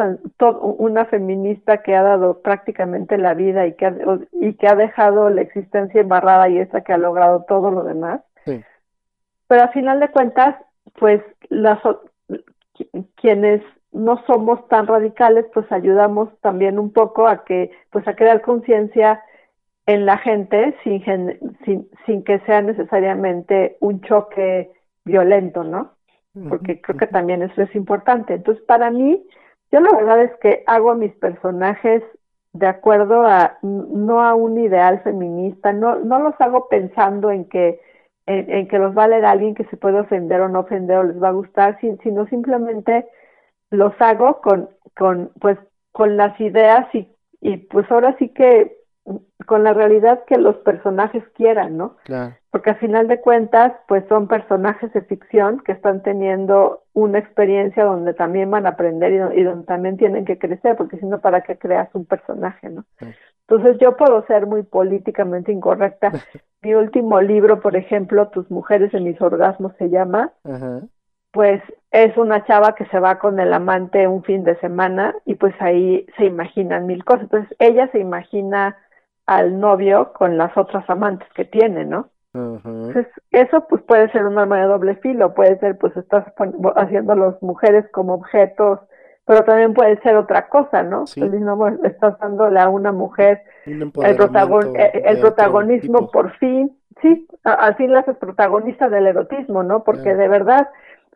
una 0.78 1.06
feminista 1.06 1.82
que 1.82 1.96
ha 1.96 2.04
dado 2.04 2.42
prácticamente 2.42 3.18
la 3.18 3.34
vida 3.34 3.66
y 3.66 3.74
que 3.74 3.88
ha, 3.88 3.96
y 4.32 4.54
que 4.54 4.68
ha 4.68 4.76
dejado 4.76 5.32
la 5.32 5.42
existencia 5.42 6.02
embarrada 6.02 6.50
y 6.50 6.60
esa 6.60 6.82
que 6.82 6.94
ha 6.94 6.98
logrado 6.98 7.46
todo 7.48 7.72
lo 7.72 7.84
demás. 7.84 8.22
Pero 8.46 9.64
a 9.64 9.70
final 9.70 10.00
de 10.00 10.10
cuentas, 10.10 10.56
pues 11.00 11.22
las 11.50 11.80
quienes 13.16 13.62
no 13.92 14.24
somos 14.28 14.68
tan 14.68 14.86
radicales, 14.86 15.46
pues 15.52 15.70
ayudamos 15.72 16.30
también 16.42 16.78
un 16.78 16.94
poco 16.94 17.28
a 17.28 17.44
que, 17.44 17.72
pues 17.92 18.08
a 18.08 18.16
crear 18.16 18.42
conciencia 18.42 19.24
en 19.86 20.06
la 20.06 20.18
gente 20.18 20.76
sin, 20.84 21.04
sin, 21.66 21.90
sin 22.06 22.24
que 22.24 22.40
sea 22.40 22.62
necesariamente 22.62 23.78
un 23.80 24.02
choque 24.02 24.72
violento, 25.04 25.64
¿no? 25.64 25.94
Porque 26.50 26.82
creo 26.82 26.98
que 26.98 27.08
también 27.08 27.44
eso 27.44 27.62
es 27.62 27.76
importante. 27.76 28.34
Entonces, 28.34 28.64
para 28.66 28.90
mí, 28.90 29.24
yo 29.72 29.80
la 29.82 29.96
verdad 29.96 30.24
es 30.24 30.32
que 30.40 30.64
hago 30.66 30.96
mis 30.96 31.14
personajes 31.14 32.02
de 32.54 32.68
acuerdo 32.68 33.24
a, 33.24 33.58
no 33.62 34.24
a 34.24 34.34
un 34.34 34.58
ideal 34.58 35.02
feminista, 35.04 35.74
no, 35.74 36.00
no 36.00 36.20
los 36.20 36.34
hago 36.40 36.70
pensando 36.70 37.30
en 37.30 37.46
que 37.46 37.80
en, 38.26 38.68
que 38.68 38.80
los 38.80 38.98
va 38.98 39.06
a 39.06 39.08
leer 39.08 39.26
alguien 39.26 39.56
que 39.56 39.66
se 39.66 39.78
puede 39.78 40.00
ofender 40.00 40.42
o 40.42 40.50
no 40.50 40.62
ofender 40.62 40.98
o 40.98 41.04
les 41.04 41.22
va 41.22 41.30
a 41.30 41.34
gustar, 41.34 41.78
sino 41.80 42.26
simplemente 42.28 43.06
los 43.70 43.94
hago 44.00 44.40
con, 44.42 44.70
con, 44.96 45.32
pues, 45.40 45.58
con 45.92 46.16
las 46.16 46.40
ideas 46.40 46.88
y, 46.94 47.08
y 47.42 47.58
pues 47.58 47.90
ahora 47.92 48.16
sí 48.20 48.30
que 48.30 48.78
con 49.46 49.64
la 49.64 49.74
realidad 49.74 50.24
que 50.26 50.38
los 50.38 50.56
personajes 50.58 51.24
quieran, 51.36 51.78
¿no? 51.78 51.98
Claro. 52.06 52.36
Porque 52.52 52.70
al 52.70 52.78
final 52.78 53.08
de 53.08 53.20
cuentas, 53.20 53.74
pues 53.88 54.04
son 54.08 54.28
personajes 54.28 54.94
de 54.94 55.02
ficción 55.02 55.60
que 55.60 55.74
están 55.74 56.02
teniendo 56.04 56.84
una 56.94 57.20
experiencia 57.20 57.84
donde 57.84 58.14
también 58.14 58.50
van 58.50 58.66
a 58.66 58.70
aprender 58.70 59.34
y, 59.36 59.44
donde 59.44 59.66
también 59.66 59.98
tienen 59.98 60.24
que 60.24 60.38
crecer, 60.38 60.78
porque 60.78 60.98
si 60.98 61.06
no, 61.06 61.20
¿para 61.20 61.42
qué 61.42 61.58
creas 61.58 61.90
un 61.94 62.06
personaje, 62.06 62.70
no? 62.70 62.86
Entonces 63.48 63.78
yo 63.82 63.98
puedo 63.98 64.26
ser 64.26 64.48
muy 64.48 64.64
políticamente 64.64 65.52
incorrecta. 65.52 66.12
Mi 66.62 66.76
último 66.76 67.20
libro, 67.22 67.60
por 67.60 67.76
ejemplo, 67.76 68.30
Tus 68.30 68.50
mujeres 68.50 68.94
en 68.94 69.04
mis 69.04 69.20
orgasmos 69.22 69.74
se 69.78 69.90
llama, 69.90 70.32
pues 71.32 71.62
es 71.92 72.16
una 72.16 72.46
chava 72.46 72.76
que 72.76 72.86
se 72.86 73.00
va 73.00 73.20
con 73.20 73.40
el 73.40 73.52
amante 73.52 74.08
un 74.08 74.24
fin 74.24 74.44
de 74.44 74.56
semana 74.60 75.16
y 75.26 75.36
pues 75.36 75.54
ahí 75.60 76.06
se 76.16 76.26
imaginan 76.26 76.86
mil 76.86 77.04
cosas. 77.04 77.24
Entonces 77.24 77.56
ella 77.60 77.90
se 77.92 78.00
imagina 78.00 78.78
al 79.26 79.60
novio 79.60 80.14
con 80.14 80.38
las 80.38 80.56
otras 80.58 80.90
amantes 80.90 81.28
que 81.34 81.46
tiene, 81.46 81.86
¿no? 81.86 82.10
Entonces, 82.34 83.06
eso 83.30 83.68
pues 83.70 83.84
puede 83.84 84.12
ser 84.12 84.26
un 84.26 84.40
arma 84.40 84.60
de 84.60 84.66
doble 84.66 84.96
filo, 84.96 85.36
puede 85.36 85.60
ser 85.60 85.78
pues 85.78 85.96
estás 85.96 86.26
haciendo 86.76 87.14
a 87.14 87.16
las 87.16 87.44
mujeres 87.44 87.86
como 87.92 88.16
objetos 88.16 88.80
pero 89.26 89.44
también 89.44 89.74
puede 89.74 90.00
ser 90.02 90.16
otra 90.16 90.50
cosa, 90.50 90.84
¿no? 90.84 91.08
Sí. 91.08 91.22
Pues, 91.22 91.80
estás 91.84 92.20
dándole 92.20 92.60
a 92.60 92.70
una 92.70 92.92
mujer 92.92 93.42
el, 93.66 93.82
eh, 93.82 95.04
el 95.06 95.20
protagonismo 95.20 96.12
por 96.12 96.32
fin, 96.38 96.78
sí, 97.02 97.28
al 97.44 97.76
fin 97.76 97.94
la 97.94 98.00
haces 98.00 98.18
protagonista 98.18 98.90
del 98.90 99.08
erotismo, 99.08 99.64
¿no? 99.64 99.84
Porque 99.84 100.14
de 100.14 100.28
verdad, 100.28 100.70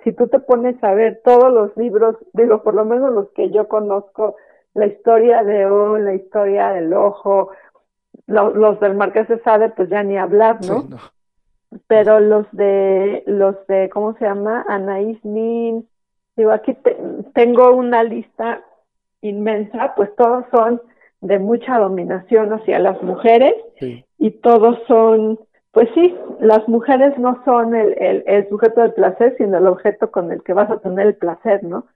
si 0.04 0.14
tú 0.14 0.28
te 0.28 0.40
pones 0.40 0.82
a 0.84 0.94
ver 0.94 1.22
todos 1.24 1.52
los 1.52 1.76
libros, 1.76 2.16
digo, 2.34 2.64
por 2.64 2.76
lo 2.76 2.86
menos 2.86 3.14
los 3.14 3.30
que 3.32 3.50
yo 3.50 3.68
conozco, 3.68 4.38
la 4.74 4.86
historia 4.86 5.44
de 5.44 5.66
O, 5.66 5.98
la 5.98 6.14
historia 6.14 6.70
del 6.70 6.94
ojo, 6.94 7.50
los 8.28 8.80
del 8.80 8.96
Marqués 8.96 9.28
de 9.28 9.40
Sade, 9.40 9.70
pues 9.70 9.90
ya 9.90 10.04
ni 10.04 10.18
hablar, 10.18 10.60
¿no? 10.66 10.88
Pero 11.88 12.20
los 12.20 12.46
de, 12.52 13.24
los 13.26 13.56
de, 13.68 13.90
¿cómo 13.90 14.14
se 14.18 14.26
llama? 14.26 14.66
Anaís 14.68 15.24
Nin, 15.26 15.88
Digo, 16.38 16.52
aquí 16.52 16.78
tengo 17.34 17.72
una 17.72 18.04
lista 18.04 18.64
inmensa, 19.22 19.96
pues 19.96 20.16
todos 20.16 20.46
son 20.52 20.80
de 21.20 21.40
mucha 21.40 21.80
dominación 21.80 22.54
hacia 22.54 22.78
las 22.78 23.02
mujeres 23.02 23.56
y 24.20 24.32
todos 24.32 24.78
son, 24.88 25.40
pues 25.72 25.90
sí, 25.96 26.16
las 26.40 26.68
mujeres 26.68 27.18
no 27.18 27.42
son 27.44 27.76
el, 27.76 28.24
el, 28.28 28.48
sujeto 28.50 28.82
del 28.82 28.94
placer, 28.94 29.34
sino 29.40 29.58
el 29.58 29.66
objeto 29.66 30.12
con 30.12 30.32
el 30.32 30.44
que 30.44 30.54
vas 30.54 30.70
a 30.70 30.78
tener 30.78 31.08
el 31.08 31.16
placer, 31.16 31.64
¿no? 31.64 31.88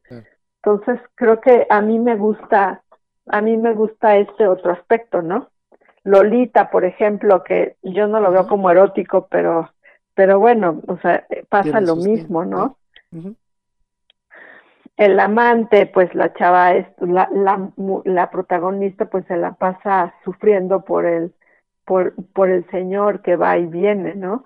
Entonces 0.64 1.00
creo 1.14 1.40
que 1.40 1.68
a 1.70 1.82
mí 1.82 2.00
me 2.00 2.16
gusta, 2.16 2.82
a 3.28 3.42
mí 3.42 3.58
me 3.58 3.76
gusta 3.76 4.18
este 4.18 4.48
otro 4.48 4.72
aspecto, 4.72 5.22
¿no? 5.22 5.51
Lolita, 6.04 6.72
por 6.72 6.86
ejemplo, 6.86 7.44
que 7.44 7.76
yo 7.84 8.08
no 8.08 8.20
lo 8.20 8.32
veo 8.32 8.48
como 8.48 8.70
erótico, 8.72 9.28
pero, 9.30 9.72
pero 10.16 10.40
bueno, 10.40 10.82
o 10.88 10.98
sea, 10.98 11.26
pasa 11.50 11.80
lo 11.82 11.96
mismo, 11.96 12.46
¿no? 12.46 12.78
el 15.02 15.20
amante, 15.20 15.88
pues 15.88 16.14
la 16.14 16.32
chava 16.34 16.76
es, 16.76 16.86
la, 17.00 17.28
la, 17.34 17.72
la 18.06 18.30
protagonista 18.30 19.06
pues 19.06 19.26
se 19.26 19.36
la 19.36 19.54
pasa 19.54 20.14
sufriendo 20.24 20.86
por 20.86 21.08
el, 21.08 21.34
por, 21.86 22.14
por 22.34 22.50
el 22.50 22.70
señor 22.70 23.24
que 23.24 23.36
va 23.36 23.58
y 23.58 23.66
viene, 23.66 24.14
¿no? 24.14 24.44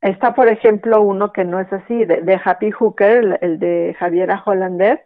Está, 0.00 0.34
por 0.34 0.48
ejemplo, 0.48 1.00
uno 1.00 1.32
que 1.32 1.44
no 1.44 1.60
es 1.60 1.72
así, 1.72 2.04
de, 2.04 2.40
Happy 2.44 2.72
Hooker, 2.72 3.38
el, 3.40 3.60
de 3.60 3.94
Javiera 4.00 4.42
Hollander, 4.44 5.04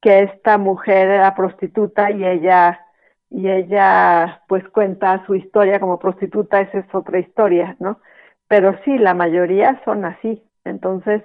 que 0.00 0.22
esta 0.22 0.58
mujer 0.58 1.08
era 1.08 1.36
prostituta 1.36 2.10
y 2.10 2.24
ella 2.24 2.80
y 3.30 3.48
ella 3.50 4.42
pues 4.48 4.66
cuenta 4.70 5.24
su 5.26 5.34
historia 5.34 5.80
como 5.80 5.98
prostituta, 5.98 6.60
esa 6.60 6.78
es 6.78 6.94
otra 6.94 7.18
historia, 7.18 7.76
¿no? 7.80 8.00
Pero 8.48 8.78
sí, 8.84 8.98
la 8.98 9.14
mayoría 9.14 9.80
son 9.84 10.04
así. 10.04 10.42
Entonces, 10.64 11.22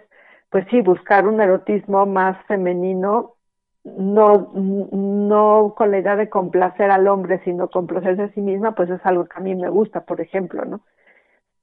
pues 0.50 0.66
sí, 0.70 0.82
buscar 0.82 1.28
un 1.28 1.42
erotismo 1.42 2.06
más 2.06 2.38
femenino, 2.48 3.36
no, 3.84 4.52
no 4.54 5.74
con 5.78 5.92
la 5.92 6.00
idea 6.00 6.16
de 6.16 6.30
complacer 6.30 6.92
al 6.92 7.08
hombre, 7.08 7.42
sino 7.44 7.70
complacerse 7.70 8.24
a 8.24 8.34
sí 8.34 8.42
misma, 8.42 8.76
pues 8.76 8.90
es 8.90 9.06
algo 9.06 9.26
que 9.26 9.38
a 9.38 9.42
mí 9.42 9.56
me 9.56 9.70
gusta, 9.70 10.06
por 10.06 10.22
ejemplo, 10.22 10.66
¿no? 10.66 10.82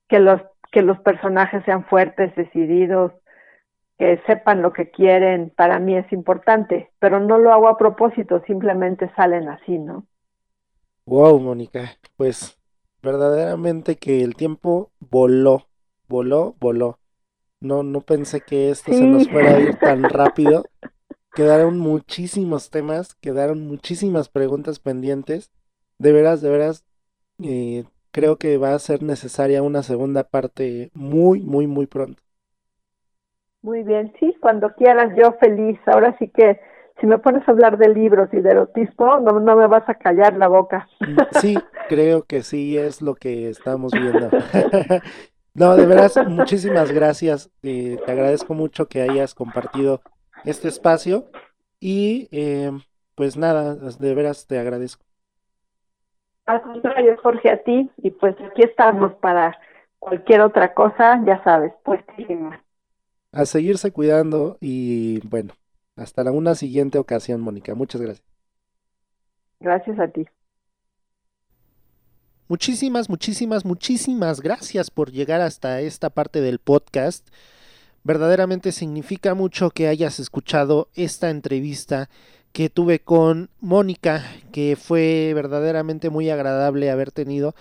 Que 0.09 0.21
los, 0.21 0.41
que 0.73 0.83
los 0.83 0.99
personajes 1.01 1.65
sean 1.65 1.85
fuertes, 1.87 2.35
decididos, 2.37 3.13
que 3.99 4.19
sepan 4.27 4.63
lo 4.63 4.73
que 4.73 4.91
quieren, 4.91 5.51
para 5.57 5.79
mí 5.79 5.97
es 5.97 6.11
importante, 6.13 6.91
pero 6.99 7.21
no 7.21 7.39
lo 7.39 7.53
hago 7.53 7.69
a 7.69 7.79
propósito, 7.79 8.43
simplemente 8.47 9.11
salen 9.17 9.49
así, 9.49 9.79
¿no? 9.79 10.07
Wow, 11.07 11.41
Mónica, 11.41 11.99
pues 12.17 12.59
verdaderamente 13.03 13.97
que 13.97 14.23
el 14.23 14.37
tiempo 14.37 14.93
voló, 15.01 15.69
voló, 16.09 16.57
voló. 16.61 16.99
No, 17.61 17.83
no 17.85 18.03
pensé 18.03 18.43
que 18.43 18.71
esto 18.71 18.93
se 18.95 19.07
nos 19.07 19.29
fuera 19.29 19.53
a 19.55 19.61
ir 19.61 19.77
tan 19.77 20.09
rápido. 20.11 20.71
Quedaron 21.35 21.79
muchísimos 21.79 22.71
temas, 22.71 23.15
quedaron 23.17 23.67
muchísimas 23.69 24.29
preguntas 24.31 24.81
pendientes. 24.81 25.51
De 25.99 26.13
veras, 26.13 26.43
de 26.43 26.51
veras, 26.51 26.85
eh, 27.43 27.85
creo 28.13 28.39
que 28.39 28.59
va 28.59 28.75
a 28.75 28.79
ser 28.81 29.03
necesaria 29.03 29.63
una 29.63 29.83
segunda 29.85 30.25
parte 30.25 30.91
muy, 30.95 31.41
muy, 31.43 31.67
muy 31.69 31.87
pronto. 31.87 32.23
Muy 33.63 33.83
bien, 33.83 34.13
sí, 34.19 34.37
cuando 34.41 34.75
quieras, 34.75 35.15
yo 35.17 35.33
feliz. 35.33 35.79
Ahora 35.87 36.17
sí 36.19 36.29
que 36.29 36.61
si 37.01 37.07
me 37.07 37.19
pones 37.19 37.47
a 37.49 37.53
hablar 37.53 37.79
de 37.79 37.89
libros 37.89 38.29
y 38.33 38.41
de 38.41 38.51
erotismo, 38.51 39.21
no, 39.21 39.41
no 39.41 39.57
me 39.57 39.67
vas 39.67 39.89
a 39.89 39.95
callar 39.95 40.37
la 40.37 40.49
boca. 40.49 40.89
Sí, 41.41 41.57
creo 41.89 42.25
que 42.25 42.43
sí 42.43 42.77
es 42.77 43.03
lo 43.03 43.15
que 43.15 43.49
estamos 43.49 43.93
viendo. 43.93 44.31
No, 45.53 45.77
de 45.77 45.85
veras, 45.85 46.17
muchísimas 46.29 46.93
gracias. 46.93 47.51
Eh, 47.65 47.99
te 48.07 48.13
agradezco 48.13 48.55
mucho 48.55 48.87
que 48.87 49.03
hayas 49.03 49.35
compartido 49.35 50.01
este 50.45 50.69
espacio 50.69 51.25
y 51.81 52.29
eh, 52.31 52.71
pues 53.17 53.37
nada, 53.37 53.75
de 53.75 54.15
veras 54.15 54.47
te 54.47 54.59
agradezco. 54.59 55.05
Al 56.47 56.63
contrario, 56.63 57.17
Jorge, 57.23 57.51
a 57.51 57.63
ti 57.63 57.91
y 57.99 58.11
pues 58.13 58.37
aquí 58.41 58.63
estamos 58.63 59.13
para 59.15 59.59
cualquier 59.99 60.41
otra 60.41 60.73
cosa, 60.73 61.21
ya 61.27 61.43
sabes, 61.45 61.73
pues 61.85 62.01
A 63.33 63.45
seguirse 63.45 63.93
cuidando 63.93 64.57
y 64.61 65.21
bueno, 65.27 65.53
hasta 66.01 66.25
la 66.25 66.33
una 66.33 66.55
siguiente 66.55 66.99
ocasión, 66.99 67.41
Mónica. 67.41 67.75
Muchas 67.75 68.01
gracias. 68.01 68.27
Gracias 69.61 69.99
a 69.99 70.09
ti. 70.09 70.27
Muchísimas, 72.49 73.09
muchísimas, 73.09 73.65
muchísimas 73.65 74.41
gracias 74.41 74.91
por 74.91 75.13
llegar 75.13 75.41
hasta 75.41 75.81
esta 75.83 76.11
parte 76.11 76.41
del 76.41 76.59
podcast. 76.59 77.29
Verdaderamente 78.03 78.73
significa 78.73 79.35
mucho 79.35 79.71
que 79.71 79.89
hayas 79.89 80.19
escuchado 80.19 80.89
esta 80.95 81.31
entrevista 81.31 82.09
que 82.53 82.71
tuve 82.71 83.01
con 83.01 83.51
Mónica, 83.61 84.25
que 84.53 84.77
fue 84.77 85.33
verdaderamente 85.35 86.11
muy 86.11 86.31
agradable 86.31 86.91
haber 86.91 87.13
tenido 87.13 87.55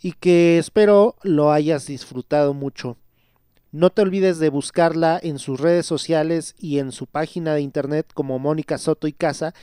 y 0.00 0.12
que 0.12 0.58
espero 0.58 1.16
lo 1.22 1.50
hayas 1.50 1.86
disfrutado 1.86 2.54
mucho. 2.54 2.98
No 3.72 3.90
te 3.90 4.02
olvides 4.02 4.38
de 4.38 4.48
buscarla 4.48 5.18
en 5.22 5.38
sus 5.38 5.60
redes 5.60 5.86
sociales 5.86 6.54
y 6.58 6.78
en 6.78 6.92
su 6.92 7.06
página 7.06 7.54
de 7.54 7.60
internet 7.60 8.06
como 8.14 8.38
Mónica 8.38 8.78
Soto 8.78 9.06
y 9.06 9.12
Casa. 9.12 9.54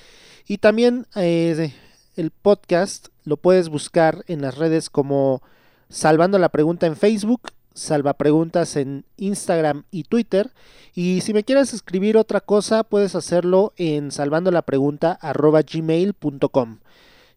Y 0.47 0.57
también 0.57 1.07
eh, 1.15 1.73
el 2.15 2.31
podcast 2.31 3.07
lo 3.23 3.37
puedes 3.37 3.69
buscar 3.69 4.23
en 4.27 4.41
las 4.41 4.57
redes 4.57 4.89
como 4.89 5.41
Salvando 5.89 6.37
la 6.37 6.49
Pregunta 6.49 6.85
en 6.85 6.95
Facebook, 6.95 7.51
Salva 7.73 8.13
Preguntas 8.13 8.75
en 8.75 9.05
Instagram 9.17 9.83
y 9.91 10.03
Twitter. 10.03 10.51
Y 10.93 11.21
si 11.21 11.33
me 11.33 11.43
quieres 11.43 11.73
escribir 11.73 12.17
otra 12.17 12.41
cosa, 12.41 12.83
puedes 12.83 13.15
hacerlo 13.15 13.73
en 13.77 14.11
salvando 14.11 14.51
la 14.51 14.61
pregunta 14.61 15.17
gmail.com. 15.21 16.79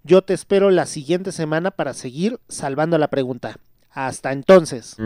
Yo 0.05 0.23
te 0.23 0.35
espero 0.35 0.71
la 0.71 0.87
siguiente 0.87 1.33
semana 1.33 1.71
para 1.71 1.95
seguir 1.95 2.39
salvando 2.49 2.99
la 2.99 3.09
pregunta. 3.09 3.59
Hasta 3.91 4.33
entonces. 4.33 4.97